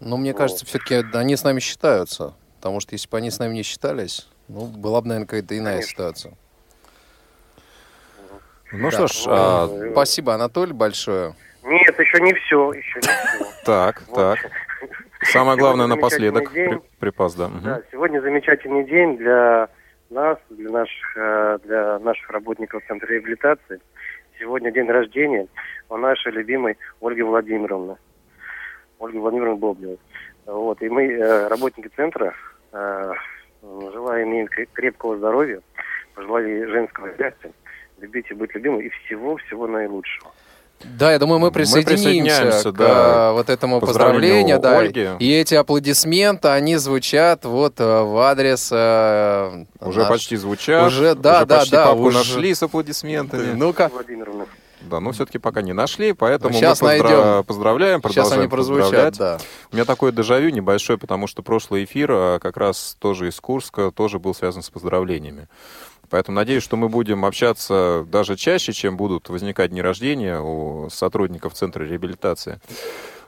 Но 0.00 0.16
мне 0.16 0.34
кажется, 0.34 0.66
все-таки 0.66 1.02
они 1.14 1.36
с 1.36 1.44
нами 1.44 1.60
считаются. 1.60 2.34
Потому 2.56 2.80
что 2.80 2.94
если 2.94 3.08
бы 3.08 3.16
они 3.18 3.30
с 3.30 3.38
нами 3.38 3.54
не 3.54 3.62
считались, 3.62 4.28
ну, 4.48 4.66
была 4.66 5.00
бы, 5.00 5.08
наверное, 5.08 5.26
какая-то 5.26 5.56
иная 5.56 5.74
Конечно. 5.74 5.90
ситуация. 5.90 6.34
Ну 8.72 8.90
Да. 8.90 8.96
что 8.96 9.06
ж, 9.06 9.24
а, 9.28 9.66
Ну, 9.68 9.92
Спасибо, 9.92 10.34
Анатолий, 10.34 10.72
большое. 10.72 11.34
Нет, 11.62 11.98
еще 11.98 12.20
не 12.20 12.34
все, 12.34 12.72
еще 12.72 13.00
не 13.00 13.06
все. 13.06 13.46
так, 13.64 14.02
Вот. 14.08 14.16
так. 14.16 14.50
Самое 15.32 15.58
главное 15.58 15.86
напоследок 15.86 16.52
день. 16.52 16.80
припас, 16.98 17.34
да. 17.34 17.50
Да, 17.62 17.82
сегодня 17.90 18.20
замечательный 18.20 18.84
день 18.84 19.16
для 19.16 19.68
нас, 20.10 20.38
для 20.50 20.70
наших, 20.70 21.16
э, 21.16 21.58
для 21.64 21.98
наших 21.98 22.30
работников 22.30 22.82
Центра 22.86 23.06
реабилитации. 23.08 23.80
Сегодня 24.38 24.70
день 24.70 24.88
рождения 24.88 25.46
у 25.88 25.96
нашей 25.96 26.32
любимой 26.32 26.76
Ольги 27.00 27.22
Владимировны. 27.22 27.96
Ольги 29.00 29.18
Владимировны 29.18 29.56
Боблевой. 29.56 29.98
Вот, 30.46 30.80
и 30.82 30.88
мы, 30.88 31.06
э, 31.10 31.48
работники 31.48 31.88
центра, 31.96 32.34
э, 32.72 33.12
желаем 33.62 34.46
креп- 34.46 34.68
крепкого 34.72 35.16
здоровья, 35.16 35.60
пожелали 36.14 36.48
ей 36.50 36.66
женского 36.66 37.08
счастья, 37.16 37.50
любить 37.98 38.30
и 38.30 38.34
быть 38.34 38.54
любимой 38.54 38.86
и 38.86 38.88
всего-всего 38.90 39.66
наилучшего. 39.66 40.30
Да, 40.84 41.10
я 41.12 41.18
думаю, 41.18 41.38
мы 41.40 41.46
Мы 41.48 41.52
присоединимся, 41.52 41.94
присоединяемся, 42.04 42.72
к 42.72 42.76
да, 42.76 43.30
э, 43.30 43.32
вот 43.32 43.48
этому 43.50 43.80
поздравлению 43.80 44.58
да. 44.60 44.78
Ольги. 44.78 45.08
И 45.18 45.32
эти 45.32 45.54
аплодисменты, 45.54 46.48
они 46.48 46.76
звучат 46.76 47.44
вот 47.44 47.80
э, 47.80 48.02
в 48.02 48.16
адрес 48.18 48.68
э, 48.72 49.64
Уже 49.80 50.00
наш- 50.00 50.08
почти 50.08 50.36
звучат. 50.36 50.86
Уже, 50.86 51.14
да, 51.14 51.44
да, 51.44 51.58
почти 51.58 51.70
да, 51.72 51.86
папу 51.86 52.02
уже. 52.02 52.18
нашли 52.18 52.54
с 52.54 52.62
аплодисментами. 52.62 53.52
Ну-ка, 53.54 53.90
Владимировна. 53.92 54.46
Да, 54.82 55.00
но 55.00 55.10
все-таки 55.12 55.38
пока 55.38 55.62
не 55.62 55.72
нашли, 55.72 56.12
поэтому 56.12 56.52
Ну, 56.54 56.60
щас 56.60 56.80
мы 56.80 56.90
поздра- 56.98 57.02
найдем. 57.26 57.44
поздравляем, 57.44 58.00
сейчас 58.02 58.12
продолжаем 58.14 58.40
они 58.42 58.50
прозвучат, 58.50 59.16
да. 59.16 59.38
У 59.72 59.74
меня 59.74 59.84
такой 59.84 60.12
дежавю 60.12 60.50
небольшой, 60.50 60.96
потому 60.98 61.26
что 61.26 61.42
прошлый 61.42 61.84
эфир 61.84 62.10
а, 62.12 62.38
как 62.38 62.56
раз 62.56 62.96
тоже 63.00 63.28
из 63.28 63.40
Курска, 63.40 63.90
тоже 63.90 64.18
был 64.20 64.34
связан 64.34 64.62
с 64.62 64.70
поздравлениями. 64.70 65.48
Поэтому 66.08 66.36
надеюсь, 66.36 66.62
что 66.62 66.76
мы 66.76 66.88
будем 66.88 67.24
общаться 67.24 68.04
даже 68.08 68.36
чаще, 68.36 68.72
чем 68.72 68.96
будут 68.96 69.28
возникать 69.28 69.70
дни 69.70 69.82
рождения 69.82 70.40
у 70.40 70.88
сотрудников 70.90 71.54
Центра 71.54 71.84
реабилитации. 71.84 72.60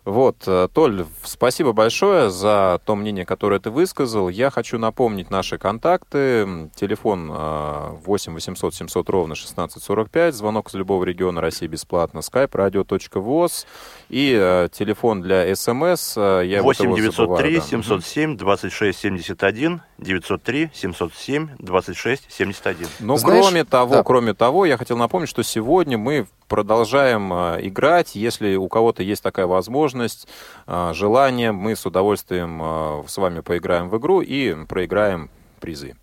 Вот, 0.09 0.45
э, 0.47 0.69
Толь, 0.73 1.05
спасибо 1.23 1.73
большое 1.73 2.31
за 2.31 2.81
то 2.87 2.97
мнение, 2.97 3.27
которое 3.27 3.61
ты 3.61 3.71
высказал. 3.71 4.31
Я 4.31 4.49
хочу 4.51 4.79
напомнить 4.79 5.29
наши 5.29 5.59
контакты. 5.59 6.71
Телефон 6.75 7.31
э, 7.31 7.91
8 8.07 8.33
800 8.33 8.75
700 8.75 9.11
ровно 9.11 9.33
1645. 9.35 10.35
Звонок 10.35 10.71
из 10.71 10.75
любого 10.75 11.05
региона 11.05 11.43
России 11.43 11.67
бесплатно. 11.67 12.21
skype 12.21 12.53
radio.voz. 12.53 13.67
И 14.11 14.35
э, 14.35 14.69
телефон 14.73 15.21
для 15.21 15.55
СМС. 15.55 16.15
э, 16.17 16.43
Я 16.47 16.63
вот 16.63 16.79
8 16.79 16.85
его 16.87 16.97
903 16.97 17.11
забываю, 17.13 17.55
да. 17.61 17.61
707 17.67 18.37
26 18.39 18.99
71 18.99 19.81
903 19.99 20.71
707 20.73 21.49
26 21.59 22.27
71. 22.33 22.87
Но 23.01 23.17
Знаешь, 23.19 23.43
кроме 23.45 23.65
того, 23.65 23.95
да. 23.97 24.03
кроме 24.03 24.33
того, 24.35 24.65
я 24.65 24.79
хотел 24.79 24.97
напомнить, 24.97 25.29
что 25.29 25.43
сегодня 25.43 25.99
мы 25.99 26.27
продолжаем 26.49 27.33
э, 27.33 27.59
играть. 27.67 28.15
Если 28.15 28.57
у 28.57 28.69
кого-то 28.69 29.03
есть 29.03 29.23
такая 29.23 29.47
возможность, 29.47 30.27
э, 30.67 30.93
желание, 30.95 31.53
мы 31.53 31.77
с 31.77 31.85
удовольствием 31.85 32.61
э, 32.63 33.03
с 33.07 33.17
вами 33.19 33.41
поиграем 33.41 33.91
в 33.91 33.99
игру 33.99 34.23
и 34.23 34.55
проиграем 34.65 35.29
призы. 35.61 35.97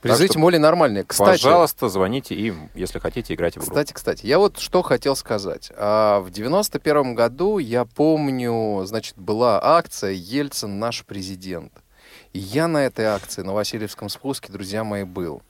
Призы 0.00 0.28
тем 0.28 0.42
более 0.42 0.60
нормальные. 0.60 1.04
Кстати, 1.04 1.42
Пожалуйста, 1.42 1.88
звоните 1.88 2.34
и, 2.34 2.54
если 2.74 2.98
хотите, 2.98 3.34
играйте 3.34 3.58
в 3.58 3.64
игру. 3.64 3.72
Кстати, 3.72 3.92
кстати, 3.92 4.26
я 4.26 4.38
вот 4.38 4.58
что 4.58 4.82
хотел 4.82 5.16
сказать. 5.16 5.72
А, 5.76 6.20
В 6.20 6.30
девяносто 6.30 6.78
первом 6.78 7.14
году, 7.14 7.58
я 7.58 7.84
помню, 7.84 8.84
значит, 8.86 9.16
была 9.16 9.60
акция 9.62 10.12
«Ельцин 10.12 10.78
наш 10.78 11.04
президент». 11.04 11.72
И 12.32 12.38
я 12.38 12.68
на 12.68 12.84
этой 12.84 13.06
акции, 13.06 13.42
на 13.42 13.52
Васильевском 13.52 14.08
спуске, 14.08 14.52
друзья 14.52 14.84
мои, 14.84 15.04
был. 15.04 15.42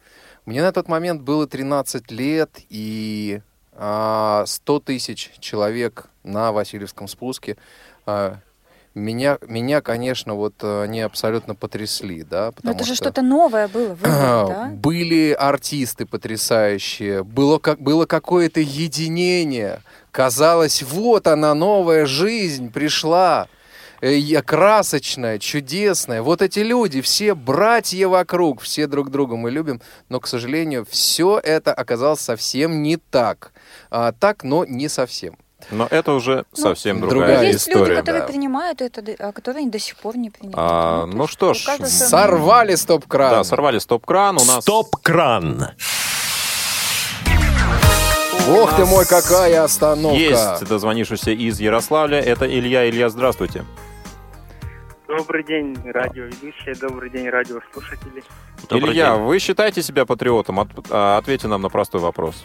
Мне 0.46 0.62
на 0.62 0.72
тот 0.72 0.88
момент 0.88 1.20
было 1.22 1.46
13 1.46 2.10
лет, 2.10 2.50
и 2.70 3.42
а, 3.72 4.44
100 4.46 4.80
тысяч 4.80 5.30
человек 5.40 6.06
на 6.22 6.52
Васильевском 6.52 7.06
спуске. 7.06 7.56
А, 8.06 8.38
меня, 8.98 9.38
меня, 9.46 9.80
конечно, 9.80 10.34
вот 10.34 10.54
э, 10.62 10.82
они 10.82 11.00
абсолютно 11.00 11.54
потрясли, 11.54 12.22
да, 12.22 12.46
Но 12.46 12.52
потому 12.52 12.74
это 12.76 12.84
же 12.84 12.94
что... 12.94 13.04
что-то 13.04 13.22
новое 13.22 13.68
было. 13.68 13.94
в 13.94 14.00
выборе, 14.00 14.12
да? 14.48 14.70
Были 14.74 15.32
артисты 15.32 16.06
потрясающие, 16.06 17.22
было, 17.24 17.58
как, 17.58 17.80
было 17.80 18.06
какое-то 18.06 18.60
единение. 18.60 19.82
Казалось, 20.10 20.82
вот 20.82 21.26
она, 21.26 21.54
новая 21.54 22.06
жизнь 22.06 22.72
пришла, 22.72 23.46
э, 24.00 24.14
я- 24.16 24.42
красочная, 24.42 25.38
чудесная. 25.38 26.22
Вот 26.22 26.42
эти 26.42 26.60
люди, 26.60 27.00
все 27.00 27.34
братья 27.34 28.08
вокруг, 28.08 28.60
все 28.60 28.86
друг 28.86 29.10
друга 29.10 29.36
мы 29.36 29.50
любим. 29.50 29.80
Но, 30.08 30.20
к 30.20 30.26
сожалению, 30.26 30.86
все 30.90 31.40
это 31.42 31.72
оказалось 31.72 32.20
совсем 32.20 32.82
не 32.82 32.96
так. 32.96 33.52
А, 33.90 34.12
так, 34.12 34.44
но 34.44 34.64
не 34.64 34.88
совсем. 34.88 35.36
Но 35.70 35.86
это 35.90 36.12
уже 36.12 36.44
Ну, 36.56 36.62
совсем 36.62 37.00
другая 37.00 37.28
другая 37.28 37.46
Есть 37.52 37.66
люди, 37.68 37.78
история. 37.78 37.96
которые 37.96 38.22
да. 38.22 38.26
принимают 38.28 38.80
это, 38.80 39.02
а 39.18 39.32
которые 39.32 39.68
до 39.68 39.78
сих 39.78 39.96
пор 39.96 40.16
не 40.16 40.30
принимают. 40.30 40.56
А, 40.58 41.06
ну 41.06 41.22
есть 41.22 41.32
что 41.32 41.52
ж, 41.54 41.58
своё 41.58 41.86
Сорвали 41.86 42.74
стоп-кран. 42.74 43.30
Да, 43.30 43.44
сорвали 43.44 43.78
стоп-кран. 43.78 44.36
У 44.38 44.44
нас 44.44 44.62
Стоп-кран. 44.62 45.66
Ох 48.50 48.74
ты 48.76 48.86
мой, 48.86 49.04
какая 49.04 49.62
остановка. 49.62 50.16
есть 50.18 50.66
дозвонившийся 50.66 51.32
из 51.32 51.60
Ярославля. 51.60 52.18
Это 52.18 52.46
Илья. 52.46 52.88
Илья, 52.88 53.10
здравствуйте. 53.10 53.64
Добрый 55.06 55.44
день, 55.44 55.76
радиоведущие, 55.84 56.74
добрый 56.74 57.10
день, 57.10 57.28
радиослушатели. 57.28 58.22
Добрый 58.68 58.92
Илья, 58.92 59.14
день. 59.16 59.24
вы 59.24 59.38
считаете 59.38 59.82
себя 59.82 60.04
патриотом? 60.06 60.60
От- 60.60 60.68
а, 60.90 61.18
ответьте 61.18 61.48
нам 61.48 61.60
на 61.62 61.68
простой 61.68 62.00
вопрос. 62.00 62.44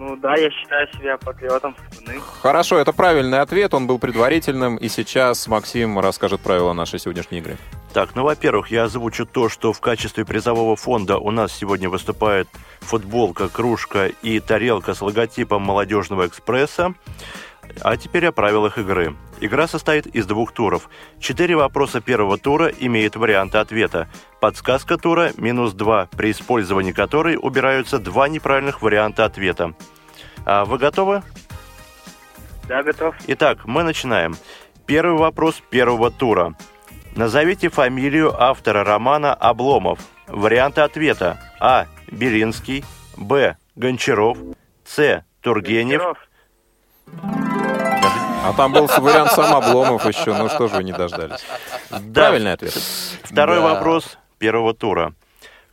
Ну 0.00 0.16
да, 0.16 0.34
я 0.34 0.50
считаю 0.50 0.90
себя 0.94 1.18
патриотом 1.18 1.76
страны. 1.90 2.22
Хорошо, 2.40 2.78
это 2.78 2.90
правильный 2.94 3.40
ответ, 3.40 3.74
он 3.74 3.86
был 3.86 3.98
предварительным, 3.98 4.78
и 4.78 4.88
сейчас 4.88 5.46
Максим 5.46 5.98
расскажет 5.98 6.40
правила 6.40 6.72
нашей 6.72 6.98
сегодняшней 6.98 7.40
игры. 7.40 7.58
Так, 7.92 8.14
ну, 8.14 8.22
во-первых, 8.22 8.70
я 8.70 8.84
озвучу 8.84 9.26
то, 9.26 9.50
что 9.50 9.74
в 9.74 9.80
качестве 9.80 10.24
призового 10.24 10.74
фонда 10.74 11.18
у 11.18 11.30
нас 11.30 11.52
сегодня 11.52 11.90
выступает 11.90 12.48
футболка, 12.80 13.50
кружка 13.50 14.06
и 14.06 14.40
тарелка 14.40 14.94
с 14.94 15.02
логотипом 15.02 15.60
молодежного 15.60 16.26
экспресса. 16.26 16.94
А 17.82 17.96
теперь 17.96 18.26
о 18.26 18.32
правилах 18.32 18.78
игры. 18.78 19.16
Игра 19.40 19.66
состоит 19.66 20.06
из 20.06 20.26
двух 20.26 20.52
туров. 20.52 20.88
Четыре 21.18 21.56
вопроса 21.56 22.00
первого 22.00 22.38
тура 22.38 22.68
имеют 22.68 23.16
варианты 23.16 23.58
ответа. 23.58 24.08
Подсказка 24.40 24.96
тура– 24.98 25.32
минус 25.36 25.72
два, 25.72 26.08
при 26.16 26.30
использовании 26.30 26.92
которой 26.92 27.38
убираются 27.40 27.98
два 27.98 28.28
неправильных 28.28 28.82
варианта 28.82 29.24
ответа. 29.24 29.74
А 30.44 30.64
вы 30.64 30.78
готовы? 30.78 31.22
Да, 32.68 32.82
готов. 32.82 33.14
Итак, 33.26 33.64
мы 33.64 33.82
начинаем. 33.82 34.36
Первый 34.86 35.18
вопрос 35.18 35.62
первого 35.70 36.10
тура. 36.10 36.54
Назовите 37.16 37.68
фамилию 37.68 38.40
автора 38.40 38.84
романа 38.84 39.34
«Обломов». 39.34 39.98
Варианты 40.28 40.82
ответа. 40.82 41.40
А. 41.58 41.86
Белинский. 42.08 42.84
Б. 43.16 43.56
Гончаров. 43.74 44.38
С. 44.84 45.24
Тургенев. 45.40 45.98
Гончаров. 45.98 46.18
А 47.22 48.52
там 48.56 48.72
был 48.72 48.86
вариант 48.86 49.32
сам 49.32 49.54
Обломов 49.54 50.06
еще, 50.06 50.34
ну 50.34 50.48
что 50.48 50.68
же 50.68 50.76
вы 50.76 50.84
не 50.84 50.92
дождались. 50.92 51.44
Да. 51.90 52.22
Правильный 52.22 52.52
ответ. 52.52 52.72
Второй 53.22 53.56
Да. 53.60 53.74
вопрос 53.74 54.18
первого 54.38 54.74
тура. 54.74 55.14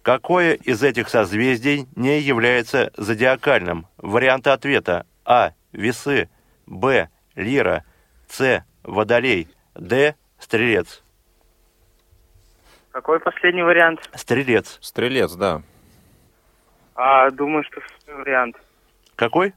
Какое 0.01 0.53
из 0.53 0.83
этих 0.83 1.09
созвездий 1.09 1.88
не 1.95 2.19
является 2.19 2.91
зодиакальным? 2.97 3.88
Варианты 3.97 4.49
ответа. 4.51 5.05
А. 5.25 5.51
Весы. 5.71 6.29
Б. 6.65 7.09
Лира. 7.35 7.83
С. 8.29 8.63
Водолей. 8.83 9.47
Д. 9.75 10.15
Стрелец. 10.39 11.03
Какой 12.91 13.19
последний 13.19 13.63
вариант? 13.63 14.09
Стрелец. 14.15 14.77
Стрелец, 14.81 15.33
да. 15.33 15.61
А, 16.95 17.29
думаю, 17.31 17.63
что 17.63 17.79
второй 17.81 18.21
вариант. 18.21 18.55
Какой? 19.15 19.53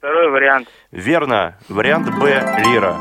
Второй 0.00 0.30
вариант. 0.30 0.66
Верно. 0.92 1.58
Вариант 1.68 2.08
Б. 2.18 2.42
Лира. 2.64 2.96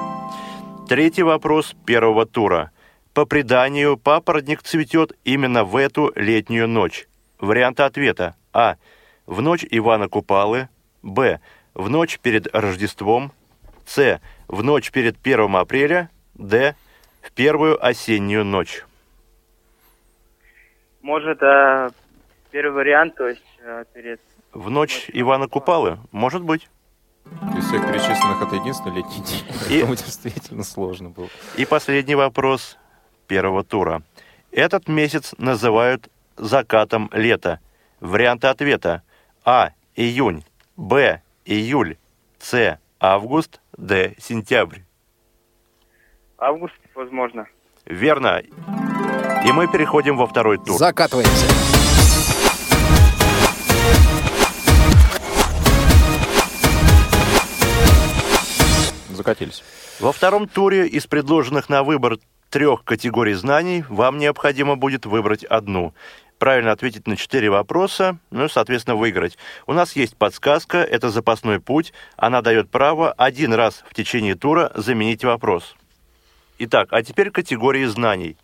Третий 0.89 1.23
вопрос 1.23 1.73
первого 1.85 2.25
тура. 2.25 2.71
По 3.13 3.25
преданию, 3.25 3.95
папоротник 3.95 4.61
цветет 4.63 5.13
именно 5.23 5.63
в 5.63 5.77
эту 5.77 6.11
летнюю 6.17 6.67
ночь. 6.67 7.07
Варианты 7.39 7.83
ответа. 7.83 8.35
А. 8.51 8.75
В 9.25 9.41
ночь 9.41 9.65
Ивана 9.71 10.09
Купалы. 10.09 10.67
Б. 11.01 11.39
В 11.73 11.89
ночь 11.89 12.19
перед 12.19 12.53
Рождеством. 12.53 13.31
С. 13.85 14.19
В 14.49 14.61
ночь 14.61 14.91
перед 14.91 15.15
1 15.25 15.55
апреля. 15.55 16.09
Д. 16.33 16.75
В 17.21 17.31
первую 17.31 17.81
осеннюю 17.81 18.43
ночь. 18.43 18.83
Может, 21.01 21.41
а, 21.43 21.91
первый 22.51 22.73
вариант, 22.73 23.15
то 23.15 23.29
есть 23.29 23.45
а, 23.63 23.85
перед... 23.85 24.19
В 24.51 24.69
ночь 24.69 25.09
Ивана 25.13 25.47
Купалы? 25.47 25.97
Может 26.11 26.43
быть. 26.43 26.67
Из 27.57 27.65
всех 27.67 27.85
перечисленных 27.87 28.41
это 28.41 28.55
единственный 28.55 28.95
летний 28.97 29.21
день. 29.23 29.43
И- 29.69 29.69
Поэтому 29.69 29.95
действительно 29.95 30.63
сложно 30.63 31.09
было. 31.09 31.27
И 31.57 31.65
последний 31.65 32.15
вопрос 32.15 32.77
первого 33.27 33.63
тура. 33.63 34.01
Этот 34.51 34.87
месяц 34.87 35.33
называют 35.37 36.09
закатом 36.37 37.09
лета. 37.13 37.59
Варианты 37.99 38.47
ответа. 38.47 39.03
А. 39.45 39.71
Июнь. 39.95 40.43
Б. 40.77 41.21
Июль. 41.45 41.97
С. 42.39 42.79
Август. 42.99 43.59
Д. 43.77 44.15
Сентябрь. 44.19 44.79
Август, 46.37 46.75
возможно. 46.95 47.47
Верно. 47.85 48.41
И 49.45 49.51
мы 49.51 49.67
переходим 49.67 50.17
во 50.17 50.27
второй 50.27 50.57
тур. 50.57 50.77
Закатываемся. 50.77 51.78
Закатились. 59.29 59.63
Во 59.99 60.11
втором 60.11 60.47
туре 60.47 60.87
из 60.87 61.05
предложенных 61.05 61.69
на 61.69 61.83
выбор 61.83 62.17
трех 62.49 62.83
категорий 62.83 63.35
знаний 63.35 63.85
вам 63.87 64.17
необходимо 64.17 64.75
будет 64.75 65.05
выбрать 65.05 65.43
одну. 65.43 65.93
Правильно 66.39 66.71
ответить 66.71 67.05
на 67.05 67.15
четыре 67.15 67.51
вопроса, 67.51 68.17
ну 68.31 68.45
и, 68.45 68.49
соответственно, 68.49 68.95
выиграть. 68.95 69.37
У 69.67 69.73
нас 69.73 69.95
есть 69.95 70.17
подсказка, 70.17 70.79
это 70.79 71.11
запасной 71.11 71.59
путь. 71.59 71.93
Она 72.17 72.41
дает 72.41 72.71
право 72.71 73.11
один 73.11 73.53
раз 73.53 73.83
в 73.87 73.93
течение 73.93 74.33
тура 74.33 74.71
заменить 74.73 75.23
вопрос. 75.23 75.75
Итак, 76.57 76.87
а 76.91 77.03
теперь 77.03 77.29
категории 77.29 77.85
знаний. 77.85 78.35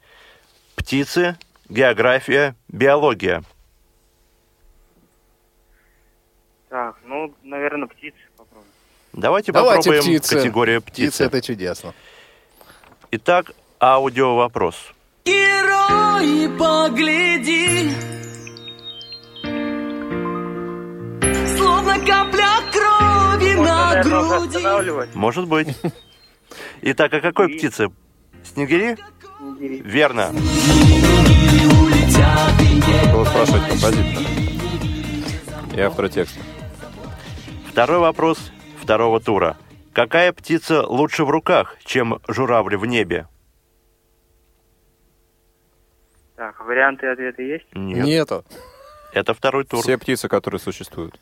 Птицы, 0.76 1.36
география, 1.68 2.56
биология. 2.68 3.44
Так, 6.70 6.98
ну, 7.06 7.34
наверное, 7.42 7.88
птицы. 7.88 8.25
Давайте, 9.16 9.52
Давайте 9.54 9.90
попробуем 9.90 10.20
птицы. 10.20 10.36
категория 10.36 10.82
Птица 10.82 11.08
птицы. 11.08 11.24
это 11.24 11.42
чудесно. 11.42 11.94
Итак, 13.12 13.52
аудио 13.80 14.36
вопрос. 14.36 14.76
Герои, 15.26 16.48
погляди 16.58 17.92
Словно 21.58 21.94
капля 22.06 22.60
крови 22.72 23.56
Можно, 23.56 23.64
на 23.64 23.94
наверное, 23.96 24.40
груди. 24.40 25.10
Может 25.18 25.48
быть. 25.48 25.68
Итак, 26.82 27.14
а 27.14 27.22
какой 27.22 27.54
И- 27.54 27.58
птицы? 27.58 27.88
Снегири? 28.44 28.98
Снегири. 29.40 29.82
Верно. 29.82 30.32
было 33.14 33.24
спрашивать 33.26 33.68
композитора. 33.70 34.26
И 35.74 35.80
автора 35.80 36.10
текста. 36.10 36.40
Второй 37.70 38.00
вопрос 38.00 38.52
второго 38.86 39.20
тура. 39.20 39.58
Какая 39.94 40.32
птица 40.32 40.86
лучше 40.86 41.26
в 41.26 41.30
руках, 41.32 41.76
чем 41.84 42.20
журавль 42.28 42.78
в 42.78 42.86
небе? 42.86 43.28
Так, 46.36 46.60
варианты 46.60 47.08
ответа 47.08 47.42
есть? 47.42 47.66
Нет. 47.74 48.06
Нету. 48.06 48.46
Это 49.12 49.34
второй 49.34 49.64
тур. 49.64 49.82
Все 49.82 49.98
птицы, 49.98 50.28
которые 50.28 50.60
существуют. 50.60 51.20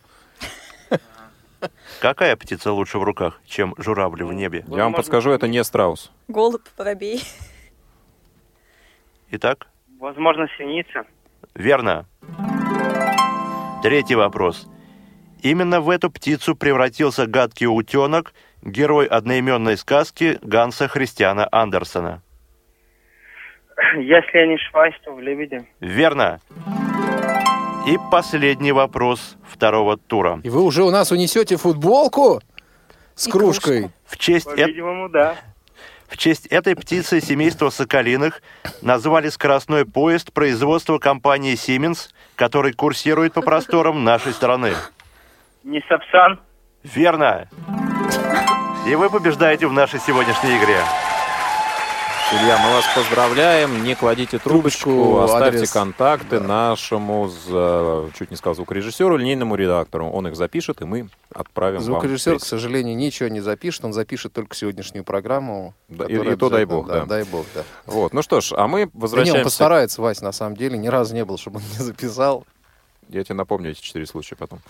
Какая 2.02 2.36
птица 2.36 2.74
лучше 2.74 2.98
в 3.00 3.04
руках, 3.04 3.40
чем 3.46 3.76
журавль 3.78 4.24
в 4.24 4.34
небе? 4.34 4.66
Я 4.68 4.84
вам 4.84 4.94
подскажу, 4.94 5.32
это 5.32 5.48
не 5.48 5.64
страус. 5.64 6.12
Голубь, 6.28 6.68
воробей. 6.78 7.24
Итак, 9.32 9.68
Возможно, 10.00 10.48
синица. 10.58 11.06
верно. 11.56 12.06
Третий 13.82 14.16
вопрос. 14.16 14.68
Именно 15.44 15.82
в 15.82 15.90
эту 15.90 16.10
птицу 16.10 16.56
превратился 16.56 17.28
гадкий 17.28 17.68
утенок, 17.68 18.34
герой 18.62 19.06
одноименной 19.06 19.78
сказки 19.78 20.40
Ганса 20.42 20.88
Христиана 20.88 21.50
Андерсона. 21.52 22.22
Если 23.98 24.38
я 24.38 24.48
не 24.48 24.56
ошибаюсь, 24.56 24.96
то 25.04 25.12
в 25.12 25.20
лебедя. 25.20 25.66
Верно. 25.82 26.40
И 27.86 27.98
последний 28.10 28.72
вопрос 28.72 29.36
второго 29.46 29.98
тура. 29.98 30.40
И 30.46 30.50
вы 30.50 30.62
уже 30.62 30.84
у 30.84 30.92
нас 30.92 31.12
унесете 31.12 31.58
футболку 31.58 32.42
с 33.14 33.28
И 33.28 33.32
кружкой. 33.32 33.80
кружку. 33.82 33.98
В 34.06 34.18
честь, 34.18 34.46
По-видимому, 34.46 35.10
да. 35.10 35.36
в 36.08 36.16
честь 36.16 36.48
этой 36.48 36.78
птицы 36.78 37.20
семейства 37.20 37.70
Соколиных 37.70 38.42
назвали 38.82 39.28
скоростной 39.28 39.86
поезд 39.86 40.32
производства 40.32 41.00
компании 41.00 41.56
Siemens, 41.56 42.12
который 42.38 42.72
курсирует 42.72 43.34
по 43.34 43.42
просторам 43.42 44.06
нашей 44.06 44.32
страны. 44.32 44.72
Не 45.64 45.82
Сапсан. 45.88 46.40
Верно. 46.84 47.48
И 48.88 48.96
вы 48.96 49.10
побеждаете 49.10 49.68
в 49.68 49.74
нашей 49.74 50.00
сегодняшней 50.00 50.58
игре. 50.58 50.78
Илья, 52.34 52.58
мы 52.66 52.72
вас 52.74 52.86
поздравляем. 52.96 53.84
Не 53.84 53.94
кладите 53.94 54.40
трубочку, 54.40 54.90
Трубочку, 54.90 55.20
оставьте 55.22 55.58
адрес. 55.58 55.72
контакты 55.72 56.40
нашему, 56.40 57.28
з- 57.28 57.46
э, 57.52 58.10
чуть 58.18 58.32
не 58.32 58.38
сказал, 58.38 58.56
звукорежиссеру, 58.56 59.18
линейному 59.18 59.54
редактору. 59.56 60.10
Он 60.10 60.28
их 60.28 60.36
запишет, 60.36 60.82
и 60.82 60.86
мы 60.86 61.10
отправим 61.34 61.80
Звукорежиссер, 61.82 62.32
вам. 62.32 62.40
к 62.40 62.44
сожалению, 62.44 62.98
ничего 62.98 63.30
не 63.30 63.40
запишет. 63.40 63.86
Он 63.86 63.94
запишет 63.94 64.34
только 64.34 64.56
сегодняшнюю 64.56 65.04
программу. 65.04 65.76
Да, 65.90 66.06
и- 66.06 66.16
и 66.16 66.36
то 66.36 66.50
дай 66.50 66.66
бог, 66.66 66.88
да. 66.88 67.06
Дай 67.06 67.24
бог, 67.24 67.46
да. 67.54 67.62
Вот, 67.86 68.14
ну 68.14 68.24
что 68.24 68.42
ж, 68.42 68.54
а 68.58 68.68
мы 68.68 68.80
Да 68.80 68.86
не, 68.86 68.86
он 68.86 68.92
возвращаемся... 69.02 69.44
постарается, 69.44 70.02
Вась, 70.02 70.22
на 70.22 70.32
самом 70.32 70.56
деле. 70.58 70.76
Ни 70.78 70.88
разу 70.88 71.14
не 71.14 71.24
был, 71.26 71.38
чтобы 71.38 71.58
он 71.58 71.64
не 71.78 71.84
записал. 71.84 72.48
Я 73.10 73.24
тебе 73.24 73.36
напомню 73.36 73.72
эти 73.72 73.82
четыре 73.82 74.06
случая 74.06 74.36
потом. 74.36 74.60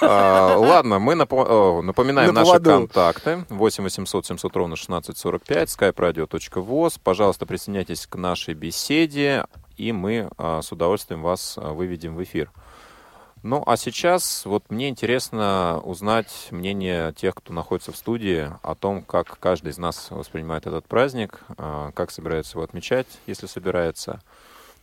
А, 0.00 0.56
Ладно, 0.56 1.00
мы 1.00 1.16
напоминаем 1.16 2.32
На 2.32 2.44
наши 2.44 2.60
контакты. 2.60 3.44
8 3.48 3.82
800 3.84 4.26
700 4.26 4.56
ровно 4.56 4.74
1645, 4.74 5.68
skype-radio.voz. 5.68 7.00
Пожалуйста, 7.02 7.46
присоединяйтесь 7.46 8.06
к 8.06 8.14
нашей 8.14 8.54
беседе, 8.54 9.44
и 9.76 9.90
мы 9.92 10.30
а, 10.38 10.62
с 10.62 10.70
удовольствием 10.70 11.22
вас 11.22 11.58
а, 11.58 11.72
выведем 11.72 12.14
в 12.14 12.22
эфир. 12.22 12.50
Ну, 13.42 13.62
а 13.66 13.76
сейчас 13.76 14.46
вот 14.46 14.70
мне 14.70 14.88
интересно 14.88 15.80
узнать 15.82 16.48
мнение 16.52 17.12
тех, 17.14 17.34
кто 17.34 17.52
находится 17.52 17.90
в 17.90 17.96
студии, 17.96 18.48
о 18.62 18.74
том, 18.76 19.02
как 19.02 19.36
каждый 19.40 19.72
из 19.72 19.78
нас 19.78 20.06
воспринимает 20.10 20.68
этот 20.68 20.86
праздник, 20.86 21.40
как 21.56 22.12
собирается 22.12 22.52
его 22.56 22.62
отмечать, 22.62 23.08
если 23.26 23.46
собирается. 23.46 24.20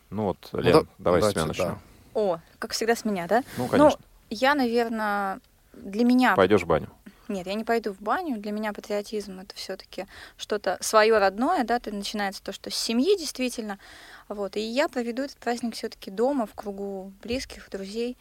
Ну 0.09 0.23
вот, 0.25 0.37
Лен, 0.51 0.73
да- 0.73 0.85
давай 0.97 1.21
с 1.21 1.29
тебя 1.29 1.45
начнем. 1.45 1.65
да. 1.65 1.77
О, 2.19 2.41
как 2.59 2.73
всегда 2.73 2.95
с 2.95 3.05
меня, 3.05 3.27
да? 3.27 3.43
Ну, 3.57 3.67
конечно. 3.67 3.97
я, 4.29 4.53
наверное, 4.53 5.39
для 5.71 6.03
меня... 6.03 6.35
Пойдешь 6.35 6.63
в 6.63 6.67
баню. 6.67 6.89
Нет, 7.29 7.47
я 7.47 7.53
не 7.53 7.63
пойду 7.63 7.93
в 7.93 8.01
баню. 8.01 8.37
Для 8.37 8.51
меня 8.51 8.73
патриотизм 8.73 9.39
это 9.39 9.55
все-таки 9.55 10.05
что-то 10.35 10.77
свое 10.81 11.17
родное, 11.17 11.63
да, 11.63 11.79
ты 11.79 11.93
начинается 11.93 12.43
то, 12.43 12.51
что 12.51 12.69
с 12.69 12.75
семьи 12.75 13.17
действительно. 13.17 13.79
Вот. 14.27 14.57
И 14.57 14.59
я 14.59 14.89
проведу 14.89 15.23
этот 15.23 15.37
праздник 15.37 15.75
все-таки 15.75 16.11
дома, 16.11 16.45
в 16.45 16.53
кругу 16.55 17.13
близких, 17.23 17.69
друзей. 17.69 18.17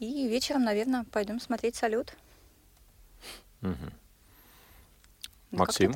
И 0.00 0.26
вечером, 0.26 0.64
наверное, 0.64 1.04
пойдем 1.12 1.38
смотреть 1.38 1.76
салют. 1.76 2.14
Мгм. 3.60 3.92
Ну, 5.52 5.58
Максим? 5.58 5.94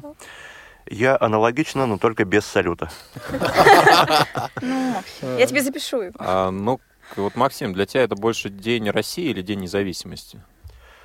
Я 0.86 1.16
аналогично, 1.18 1.86
но 1.86 1.98
только 1.98 2.24
без 2.24 2.44
салюта. 2.44 2.90
Ну, 4.60 5.02
я 5.38 5.46
тебе 5.46 5.62
запишу 5.62 6.02
его. 6.02 6.14
А, 6.18 6.50
ну, 6.50 6.80
к- 7.14 7.18
вот, 7.18 7.34
Максим, 7.36 7.72
для 7.72 7.86
тебя 7.86 8.02
это 8.02 8.16
больше 8.16 8.48
День 8.48 8.90
России 8.90 9.30
или 9.30 9.42
День 9.42 9.60
независимости? 9.60 10.42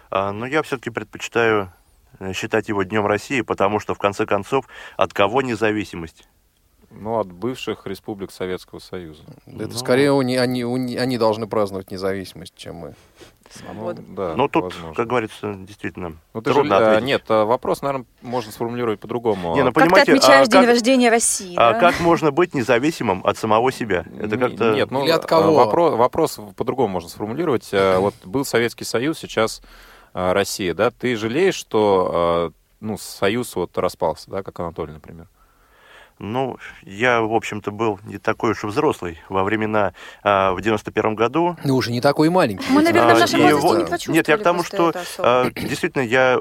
А, 0.09 0.31
Но 0.31 0.45
я 0.45 0.61
все-таки 0.63 0.89
предпочитаю 0.89 1.71
э, 2.19 2.33
считать 2.33 2.69
его 2.69 2.83
Днем 2.83 3.05
России, 3.05 3.41
потому 3.41 3.79
что, 3.79 3.93
в 3.93 3.97
конце 3.97 4.25
концов, 4.25 4.67
от 4.95 5.13
кого 5.13 5.41
независимость? 5.41 6.27
Ну, 6.89 7.19
от 7.19 7.27
бывших 7.31 7.85
республик 7.85 8.31
Советского 8.31 8.79
Союза. 8.79 9.21
Это 9.45 9.67
Ну. 9.67 9.71
скорее 9.71 10.17
они, 10.17 10.35
не- 10.63 10.95
они 10.97 11.17
должны 11.17 11.45
праздновать 11.45 11.91
независимость, 11.91 12.53
чем 12.55 12.75
мы. 12.75 12.93
Свободу. 13.49 14.03
Ну, 14.07 14.15
да, 14.15 14.35
Но 14.35 14.47
тут, 14.49 14.63
возможно. 14.65 14.93
как 14.93 15.07
говорится, 15.07 15.53
действительно, 15.53 16.17
Ну, 16.33 16.41
ты 16.41 16.49
же, 16.49 16.55
трудно 16.55 16.77
а, 16.77 16.87
ответить. 16.89 17.05
нет, 17.07 17.23
а, 17.29 17.45
вопрос, 17.45 17.81
наверное, 17.81 18.05
можно 18.21 18.51
сформулировать 18.51 18.99
по-другому. 18.99 19.55
Не, 19.55 19.63
ну, 19.63 19.71
Как 19.71 19.75
ты 19.75 19.89
понимаете, 19.89 20.11
отмечаешь 20.13 20.47
а 20.47 20.51
день 20.51 20.61
как- 20.61 20.69
рождения 20.69 21.09
России, 21.09 21.53
А 21.55 21.73
да? 21.73 21.79
как 21.79 21.99
можно 22.01 22.31
быть 22.31 22.53
независимым 22.53 23.21
от 23.25 23.37
самого 23.37 23.71
себя? 23.71 24.05
Это 24.19 24.35
Н- 24.35 24.39
как-то... 24.39 24.73
Нет, 24.73 24.91
ну, 24.91 25.03
Или 25.03 25.11
от 25.11 25.23
а, 25.23 25.27
кого? 25.27 25.53
Вопрос, 25.55 25.93
вопрос 25.97 26.39
по-другому 26.57 26.89
можно 26.89 27.09
сформулировать. 27.09 27.69
А, 27.73 27.99
Вот 28.07 28.15
был 28.25 28.43
Советский 28.43 28.83
Союз, 28.83 29.17
сейчас 29.17 29.61
а, 30.13 30.33
Россия, 30.33 30.73
да? 30.73 30.91
Ты 30.91 31.15
жалеешь, 31.15 31.55
что 31.55 32.11
а, 32.13 32.51
ну, 32.81 32.97
Союз 32.97 33.55
вот 33.55 33.77
распался, 33.77 34.29
да, 34.29 34.43
как 34.43 34.59
Анатолий, 34.59 34.91
например? 34.93 35.27
Ну, 36.19 36.57
я, 36.83 37.21
в 37.21 37.33
общем-то, 37.33 37.71
был 37.71 37.99
не 38.03 38.17
такой 38.17 38.51
уж 38.51 38.63
и 38.63 38.67
взрослый 38.67 39.19
во 39.29 39.43
времена 39.43 39.93
а, 40.23 40.53
в 40.53 40.61
91 40.61 41.13
году. 41.15 41.55
Ну, 41.63 41.75
уже 41.75 41.91
не 41.91 42.01
такой 42.01 42.29
маленький. 42.29 42.65
Мы, 42.69 42.81
наверное, 42.81 43.13
в 43.13 43.17
А, 43.17 43.19
нашем 43.19 43.39
возрасте 43.41 43.67
вот- 43.67 43.77
не 43.77 43.85
прочувствовали 43.85 44.17
Нет, 44.17 44.27
я 44.27 44.37
к 44.37 44.43
тому, 44.43 44.63
что 44.63 44.93
а, 45.19 45.51
действительно 45.51 46.01
я 46.01 46.39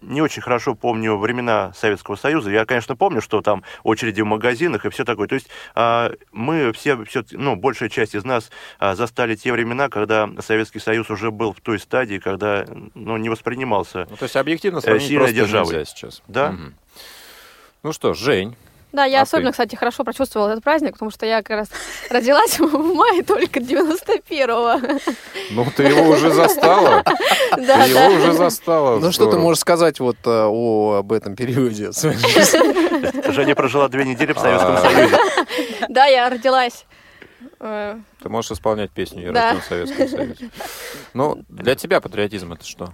не 0.00 0.22
очень 0.22 0.40
хорошо 0.40 0.74
помню 0.74 1.16
времена 1.18 1.72
Советского 1.76 2.16
Союза. 2.16 2.50
Я, 2.50 2.64
конечно, 2.64 2.96
помню, 2.96 3.20
что 3.20 3.42
там 3.42 3.64
очереди 3.82 4.20
в 4.22 4.26
магазинах 4.26 4.86
и 4.86 4.88
все 4.90 5.04
такое. 5.04 5.26
То 5.28 5.34
есть 5.34 5.48
а, 5.74 6.12
мы 6.32 6.72
все, 6.72 7.04
все, 7.04 7.22
ну, 7.32 7.54
большая 7.56 7.88
часть 7.90 8.14
из 8.14 8.24
нас 8.24 8.50
а, 8.78 8.94
застали 8.94 9.34
те 9.34 9.52
времена, 9.52 9.88
когда 9.90 10.28
Советский 10.40 10.78
Союз 10.78 11.10
уже 11.10 11.30
был 11.30 11.52
в 11.52 11.60
той 11.60 11.78
стадии, 11.78 12.18
когда 12.18 12.64
ну, 12.94 13.16
не 13.18 13.28
воспринимался. 13.28 14.06
Ну, 14.08 14.16
то 14.16 14.22
есть 14.24 14.36
объективно 14.36 14.78
Э, 14.78 14.80
сравнить 14.82 15.02
сильной 15.08 15.18
просто 15.18 15.36
державой. 15.36 15.74
нельзя 15.74 15.84
сейчас. 15.84 16.22
Да. 16.28 16.52
Мгм. 16.52 16.74
Ну 17.82 17.92
что, 17.92 18.14
Жень, 18.14 18.56
Да, 18.96 19.04
я 19.04 19.20
А 19.20 19.22
особенно, 19.24 19.48
ты? 19.50 19.52
кстати, 19.52 19.74
хорошо 19.76 20.04
прочувствовала 20.04 20.48
этот 20.48 20.64
праздник, 20.64 20.92
потому 20.94 21.10
что 21.10 21.26
я 21.26 21.42
как 21.42 21.50
раз 21.50 21.68
родилась 22.10 22.58
в 22.58 22.94
мае 22.94 23.22
только 23.22 23.60
91-го. 23.60 25.00
ну 25.50 25.66
ты 25.76 25.82
его 25.82 26.08
уже 26.08 26.30
застала. 26.32 27.02
Ты 27.56 27.66
Да, 27.66 27.84
его 27.84 27.98
да. 28.00 28.08
уже 28.08 28.32
застала. 28.32 28.98
Ну, 28.98 29.12
что 29.12 29.30
ты 29.30 29.36
можешь 29.38 29.60
сказать 29.60 30.00
вот 30.00 30.16
э, 30.24 30.30
о, 30.48 30.94
об 31.00 31.12
этом 31.12 31.36
периоде 31.36 31.92
своей 31.92 32.16
жизни? 32.16 33.32
Женя 33.32 33.54
прожила 33.54 33.88
две 33.88 34.04
недели 34.04 34.32
в 34.32 34.38
Советском 34.38 34.76
А. 34.76 34.80
Союзе. 34.80 35.18
Да, 35.88 36.06
я 36.06 36.28
родилась. 36.30 36.86
э, 37.60 37.98
Ты 38.22 38.28
можешь 38.30 38.50
исполнять 38.50 38.90
песню 38.90 39.26
«Я 39.26 39.32
Да. 39.32 39.42
рожден 39.52 39.60
в 39.62 39.64
Советском 39.66 40.08
Союзе». 40.08 40.50
Ну, 41.14 41.44
для 41.48 41.74
тебя 41.74 42.00
патриотизм 42.00 42.52
это 42.54 42.64
что? 42.64 42.92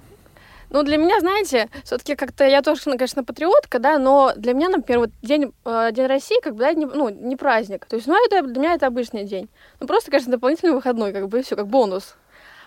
Ну, 0.72 0.82
для 0.84 0.96
меня, 0.96 1.20
знаете, 1.20 1.68
все-таки 1.84 2.16
как-то 2.16 2.44
я 2.44 2.62
тоже, 2.62 2.80
ну, 2.86 2.92
конечно, 2.92 3.22
патриотка, 3.22 3.78
да, 3.78 3.98
но 3.98 4.32
для 4.36 4.54
меня, 4.54 4.70
например, 4.70 5.00
вот 5.00 5.10
день, 5.20 5.52
э, 5.66 5.90
день 5.92 6.06
России, 6.06 6.40
как 6.40 6.54
бы, 6.54 6.60
да, 6.60 6.72
не, 6.72 6.86
ну, 6.86 7.10
не 7.10 7.36
праздник. 7.36 7.84
То 7.84 7.96
есть, 7.96 8.08
ну, 8.08 8.16
это 8.26 8.40
для 8.40 8.58
меня 8.58 8.72
это 8.72 8.86
обычный 8.86 9.24
день. 9.24 9.50
Ну, 9.80 9.86
просто, 9.86 10.10
конечно, 10.10 10.32
дополнительный 10.32 10.72
выходной, 10.72 11.12
как 11.12 11.28
бы, 11.28 11.42
все, 11.42 11.56
как 11.56 11.66
бонус. 11.66 12.16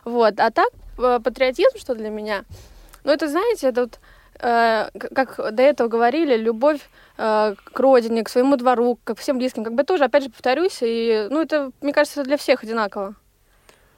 Вот. 0.04 0.40
А 0.40 0.52
так, 0.52 0.70
э, 1.00 1.20
патриотизм, 1.24 1.80
что 1.80 1.96
для 1.96 2.12
меня? 2.12 2.44
Ну, 3.04 3.12
это, 3.12 3.28
знаете, 3.28 3.70
это 3.70 3.82
вот, 3.82 4.00
э, 4.40 4.90
как 5.16 5.56
до 5.56 5.64
этого 5.64 5.88
говорили, 5.88 6.38
любовь 6.38 6.88
э, 7.18 7.56
к 7.56 7.80
родине, 7.80 8.24
к 8.24 8.30
своему 8.30 8.56
двору, 8.56 9.00
к 9.04 9.16
всем 9.16 9.40
близким. 9.40 9.64
Как 9.64 9.74
бы 9.74 9.84
тоже, 9.84 10.04
опять 10.04 10.26
же, 10.26 10.30
повторюсь, 10.30 10.78
и, 10.82 11.26
ну, 11.32 11.42
это, 11.42 11.72
мне 11.82 11.92
кажется, 11.92 12.24
для 12.24 12.38
всех 12.38 12.62
одинаково. 12.62 13.16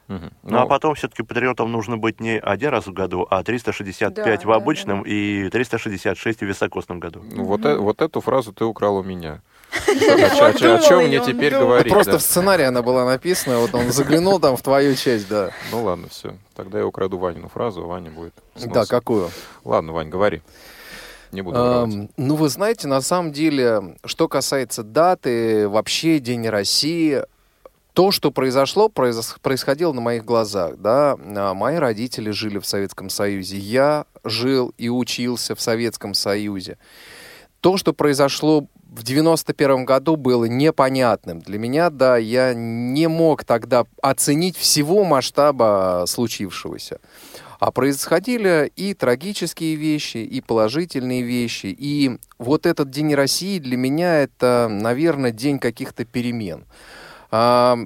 Мгм. 0.07 0.31
Ну, 0.43 0.59
а 0.59 0.65
потом 0.65 0.95
все-таки 0.95 1.23
патриотом 1.23 1.71
нужно 1.71 1.97
быть 1.97 2.21
не 2.21 2.39
один 2.39 2.69
раз 2.69 2.87
в 2.87 2.93
году, 2.93 3.27
а 3.29 3.43
365 3.43 4.13
Да, 4.13 4.35
в 4.37 4.47
да, 4.47 4.55
обычном 4.55 5.01
и 5.01 5.49
366 5.49 6.39
в 6.39 6.45
високосном 6.45 6.99
году. 6.99 7.23
Ну, 7.29 7.43
вот, 7.43 7.65
э- 7.65 7.75
вот 7.75 8.01
эту 8.01 8.21
фразу 8.21 8.53
ты 8.53 8.63
украл 8.63 8.97
у 8.97 9.03
меня. 9.03 9.41
О 9.87 10.79
чем 10.79 11.07
мне 11.07 11.19
теперь 11.19 11.53
говорить? 11.53 11.91
Просто 11.91 12.13
да? 12.13 12.17
в 12.19 12.21
сценарии 12.21 12.63
она 12.63 12.81
была 12.81 13.05
написана, 13.05 13.59
вот 13.59 13.75
он 13.75 13.91
заглянул 13.91 14.39
там 14.39 14.55
в 14.55 14.61
твою 14.61 14.95
часть, 14.95 15.27
да. 15.27 15.51
Ну 15.71 15.83
ладно, 15.83 16.07
все. 16.09 16.35
Тогда 16.55 16.79
я 16.79 16.87
украду 16.87 17.17
Ванину 17.17 17.49
фразу, 17.49 17.83
а 17.83 17.87
Ваня 17.87 18.09
будет. 18.09 18.33
Да, 18.55 18.85
какую? 18.85 19.29
Ладно, 19.65 19.91
Вань, 19.91 20.09
говори. 20.09 20.41
Не 21.33 21.41
буду. 21.41 21.57
Эм, 21.57 22.09
ну, 22.15 22.35
вы 22.35 22.47
знаете, 22.47 22.87
на 22.87 23.01
самом 23.01 23.33
деле, 23.33 23.97
что 24.05 24.29
касается 24.29 24.83
даты, 24.83 25.67
вообще 25.67 26.19
День 26.19 26.47
России, 26.47 27.23
то, 27.97 28.11
что 28.11 28.29
произошло, 28.29 28.89
происходило 28.89 29.91
на 29.91 30.01
моих 30.01 30.23
глазах, 30.23 30.77
да. 30.77 31.17
А, 31.17 31.55
Мои 31.55 31.77
родители 31.77 32.29
жили 32.29 32.59
в 32.59 32.65
Советском 32.67 33.09
Союзе, 33.09 33.57
я 33.57 34.05
жил 34.23 34.71
и 34.77 34.87
учился 34.87 35.55
в 35.55 35.61
Советском 35.61 36.13
Союзе. 36.13 36.77
То, 37.59 37.75
что 37.75 37.93
произошло 37.93 38.67
в 38.87 39.01
91 39.01 39.85
году, 39.85 40.15
было 40.15 40.45
непонятным. 40.45 41.39
Для 41.39 41.57
меня, 41.57 41.89
да, 41.89 42.17
я 42.17 42.53
не 42.53 43.07
мог 43.07 43.43
тогда 43.45 43.87
оценить 43.99 44.57
всего 44.57 45.03
масштаба 45.03 46.03
случившегося. 46.05 46.99
А 47.59 47.71
происходили 47.71 48.71
и 48.75 48.93
трагические 48.93 49.73
вещи, 49.73 50.17
и 50.17 50.39
положительные 50.41 51.23
вещи. 51.23 51.75
И 51.75 52.19
вот 52.37 52.67
этот 52.67 52.91
День 52.91 53.15
России 53.15 53.57
для 53.57 53.75
меня 53.75 54.21
это, 54.21 54.67
наверное, 54.69 55.31
день 55.31 55.57
каких-то 55.57 56.05
перемен. 56.05 56.65
А, 57.32 57.78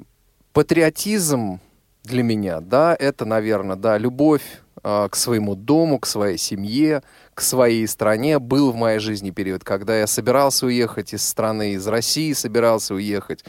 патриотизм 0.53 1.59
для 2.03 2.23
меня, 2.23 2.61
да, 2.61 2.95
это, 2.97 3.25
наверное, 3.25 3.75
да, 3.75 3.97
любовь 3.97 4.61
а, 4.83 5.09
к 5.09 5.15
своему 5.15 5.55
дому, 5.55 5.99
к 5.99 6.05
своей 6.05 6.37
семье, 6.37 7.03
к 7.33 7.41
своей 7.41 7.87
стране. 7.87 8.39
Был 8.39 8.71
в 8.71 8.75
моей 8.75 8.99
жизни 8.99 9.31
период, 9.31 9.63
когда 9.63 9.97
я 9.97 10.07
собирался 10.07 10.65
уехать 10.65 11.13
из 11.13 11.27
страны, 11.27 11.73
из 11.73 11.87
России 11.87 12.33
собирался 12.33 12.95
уехать. 12.95 13.43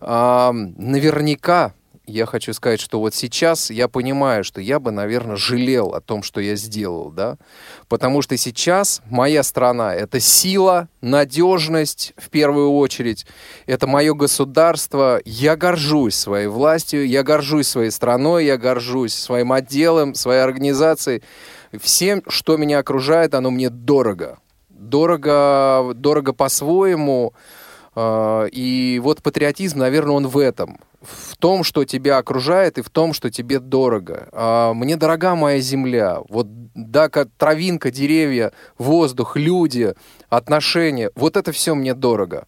Наверняка 0.00 1.72
я 2.06 2.26
хочу 2.26 2.52
сказать, 2.52 2.80
что 2.80 3.00
вот 3.00 3.14
сейчас 3.14 3.70
я 3.70 3.88
понимаю, 3.88 4.44
что 4.44 4.60
я 4.60 4.78
бы, 4.78 4.90
наверное, 4.90 5.36
жалел 5.36 5.94
о 5.94 6.00
том, 6.00 6.22
что 6.22 6.40
я 6.40 6.54
сделал, 6.54 7.10
да, 7.10 7.38
потому 7.88 8.20
что 8.20 8.36
сейчас 8.36 9.00
моя 9.06 9.42
страна— 9.42 9.94
это 9.94 10.20
сила, 10.20 10.88
надежность 11.00 12.12
в 12.16 12.28
первую 12.28 12.72
очередь, 12.72 13.26
это 13.66 13.86
мое 13.86 14.14
государство, 14.14 15.20
я 15.24 15.56
горжусь 15.56 16.14
своей 16.14 16.46
властью, 16.46 17.08
я 17.08 17.22
горжусь 17.22 17.68
своей 17.68 17.90
страной, 17.90 18.44
я 18.44 18.58
горжусь 18.58 19.14
своим 19.14 19.52
отделом, 19.52 20.14
своей 20.14 20.42
организацией, 20.42 21.22
всем, 21.80 22.22
что 22.28 22.56
меня 22.56 22.80
окружает, 22.80 23.34
оно 23.34 23.50
мне 23.50 23.70
дорого, 23.70 24.38
дорого, 24.68 25.92
дорого 25.94 26.34
по-своему, 26.34 27.32
э, 27.96 28.48
и 28.52 29.00
вот 29.02 29.22
патриотизм, 29.22 29.78
наверное, 29.78 30.16
он 30.16 30.28
в 30.28 30.36
этом— 30.36 30.78
в 31.04 31.36
том, 31.36 31.64
что 31.64 31.84
тебя 31.84 32.18
окружает, 32.18 32.78
и 32.78 32.82
в 32.82 32.90
том, 32.90 33.12
что 33.12 33.30
тебе 33.30 33.58
дорого. 33.60 34.28
А, 34.32 34.74
мне 34.74 34.96
дорога 34.96 35.34
моя 35.34 35.60
земля. 35.60 36.18
Вот, 36.28 36.46
да, 36.74 37.08
как 37.08 37.28
травинка, 37.36 37.90
деревья, 37.90 38.52
воздух, 38.78 39.36
люди, 39.36 39.94
отношения. 40.28 41.10
Вот 41.14 41.36
это 41.36 41.52
все 41.52 41.74
мне 41.74 41.94
дорого. 41.94 42.46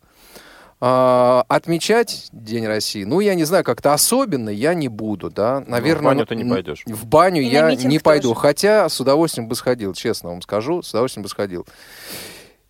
А, 0.79 1.45
отмечать 1.49 2.29
День 2.33 2.67
России, 2.67 3.05
ну, 3.05 3.21
я 3.21 3.35
не 3.35 3.45
знаю, 3.45 3.65
как-то 3.65 3.95
особенно 3.95 4.51
я 4.51 4.75
не 4.75 4.89
буду, 4.89 5.31
да. 5.31 5.65
Наверное, 5.67 6.03
Ну, 6.03 6.09
в 6.11 6.15
баню 6.17 6.27
ты 6.27 6.37
не 6.37 6.45
пойдешь. 6.45 6.83
В 6.87 7.07
баню 7.07 7.41
И 7.43 7.47
я 7.47 7.75
не 7.75 7.99
пойду. 7.99 8.29
тоже. 8.31 8.41
Хотя 8.41 8.89
с 8.91 9.01
удовольствием 9.01 9.49
бы 9.49 9.55
сходил, 9.55 9.95
честно 9.95 10.29
вам 10.31 10.43
скажу, 10.43 10.83
с 10.83 10.91
удовольствием 10.91 11.23
бы 11.23 11.31
сходил. 11.31 11.67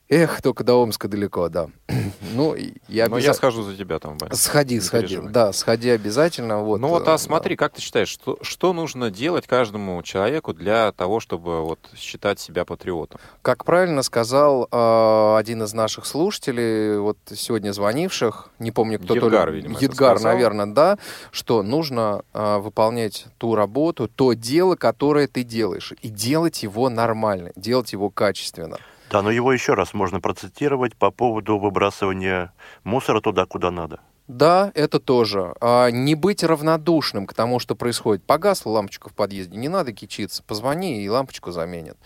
Эх, 0.09 0.41
только 0.41 0.63
до 0.63 0.75
Омска 0.81 1.09
далеко, 1.09 1.49
да. 1.49 1.69
Ну, 2.35 2.55
и 2.55 2.75
я 2.89 3.09
Но 3.09 3.17
обяза- 3.17 3.27
я 3.29 3.35
схожу 3.35 3.63
за 3.63 3.75
тебя 3.77 3.99
там, 3.99 4.19
Ваня. 4.19 4.35
Сходи, 4.35 4.75
Не 4.77 4.81
сходи. 4.81 5.07
переживай. 5.07 5.33
Да, 5.33 5.53
сходи 5.53 5.89
обязательно. 5.91 6.63
Вот, 6.63 6.81
Ну 6.81 6.89
вот, 6.89 7.09
э, 7.09 7.11
а 7.13 7.19
смотри, 7.19 7.57
как 7.57 7.73
ты 7.73 7.81
считаешь, 7.81 8.09
что, 8.09 8.39
что 8.43 8.73
нужно 8.73 9.11
делать 9.11 9.47
каждому 9.47 10.03
человеку 10.03 10.53
для 10.53 10.93
того, 10.93 11.19
чтобы 11.19 11.63
вот 11.65 11.79
считать 11.97 12.39
себя 12.39 12.65
патриотом? 12.65 13.19
Как 13.43 13.65
правильно 13.65 14.03
сказал 14.03 14.69
э, 14.71 15.37
один 15.39 15.63
из 15.63 15.73
наших 15.73 16.05
слушателей, 16.07 16.99
вот 16.99 17.17
сегодня 17.35 17.73
звонивших, 17.73 18.51
не 18.59 18.71
помню, 18.73 18.99
кто 18.99 19.15
то 19.15 19.27
Едгар, 19.27 19.51
ли- 19.51 19.57
видимо, 19.57 19.79
Едгар, 19.81 20.21
наверное, 20.21 20.67
да, 20.67 20.99
что 21.31 21.63
нужно 21.63 22.23
э, 22.35 22.59
выполнять 22.59 23.27
ту 23.39 23.55
работу, 23.55 24.09
то 24.09 24.35
дело, 24.35 24.77
которое 24.77 25.27
ты 25.27 25.43
делаешь, 25.43 25.93
и 26.03 26.09
делать 26.09 26.63
его 26.63 26.91
нормально, 26.91 27.51
делать 27.57 27.93
его 27.93 28.11
качественно. 28.11 28.79
Да, 29.11 29.23
но 29.23 29.31
его 29.31 29.53
еще 29.53 29.75
раз 29.75 29.95
можно 29.95 30.21
процитировать 30.21 30.97
по 30.97 31.11
поводу 31.11 31.59
выбрасывания 31.59 32.53
мусора 32.85 33.21
туда, 33.21 33.47
куда 33.47 33.71
надо. 33.71 34.01
Да, 34.29 34.73
это 34.75 34.99
тоже. 34.99 35.55
А, 35.61 35.89
не 35.91 36.17
быть 36.17 36.43
равнодушным 36.43 37.27
к 37.27 37.35
тому, 37.35 37.61
что 37.61 37.77
происходит. 37.77 38.25
Погасла 38.25 38.71
лампочка 38.71 39.09
в 39.09 39.15
подъезде, 39.15 39.57
не 39.57 39.69
надо 39.69 39.93
кичиться. 39.93 40.43
Позвони, 40.43 41.05
и 41.05 41.09
лампочку 41.09 41.53
заменят. 41.53 41.97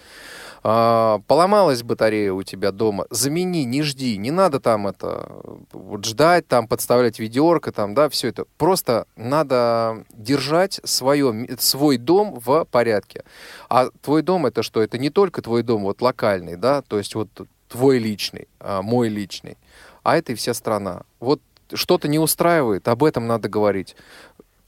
А, 0.62 1.20
поломалась 1.26 1.82
батарея 1.82 2.32
у 2.32 2.42
тебя 2.42 2.70
дома, 2.70 3.06
замени, 3.10 3.64
не 3.64 3.82
жди. 3.82 4.16
Не 4.18 4.30
надо 4.30 4.60
там 4.60 4.86
это 4.86 5.28
вот 5.72 6.04
ждать, 6.04 6.46
там 6.46 6.68
подставлять 6.68 7.18
ведерко, 7.18 7.72
там, 7.72 7.94
да, 7.94 8.08
все 8.08 8.28
это. 8.28 8.44
Просто 8.58 9.06
надо 9.16 10.04
держать 10.12 10.80
свое, 10.84 11.48
свой 11.58 11.96
дом 11.96 12.40
в 12.44 12.66
порядке. 12.70 13.24
А 13.68 13.88
твой 14.02 14.22
дом 14.22 14.46
это 14.46 14.62
что? 14.62 14.82
Это 14.82 14.98
не 14.98 15.10
только 15.10 15.42
твой 15.42 15.62
дом 15.62 15.82
вот 15.82 16.02
локальный, 16.02 16.56
да, 16.56 16.82
то 16.82 16.98
есть 16.98 17.14
вот 17.14 17.28
твой 17.68 17.98
личный, 17.98 18.48
а, 18.58 18.82
мой 18.82 19.08
личный, 19.08 19.56
а 20.02 20.18
это 20.18 20.32
и 20.32 20.34
вся 20.34 20.54
страна. 20.54 21.02
Вот 21.20 21.40
что-то 21.72 22.08
не 22.08 22.18
устраивает, 22.18 22.88
об 22.88 23.04
этом 23.04 23.26
надо 23.26 23.48
говорить. 23.48 23.96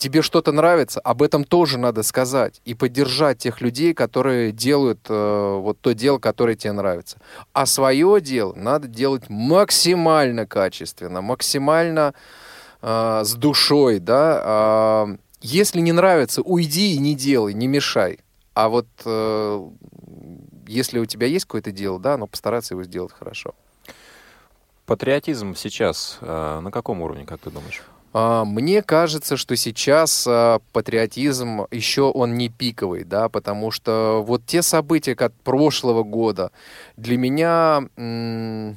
Тебе 0.02 0.20
что-то 0.20 0.50
нравится, 0.50 0.98
об 0.98 1.22
этом 1.22 1.44
тоже 1.44 1.78
надо 1.78 2.02
сказать 2.02 2.60
и 2.64 2.74
поддержать 2.74 3.38
тех 3.38 3.60
людей, 3.60 3.94
которые 3.94 4.50
делают 4.50 4.98
э, 5.08 5.58
вот 5.60 5.78
то 5.80 5.94
дело, 5.94 6.18
которое 6.18 6.56
тебе 6.56 6.72
нравится. 6.72 7.18
А 7.52 7.66
свое 7.66 8.20
дело 8.20 8.52
надо 8.54 8.88
делать 8.88 9.30
максимально 9.30 10.44
качественно, 10.44 11.20
максимально 11.20 12.14
э, 12.82 13.22
с 13.24 13.32
душой, 13.34 14.00
да. 14.00 14.42
А, 14.44 15.16
если 15.40 15.78
не 15.78 15.92
нравится, 15.92 16.42
уйди 16.42 16.94
и 16.94 16.98
не 16.98 17.14
делай, 17.14 17.54
не 17.54 17.68
мешай. 17.68 18.18
А 18.54 18.70
вот 18.70 18.88
э, 19.04 19.70
если 20.66 20.98
у 20.98 21.06
тебя 21.06 21.28
есть 21.28 21.44
какое-то 21.44 21.70
дело, 21.70 22.00
да, 22.00 22.16
но 22.16 22.26
постараться 22.26 22.74
его 22.74 22.82
сделать 22.82 23.12
хорошо. 23.12 23.54
Патриотизм 24.84 25.54
сейчас 25.54 26.18
э, 26.22 26.58
на 26.60 26.72
каком 26.72 27.02
уровне, 27.02 27.24
как 27.24 27.40
ты 27.40 27.50
думаешь? 27.50 27.82
А, 28.14 28.44
Мне 28.44 28.82
кажется, 28.82 29.36
что 29.36 29.56
сейчас 29.56 30.24
а, 30.28 30.60
патриотизм 30.72 31.66
еще 31.70 32.02
он 32.02 32.34
не 32.34 32.48
пиковый, 32.48 33.04
да, 33.04 33.28
потому 33.28 33.70
что 33.70 34.22
вот 34.26 34.44
те 34.46 34.62
события 34.62 35.14
как 35.14 35.32
прошлого 35.44 36.02
года 36.02 36.50
для 36.96 37.16
меня 37.16 37.82
м, 37.96 38.68
Ну, 38.68 38.76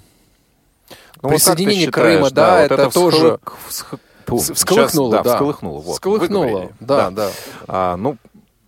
вот 1.21 1.29
присоединение 1.31 1.86
считаешь, 1.88 2.13
Крыма, 2.15 2.31
да, 2.31 2.61
вот 2.61 2.71
это, 2.71 2.89
тоже 2.91 3.39
всхлы- 3.69 3.99
Фу, 4.27 4.39
С- 4.39 4.51
всколыхнуло, 4.53 5.11
сейчас, 5.17 5.23
да. 5.23 5.33
всколыхнуло, 5.36 5.79
вот, 5.81 5.93
Всколыхнуло, 5.93 6.71
да, 6.79 7.11
да. 7.11 7.29
А, 7.67 7.95
ну, 7.97 8.17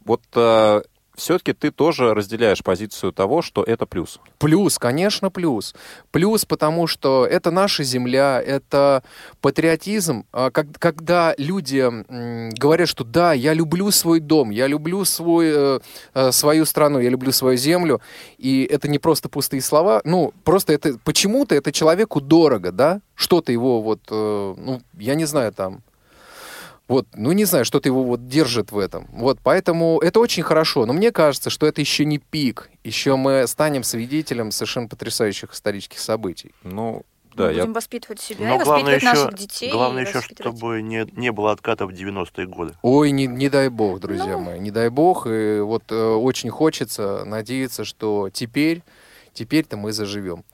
вот 0.06 0.22
все-таки 1.18 1.54
ты 1.54 1.72
тоже 1.72 2.14
разделяешь 2.14 2.64
позицию 2.64 3.12
того, 3.12 3.42
что 3.42 3.64
это 3.64 3.86
плюс. 3.88 4.20
Плюс, 4.38 4.78
конечно, 4.78 5.32
плюс. 5.32 5.76
Плюс, 6.12 6.46
потому 6.46 6.86
что 6.86 7.26
это 7.26 7.50
наша 7.50 7.84
земля, 7.84 8.42
это 8.42 9.04
патриотизм. 9.42 10.26
А, 10.32 10.52
Когда 10.52 11.34
люди 11.38 11.90
говорят, 12.56 12.88
что 12.88 13.04
да, 13.04 13.34
я 13.34 13.54
люблю 13.54 13.90
свой 13.92 14.20
дом, 14.20 14.52
я 14.52 14.68
люблю 14.68 15.04
свой, 15.06 15.48
э, 15.50 15.80
э, 16.14 16.32
свою 16.32 16.66
страну, 16.66 17.00
я 17.00 17.10
люблю 17.10 17.32
свою 17.32 17.58
землю, 17.58 18.00
и 18.38 18.64
это 18.70 18.88
не 18.88 19.00
просто 19.00 19.28
пустые 19.28 19.62
слова, 19.62 20.02
ну, 20.04 20.34
просто 20.44 20.74
это 20.74 21.00
почему-то 21.04 21.56
это 21.56 21.72
человеку 21.72 22.22
дорого, 22.22 22.72
да? 22.72 23.02
Что-то 23.16 23.52
его 23.52 23.82
вот, 23.82 24.02
э, 24.12 24.56
ну, 24.58 24.82
я 25.00 25.16
не 25.16 25.26
знаю, 25.26 25.52
там, 25.52 25.82
вот, 26.88 27.08
ну 27.16 27.32
не 27.34 27.46
знаю, 27.46 27.66
что-то 27.66 27.90
его 27.90 28.04
вот 28.04 28.28
держит 28.28 28.72
в 28.72 28.78
этом. 28.78 29.08
Вот, 29.12 29.40
поэтому 29.44 30.00
это 30.00 30.20
очень 30.20 30.44
хорошо. 30.44 30.86
Но 30.86 30.94
мне 30.94 31.12
кажется, 31.12 31.50
что 31.50 31.66
это 31.68 31.82
еще 31.82 32.06
не 32.06 32.18
пик. 32.18 32.70
Еще 32.84 33.16
мы 33.16 33.46
станем 33.48 33.84
свидетелем 33.84 34.52
совершенно 34.52 34.88
потрясающих 34.88 35.54
исторических 35.54 36.00
событий. 36.00 36.52
Ну, 36.64 37.04
да, 37.36 37.48
Мы 37.48 37.54
я... 37.54 37.60
будем 37.62 37.74
воспитывать 37.74 38.20
себя, 38.20 38.48
Но 38.48 38.58
главное 38.64 38.96
воспитывать 38.96 39.04
еще, 39.04 39.24
наших 39.26 39.38
детей. 39.38 39.72
главное 39.72 40.04
еще, 40.06 40.14
воспитывать- 40.20 40.58
чтобы 40.58 40.82
не, 40.82 41.06
не 41.16 41.32
было 41.32 41.52
отката 41.52 41.86
в 41.86 41.92
90-е 41.92 42.48
годы. 42.48 42.74
Ой, 42.82 43.12
не, 43.12 43.28
не 43.28 43.50
дай 43.50 43.70
бог, 43.70 44.00
друзья 44.00 44.38
Ну. 44.38 44.40
мои, 44.40 44.60
не 44.60 44.72
дай 44.72 44.90
бог. 44.90 45.28
И 45.28 45.60
вот 45.60 45.84
э, 45.92 45.96
очень 45.96 46.50
хочется 46.50 47.26
надеяться, 47.26 47.84
что 47.86 48.30
теперь, 48.34 48.82
теперь-то 49.34 49.78
мы 49.78 49.92
заживем. 49.92 50.46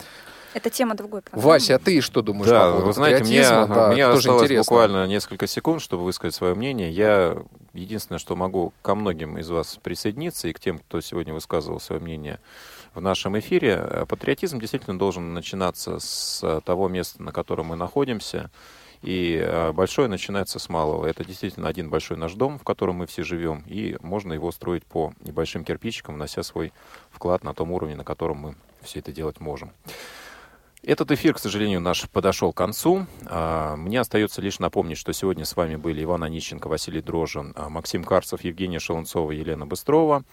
Это 0.53 0.69
тема 0.69 0.95
другой 0.95 1.21
программы. 1.21 1.47
Вася, 1.47 1.75
а 1.75 1.79
ты 1.79 2.01
что 2.01 2.21
думаешь 2.21 2.47
по 2.47 2.51
Да, 2.53 2.69
поводу 2.69 2.85
вы 2.87 2.93
знаете, 2.93 3.23
мне? 3.23 3.41
Да, 3.41 3.91
мне 3.91 4.05
тоже 4.05 4.17
осталось 4.19 4.43
интересно. 4.43 4.61
буквально 4.61 5.07
несколько 5.07 5.47
секунд, 5.47 5.81
чтобы 5.81 6.03
высказать 6.03 6.35
свое 6.35 6.53
мнение. 6.55 6.91
Я 6.91 7.37
единственное, 7.73 8.19
что 8.19 8.35
могу 8.35 8.73
ко 8.81 8.95
многим 8.95 9.37
из 9.37 9.49
вас 9.49 9.79
присоединиться 9.81 10.47
и 10.47 10.53
к 10.53 10.59
тем, 10.59 10.79
кто 10.79 11.01
сегодня 11.01 11.33
высказывал 11.33 11.79
свое 11.79 12.01
мнение 12.01 12.39
в 12.93 13.01
нашем 13.01 13.37
эфире. 13.39 13.79
Э, 13.81 14.05
Патриотизм 14.07 14.59
действительно 14.59 14.97
должен 14.99 15.33
начинаться 15.33 15.99
с 15.99 16.61
того 16.65 16.87
места, 16.87 17.23
на 17.23 17.31
котором 17.31 17.67
мы 17.67 17.75
находимся. 17.75 18.51
И 19.01 19.35
э, 19.43 19.73
большое 19.73 20.07
начинается 20.07 20.59
с 20.59 20.69
малого. 20.69 21.05
Это 21.05 21.25
действительно 21.25 21.67
один 21.67 21.89
большой 21.89 22.15
наш 22.15 22.33
дом, 22.35 22.57
в 22.57 22.63
котором 22.63 22.97
мы 22.97 23.05
все 23.07 23.23
живем. 23.23 23.63
И 23.67 23.97
можно 24.01 24.31
его 24.31 24.51
строить 24.51 24.85
по 24.85 25.13
небольшим 25.21 25.65
кирпичикам, 25.65 26.15
внося 26.15 26.41
свой 26.43 26.71
вклад 27.11 27.43
на 27.43 27.53
том 27.53 27.71
уровне, 27.71 27.95
на 27.97 28.05
котором 28.05 28.37
мы 28.37 28.55
все 28.81 28.99
это 28.99 29.11
делать 29.11 29.39
можем. 29.41 29.71
Этот 30.85 31.11
эфир, 31.11 31.33
к 31.33 31.39
сожалению, 31.39 31.79
наш 31.79 32.09
подошел 32.09 32.51
к 32.51 32.57
концу. 32.57 33.05
А, 33.25 33.77
Мне 33.77 34.01
остается 34.01 34.41
лишь 34.41 34.59
напомнить, 34.59 34.97
что 34.97 35.13
сегодня 35.13 35.45
с 35.45 35.55
вами 35.55 35.77
были 35.77 36.03
Иван 36.03 36.23
Онищенко, 36.25 36.67
Василий 36.67 37.01
Дрожин, 37.01 37.53
а, 37.55 37.69
Максим 37.69 38.03
Карцев, 38.03 38.43
Евгения 38.43 38.79
Шелунцова, 38.79 39.31
Елена 39.31 39.65
Быстрова. 39.65 40.23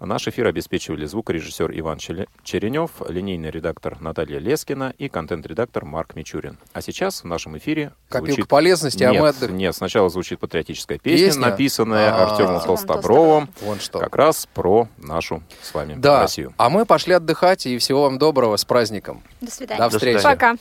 Наш 0.00 0.26
эфир 0.26 0.46
обеспечивали 0.46 1.04
звукорежиссер 1.04 1.78
Иван 1.78 1.98
Черенев, 1.98 2.90
линейный 3.06 3.50
редактор 3.50 4.00
Наталья 4.00 4.38
Лескина 4.38 4.94
и 4.98 5.08
контент-редактор 5.10 5.84
Марк 5.84 6.16
Мичурин. 6.16 6.58
А 6.72 6.80
сейчас 6.80 7.22
в 7.22 7.26
нашем 7.26 7.56
эфире 7.58 7.92
Копилка 8.08 8.32
звучит... 8.32 8.48
полезности, 8.48 9.04
а 9.04 9.10
нет, 9.12 9.20
мы 9.20 9.28
отдых- 9.28 9.50
Нет, 9.52 9.76
сначала 9.76 10.08
звучит 10.08 10.40
патриотическая 10.40 10.98
песня, 10.98 11.26
Песня? 11.26 11.40
написанная 11.48 12.12
А. 12.14 12.22
Артемом 12.30 12.56
Артемом 12.56 12.60
Толстобровым, 12.78 13.48
Вон 13.60 13.78
что. 13.78 13.98
как 14.00 14.16
раз 14.16 14.48
про 14.54 14.88
нашу 14.96 15.42
с 15.62 15.72
вами 15.74 15.94
Да, 15.98 16.22
Россию. 16.22 16.54
а 16.56 16.70
мы 16.70 16.86
пошли 16.86 17.12
отдыхать, 17.14 17.66
и 17.66 17.76
всего 17.78 18.02
вам 18.04 18.16
доброго, 18.18 18.56
с 18.56 18.64
праздником. 18.64 19.22
До 19.42 19.50
свидания. 19.50 19.78
До 19.78 19.99
встречи. 20.00 20.16
встречи. 20.16 20.34
Пока. 20.34 20.56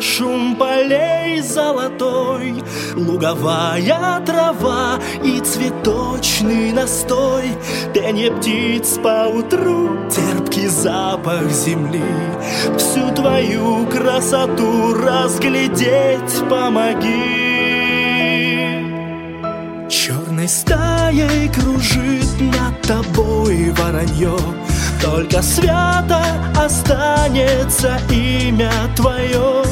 шум 0.00 0.56
по 0.56 0.67
золотой, 1.68 2.62
Луговая 2.96 4.20
трава 4.24 4.98
и 5.22 5.40
цветочный 5.40 6.72
настой, 6.72 7.44
Пение 7.92 8.30
птиц 8.32 8.98
по 9.02 9.28
утру, 9.28 9.90
терпкий 10.10 10.68
запах 10.68 11.50
земли, 11.50 12.02
Всю 12.76 13.14
твою 13.14 13.86
красоту 13.86 14.94
разглядеть 14.94 16.48
помоги. 16.48 17.48
Черной 19.88 20.48
стаей 20.48 21.48
кружит 21.48 22.40
над 22.40 22.80
тобой 22.82 23.70
воронье, 23.72 24.36
только 25.02 25.42
свято 25.42 26.22
останется 26.56 27.98
имя 28.10 28.72
твое 28.96 29.64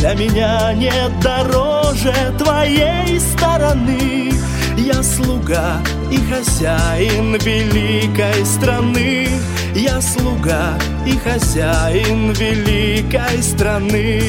Для 0.00 0.14
меня 0.14 0.72
нет 0.72 1.20
дороже 1.20 2.14
твоей 2.38 3.20
стороны. 3.20 4.32
Я 4.78 5.02
слуга 5.02 5.76
и 6.10 6.16
хозяин 6.16 7.34
великой 7.34 8.46
страны. 8.46 9.28
Я 9.74 10.00
слуга 10.00 10.78
и 11.04 11.18
хозяин 11.18 12.32
великой 12.32 13.42
страны. 13.42 14.22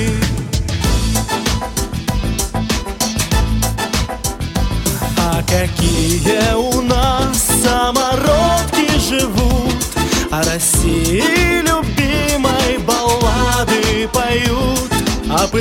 А 5.18 5.42
какие 5.44 6.54
у 6.54 6.82
нас 6.82 7.48
самородки 7.64 9.00
живут? 9.00 9.86
О 10.32 10.44
России 10.44 11.62
любимой 11.62 12.11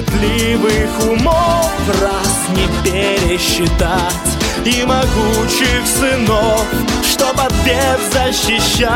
пытливых 0.01 0.90
умов 1.05 1.70
раз 2.01 2.48
не 2.51 2.66
пересчитать. 2.82 4.30
И 4.64 4.84
могучих 4.84 5.86
сынов, 5.86 6.64
что 7.03 7.26
побед 7.34 8.01
защищать. 8.12 8.90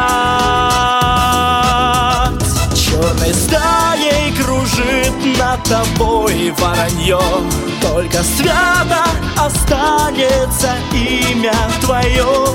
Черной 2.74 3.32
стаей 3.34 4.32
кружит 4.34 5.38
над 5.38 5.62
тобой 5.64 6.54
воронье. 6.58 7.18
Только 7.80 8.22
свято 8.22 9.04
останется 9.36 10.74
имя 10.92 11.54
твое. 11.80 12.48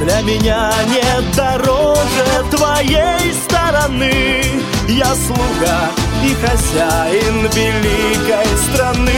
Для 0.00 0.20
меня 0.22 0.72
нет 0.88 1.24
дороже 1.34 2.44
твоей 2.50 3.32
стороны. 3.44 4.44
Я 4.88 5.14
слуга 5.14 5.90
и 6.26 6.34
хозяин 6.34 7.42
великой 7.54 8.46
страны. 8.66 9.12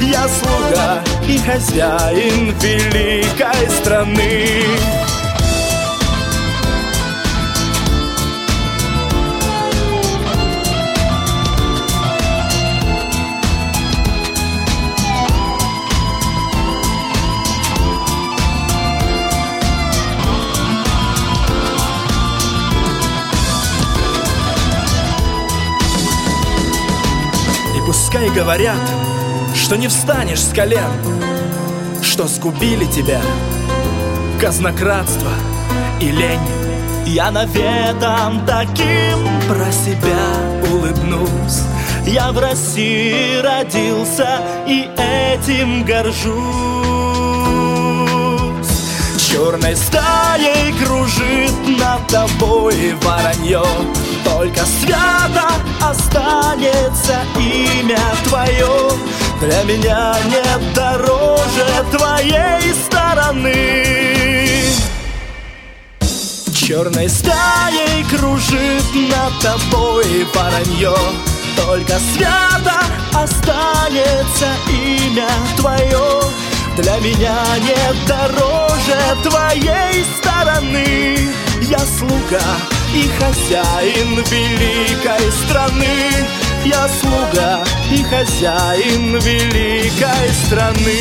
Я 0.00 0.26
слуга 0.28 1.02
и 1.28 1.38
хозяин 1.38 2.54
великой 2.58 3.70
страны 3.70 5.19
Пускай 28.20 28.36
говорят, 28.36 28.76
что 29.54 29.76
не 29.76 29.88
встанешь 29.88 30.42
с 30.42 30.52
колен, 30.52 30.90
Что 32.02 32.26
сгубили 32.26 32.84
тебя 32.84 33.22
казнократство 34.38 35.30
и 36.00 36.10
лень. 36.10 36.38
Я 37.06 37.30
наветом 37.30 38.44
таким 38.46 39.26
про 39.48 39.72
себя 39.72 40.20
улыбнусь. 40.70 41.62
Я 42.06 42.32
в 42.32 42.38
России 42.38 43.40
родился 43.40 44.42
и 44.68 44.90
этим 44.98 45.82
горжусь. 45.84 46.34
Черной 49.16 49.76
стаей 49.76 50.74
кружит 50.74 51.54
над 51.78 52.06
тобой 52.08 52.94
воронье 53.02 53.62
Только 54.24 54.64
свято 54.64 55.48
останется 55.80 57.20
имя 57.36 58.00
твое. 58.24 58.90
Для 59.40 59.62
меня 59.64 60.14
нет 60.28 60.74
дороже 60.74 61.66
твоей 61.90 62.74
стороны. 62.74 64.00
Черной 66.54 67.08
стаей 67.08 68.04
кружит 68.04 68.84
над 68.94 69.40
тобой 69.40 70.26
воронье. 70.34 70.94
Только 71.56 71.98
свято 72.14 72.80
останется 73.12 74.46
имя 74.68 75.28
твое. 75.56 76.22
Для 76.76 76.96
меня 76.98 77.38
нет 77.58 77.96
дороже 78.06 78.98
твоей 79.22 80.04
стороны. 80.18 81.18
Я 81.62 81.78
слуга 81.78 82.40
и 82.94 83.08
хозяин 83.08 84.16
великой 84.16 85.30
страны 85.32 86.10
Я 86.64 86.88
слуга 86.88 87.64
и 87.92 88.02
хозяин 88.02 89.16
великой 89.18 90.28
страны 90.44 90.98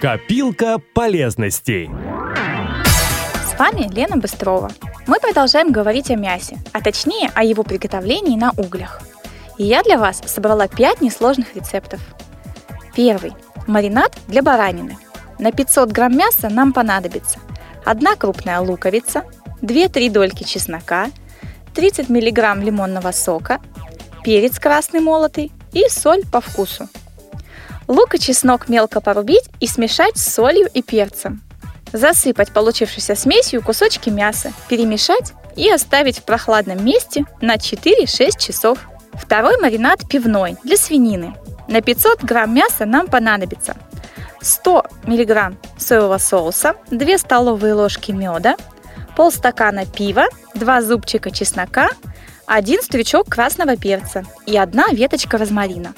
Копилка 0.00 0.78
полезностей 0.94 1.90
С 3.44 3.58
вами 3.58 3.88
Лена 3.92 4.16
Быстрова. 4.16 4.70
Мы 5.06 5.20
продолжаем 5.20 5.70
говорить 5.70 6.10
о 6.10 6.16
мясе, 6.16 6.58
а 6.72 6.80
точнее 6.80 7.30
о 7.34 7.44
его 7.44 7.62
приготовлении 7.62 8.36
на 8.36 8.50
углях. 8.56 9.00
И 9.58 9.64
я 9.64 9.82
для 9.82 9.98
вас 9.98 10.22
собрала 10.26 10.66
5 10.66 11.00
несложных 11.02 11.54
рецептов– 11.54 12.00
Первый. 12.94 13.32
Маринад 13.66 14.12
для 14.28 14.42
баранины. 14.42 14.96
На 15.38 15.52
500 15.52 15.90
грамм 15.92 16.16
мяса 16.16 16.48
нам 16.48 16.72
понадобится 16.72 17.38
одна 17.84 18.16
крупная 18.16 18.60
луковица, 18.60 19.24
2-3 19.62 20.10
дольки 20.10 20.44
чеснока, 20.44 21.10
30 21.74 22.08
миллиграмм 22.08 22.60
лимонного 22.60 23.12
сока, 23.12 23.60
перец 24.24 24.58
красный 24.58 25.00
молотый 25.00 25.52
и 25.72 25.88
соль 25.88 26.24
по 26.30 26.40
вкусу. 26.40 26.88
Лук 27.88 28.14
и 28.14 28.18
чеснок 28.18 28.68
мелко 28.68 29.00
порубить 29.00 29.44
и 29.60 29.66
смешать 29.66 30.16
с 30.16 30.32
солью 30.32 30.68
и 30.72 30.82
перцем. 30.82 31.42
Засыпать 31.92 32.52
получившейся 32.52 33.14
смесью 33.14 33.62
кусочки 33.62 34.08
мяса, 34.08 34.52
перемешать 34.68 35.32
и 35.56 35.70
оставить 35.70 36.18
в 36.18 36.22
прохладном 36.24 36.84
месте 36.84 37.24
на 37.40 37.56
4-6 37.56 38.38
часов. 38.38 38.78
Второй 39.12 39.58
маринад 39.60 40.08
пивной 40.08 40.56
для 40.64 40.76
свинины. 40.76 41.34
На 41.68 41.80
500 41.82 42.22
грамм 42.22 42.54
мяса 42.54 42.86
нам 42.86 43.08
понадобится 43.08 43.76
100 44.40 44.84
миллиграмм 45.06 45.58
соевого 45.76 46.18
соуса, 46.18 46.74
2 46.90 47.18
столовые 47.18 47.74
ложки 47.74 48.10
меда, 48.12 48.56
полстакана 49.16 49.86
пива, 49.86 50.26
2 50.54 50.82
зубчика 50.82 51.30
чеснока, 51.30 51.88
1 52.46 52.82
стручок 52.82 53.28
красного 53.28 53.76
перца 53.76 54.24
и 54.46 54.56
1 54.56 54.82
веточка 54.92 55.38
розмарина. 55.38 55.94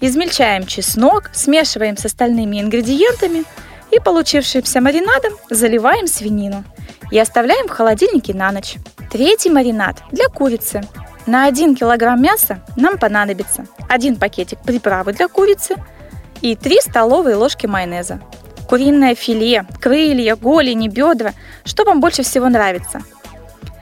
Измельчаем 0.00 0.66
чеснок, 0.66 1.30
смешиваем 1.32 1.96
с 1.96 2.06
остальными 2.06 2.60
ингредиентами 2.60 3.44
и 3.90 3.98
получившимся 3.98 4.80
маринадом 4.80 5.34
заливаем 5.50 6.06
свинину 6.06 6.64
и 7.10 7.18
оставляем 7.18 7.68
в 7.68 7.72
холодильнике 7.72 8.34
на 8.34 8.50
ночь. 8.52 8.76
Третий 9.10 9.50
маринад 9.50 10.02
для 10.10 10.28
курицы. 10.28 10.82
На 11.26 11.46
1 11.46 11.74
килограмм 11.74 12.22
мяса 12.22 12.64
нам 12.76 12.96
понадобится 12.96 13.66
1 13.88 14.16
пакетик 14.16 14.60
приправы 14.60 15.12
для 15.12 15.28
курицы 15.28 15.74
и 16.40 16.56
3 16.56 16.78
столовые 16.80 17.36
ложки 17.36 17.66
майонеза. 17.66 18.20
Куриное 18.70 19.16
филе, 19.16 19.66
крылья, 19.80 20.36
голени, 20.36 20.86
бедра, 20.86 21.32
что 21.64 21.82
вам 21.82 22.00
больше 22.00 22.22
всего 22.22 22.48
нравится. 22.48 23.02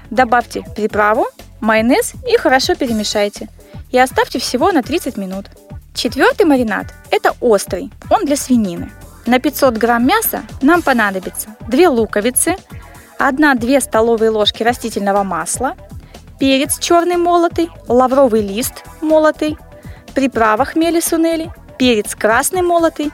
Добавьте 0.08 0.64
приправу, 0.74 1.26
майонез 1.60 2.14
и 2.26 2.38
хорошо 2.38 2.74
перемешайте. 2.74 3.50
И 3.90 3.98
оставьте 3.98 4.38
всего 4.38 4.72
на 4.72 4.82
30 4.82 5.18
минут. 5.18 5.44
Четвертый 5.92 6.46
маринад– 6.46 6.86
это 7.10 7.34
острый, 7.42 7.90
он 8.08 8.24
для 8.24 8.36
свинины. 8.36 8.90
На 9.26 9.38
500 9.38 9.76
грамм 9.76 10.06
мяса 10.06 10.44
нам 10.62 10.80
понадобится 10.80 11.50
2 11.68 11.90
луковицы, 11.90 12.56
1-2 13.18 13.82
столовые 13.82 14.30
ложки 14.30 14.62
растительного 14.62 15.22
масла, 15.22 15.76
перец 16.40 16.78
черный 16.78 17.18
молотый, 17.18 17.68
лавровый 17.88 18.40
лист 18.40 18.84
молотый, 19.02 19.58
приправа 20.14 20.64
хмели 20.64 21.00
сунели, 21.00 21.52
перец 21.78 22.14
красный 22.14 22.62
молотый. 22.62 23.12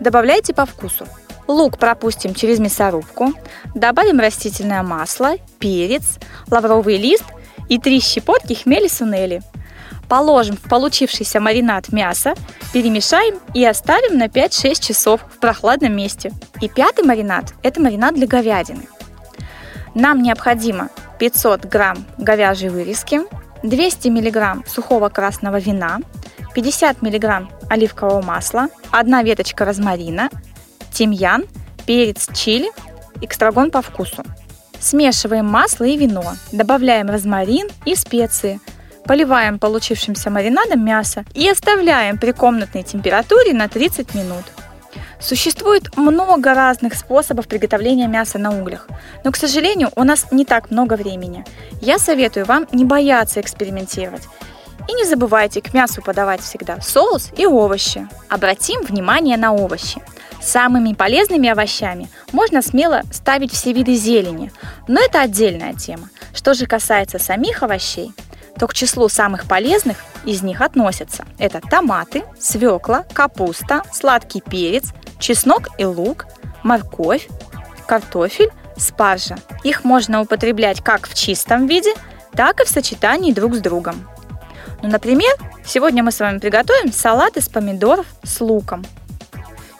Добавляйте 0.00 0.54
по 0.54 0.66
вкусу. 0.66 1.06
Лук 1.46 1.78
пропустим 1.78 2.34
через 2.34 2.58
мясорубку, 2.58 3.32
добавим 3.74 4.20
растительное 4.20 4.82
масло, 4.82 5.36
перец, 5.58 6.18
лавровый 6.50 6.98
лист 6.98 7.24
и 7.68 7.78
три 7.78 8.00
щепотки 8.00 8.54
хмели 8.54 8.86
сунели. 8.86 9.42
Положим 10.08 10.56
в 10.56 10.68
получившийся 10.68 11.40
маринад 11.40 11.90
мясо, 11.90 12.34
перемешаем 12.72 13.38
и 13.54 13.64
оставим 13.64 14.18
на 14.18 14.26
5-6 14.26 14.80
часов 14.80 15.20
в 15.30 15.38
прохладном 15.38 15.94
месте. 15.94 16.32
И 16.60 16.68
пятый 16.68 17.04
маринад– 17.04 17.52
это 17.62 17.80
маринад 17.80 18.14
для 18.14 18.26
говядины. 18.26 18.86
Нам 19.94 20.22
необходимо 20.22 20.90
500 21.18 21.64
грамм 21.64 22.04
говяжьей 22.18 22.70
вырезки, 22.70 23.20
200 23.62 24.08
миллиграмм 24.08 24.64
сухого 24.66 25.08
красного 25.08 25.58
вина, 25.58 25.98
50 26.58 27.02
миллиграмм 27.02 27.48
оливкового 27.70 28.20
масла, 28.20 28.66
одна 28.90 29.22
веточка 29.22 29.64
розмарина, 29.64 30.28
тимьян, 30.92 31.44
перец 31.86 32.28
чили, 32.34 32.72
экстрагон 33.22 33.70
по 33.70 33.80
вкусу. 33.80 34.24
Смешиваем 34.80 35.46
масло 35.46 35.84
и 35.84 35.96
вино, 35.96 36.24
добавляем 36.50 37.10
розмарин 37.10 37.68
и 37.84 37.94
специи, 37.94 38.58
поливаем 39.04 39.60
получившимся 39.60 40.30
маринадом 40.30 40.84
мясо 40.84 41.24
и 41.32 41.48
оставляем 41.48 42.18
при 42.18 42.32
комнатной 42.32 42.82
температуре 42.82 43.52
на 43.52 43.68
30 43.68 44.16
минут. 44.16 44.44
Существует 45.20 45.96
много 45.96 46.54
разных 46.54 46.94
способов 46.94 47.46
приготовления 47.46 48.08
мяса 48.08 48.40
на 48.40 48.60
углях, 48.60 48.88
но, 49.22 49.30
к 49.30 49.36
сожалению, 49.36 49.90
у 49.94 50.02
нас 50.02 50.26
не 50.32 50.44
так 50.44 50.72
много 50.72 50.94
времени. 50.94 51.44
Я 51.80 52.00
советую 52.00 52.46
вам 52.46 52.66
не 52.72 52.84
бояться 52.84 53.40
экспериментировать. 53.40 54.22
И 54.88 54.94
не 54.94 55.04
забывайте 55.04 55.60
к 55.60 55.74
мясу 55.74 56.02
подавать 56.02 56.40
всегда 56.40 56.80
соус 56.80 57.30
и 57.36 57.46
овощи. 57.46 58.08
Обратим 58.28 58.82
внимание 58.82 59.36
на 59.36 59.52
овощи. 59.52 60.02
Самыми 60.40 60.94
полезными 60.94 61.48
овощами 61.48 62.08
можно 62.32 62.62
смело 62.62 63.02
ставить 63.12 63.52
все 63.52 63.72
виды 63.72 63.94
зелени, 63.94 64.50
но 64.86 65.00
это 65.00 65.20
отдельная 65.20 65.74
тема. 65.74 66.08
Что 66.32 66.54
же 66.54 66.66
касается 66.66 67.18
самих 67.18 67.62
овощей, 67.62 68.12
то 68.58 68.66
к 68.66 68.74
числу 68.74 69.08
самых 69.08 69.46
полезных 69.46 69.98
из 70.24 70.42
них 70.42 70.60
относятся 70.60 71.26
это 71.38 71.60
томаты, 71.60 72.24
свекла, 72.38 73.04
капуста, 73.12 73.82
сладкий 73.92 74.40
перец, 74.40 74.92
чеснок 75.18 75.68
и 75.78 75.84
лук, 75.84 76.26
морковь, 76.62 77.28
картофель, 77.86 78.50
спаржа. 78.76 79.36
Их 79.64 79.84
можно 79.84 80.20
употреблять 80.20 80.82
как 80.82 81.08
в 81.08 81.14
чистом 81.14 81.66
виде, 81.66 81.92
так 82.32 82.60
и 82.60 82.64
в 82.64 82.68
сочетании 82.68 83.32
друг 83.32 83.54
с 83.54 83.58
другом. 83.58 84.08
Ну, 84.82 84.88
например, 84.88 85.34
сегодня 85.64 86.02
мы 86.02 86.12
с 86.12 86.20
вами 86.20 86.38
приготовим 86.38 86.92
салат 86.92 87.36
из 87.36 87.48
помидоров 87.48 88.06
с 88.22 88.40
луком. 88.40 88.84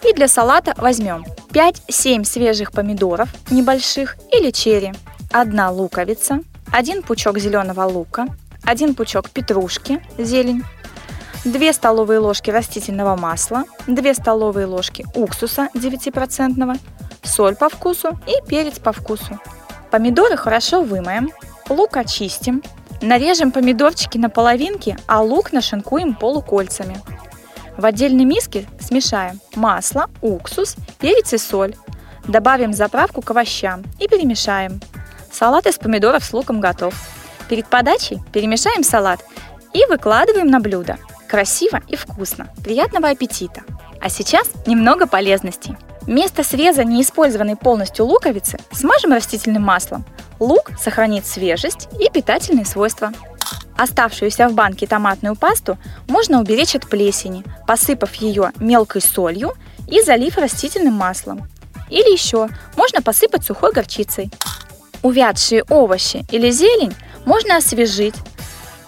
И 0.08 0.12
для 0.12 0.28
салата 0.28 0.74
возьмем 0.76 1.24
5-7 1.50 2.24
свежих 2.24 2.72
помидоров 2.72 3.28
небольших 3.50 4.16
или 4.32 4.50
черри, 4.50 4.92
одна 5.30 5.70
луковица, 5.70 6.40
один 6.72 7.02
пучок 7.02 7.38
зеленого 7.38 7.84
лука, 7.84 8.26
один 8.64 8.94
пучок 8.94 9.30
петрушки, 9.30 10.02
зелень, 10.18 10.64
2 11.44 11.72
столовые 11.72 12.18
ложки 12.18 12.50
растительного 12.50 13.16
масла, 13.16 13.64
2 13.86 14.14
столовые 14.14 14.66
ложки 14.66 15.06
уксуса 15.14 15.68
9%, 15.74 16.80
соль 17.22 17.54
по 17.54 17.68
вкусу 17.68 18.18
и 18.26 18.46
перец 18.48 18.78
по 18.78 18.92
вкусу. 18.92 19.38
Помидоры 19.90 20.36
хорошо 20.36 20.82
вымоем, 20.82 21.30
лук 21.68 21.96
очистим, 21.96 22.62
нарежем 23.00 23.52
помидорчики 23.52 24.18
на 24.18 24.30
половинки, 24.30 24.96
а 25.06 25.22
лук 25.22 25.52
нашинкуем 25.52 26.14
полукольцами. 26.14 27.00
В 27.76 27.84
отдельной 27.84 28.24
миске 28.24 28.66
смешаем 28.80 29.40
масло, 29.54 30.10
уксус, 30.20 30.76
перец 30.98 31.32
и 31.32 31.38
соль. 31.38 31.74
Добавим 32.26 32.72
заправку 32.72 33.22
к 33.22 33.30
овощам 33.30 33.84
и 34.00 34.08
перемешаем. 34.08 34.80
Салат 35.30 35.66
из 35.66 35.78
помидоров 35.78 36.24
с 36.24 36.32
луком 36.32 36.60
готов. 36.60 36.94
Перед 37.48 37.66
подачей 37.66 38.20
перемешаем 38.32 38.82
салат 38.82 39.20
и 39.72 39.84
выкладываем 39.86 40.48
на 40.48 40.60
блюдо. 40.60 40.98
Красиво 41.28 41.80
и 41.88 41.96
вкусно. 41.96 42.48
Приятного 42.64 43.10
аппетита! 43.10 43.62
А 44.00 44.08
сейчас 44.08 44.48
немного 44.66 45.06
полезностей. 45.06 45.76
Вместо 46.08 46.42
среза 46.42 46.84
неиспользованной 46.84 47.54
полностью 47.54 48.06
луковицы 48.06 48.58
смажем 48.72 49.12
растительным 49.12 49.62
маслом. 49.62 50.06
Лук 50.40 50.70
сохранит 50.80 51.26
свежесть 51.26 51.86
и 52.00 52.08
питательные 52.08 52.64
свойства. 52.64 53.12
Оставшуюся 53.76 54.48
в 54.48 54.54
банке 54.54 54.86
томатную 54.86 55.36
пасту 55.36 55.76
можно 56.08 56.40
уберечь 56.40 56.74
от 56.74 56.88
плесени, 56.88 57.44
посыпав 57.66 58.14
ее 58.14 58.52
мелкой 58.58 59.02
солью 59.02 59.52
и 59.86 60.00
залив 60.00 60.38
растительным 60.38 60.94
маслом. 60.94 61.46
Или 61.90 62.10
еще 62.10 62.48
можно 62.74 63.02
посыпать 63.02 63.44
сухой 63.44 63.72
горчицей. 63.72 64.30
Увядшие 65.02 65.62
овощи 65.64 66.24
или 66.30 66.50
зелень 66.50 66.94
можно 67.26 67.58
освежить, 67.58 68.14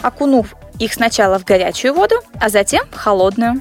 окунув 0.00 0.54
их 0.78 0.94
сначала 0.94 1.38
в 1.38 1.44
горячую 1.44 1.92
воду, 1.92 2.14
а 2.40 2.48
затем 2.48 2.86
в 2.90 2.96
холодную. 2.96 3.60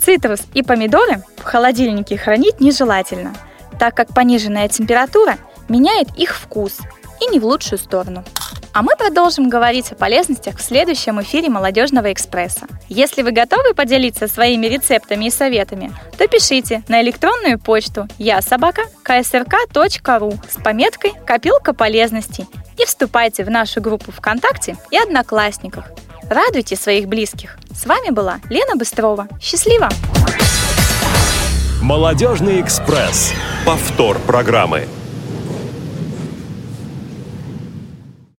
Цитрус 0.00 0.40
и 0.54 0.62
помидоры 0.62 1.22
в 1.36 1.42
холодильнике 1.42 2.16
хранить 2.16 2.60
нежелательно, 2.60 3.34
так 3.78 3.94
как 3.94 4.14
пониженная 4.14 4.68
температура 4.68 5.36
меняет 5.68 6.08
их 6.16 6.34
вкус 6.34 6.78
и 7.20 7.26
не 7.26 7.38
в 7.38 7.44
лучшую 7.44 7.78
сторону. 7.78 8.24
А 8.72 8.82
мы 8.82 8.92
продолжим 8.96 9.48
говорить 9.48 9.90
о 9.90 9.96
полезностях 9.96 10.58
в 10.58 10.62
следующем 10.62 11.20
эфире 11.22 11.48
«Молодежного 11.48 12.12
экспресса». 12.12 12.68
Если 12.88 13.22
вы 13.22 13.32
готовы 13.32 13.74
поделиться 13.74 14.28
своими 14.28 14.66
рецептами 14.66 15.24
и 15.24 15.30
советами, 15.30 15.92
то 16.16 16.28
пишите 16.28 16.84
на 16.86 17.02
электронную 17.02 17.58
почту 17.58 18.06
я 18.18 18.40
собака 18.40 18.82
ksrk.ru 19.04 20.38
с 20.48 20.62
пометкой 20.62 21.12
«Копилка 21.26 21.74
полезностей» 21.74 22.46
и 22.78 22.84
вступайте 22.84 23.42
в 23.42 23.50
нашу 23.50 23.80
группу 23.80 24.12
ВКонтакте 24.12 24.76
и 24.92 24.98
Одноклассниках. 24.98 25.90
Радуйте 26.30 26.76
своих 26.76 27.08
близких. 27.08 27.56
С 27.74 27.86
вами 27.86 28.10
была 28.10 28.40
Лена 28.50 28.76
Быстрова. 28.76 29.28
Счастливо! 29.40 29.88
Молодежный 31.80 32.60
экспресс. 32.60 33.32
Повтор 33.64 34.18
программы. 34.26 34.86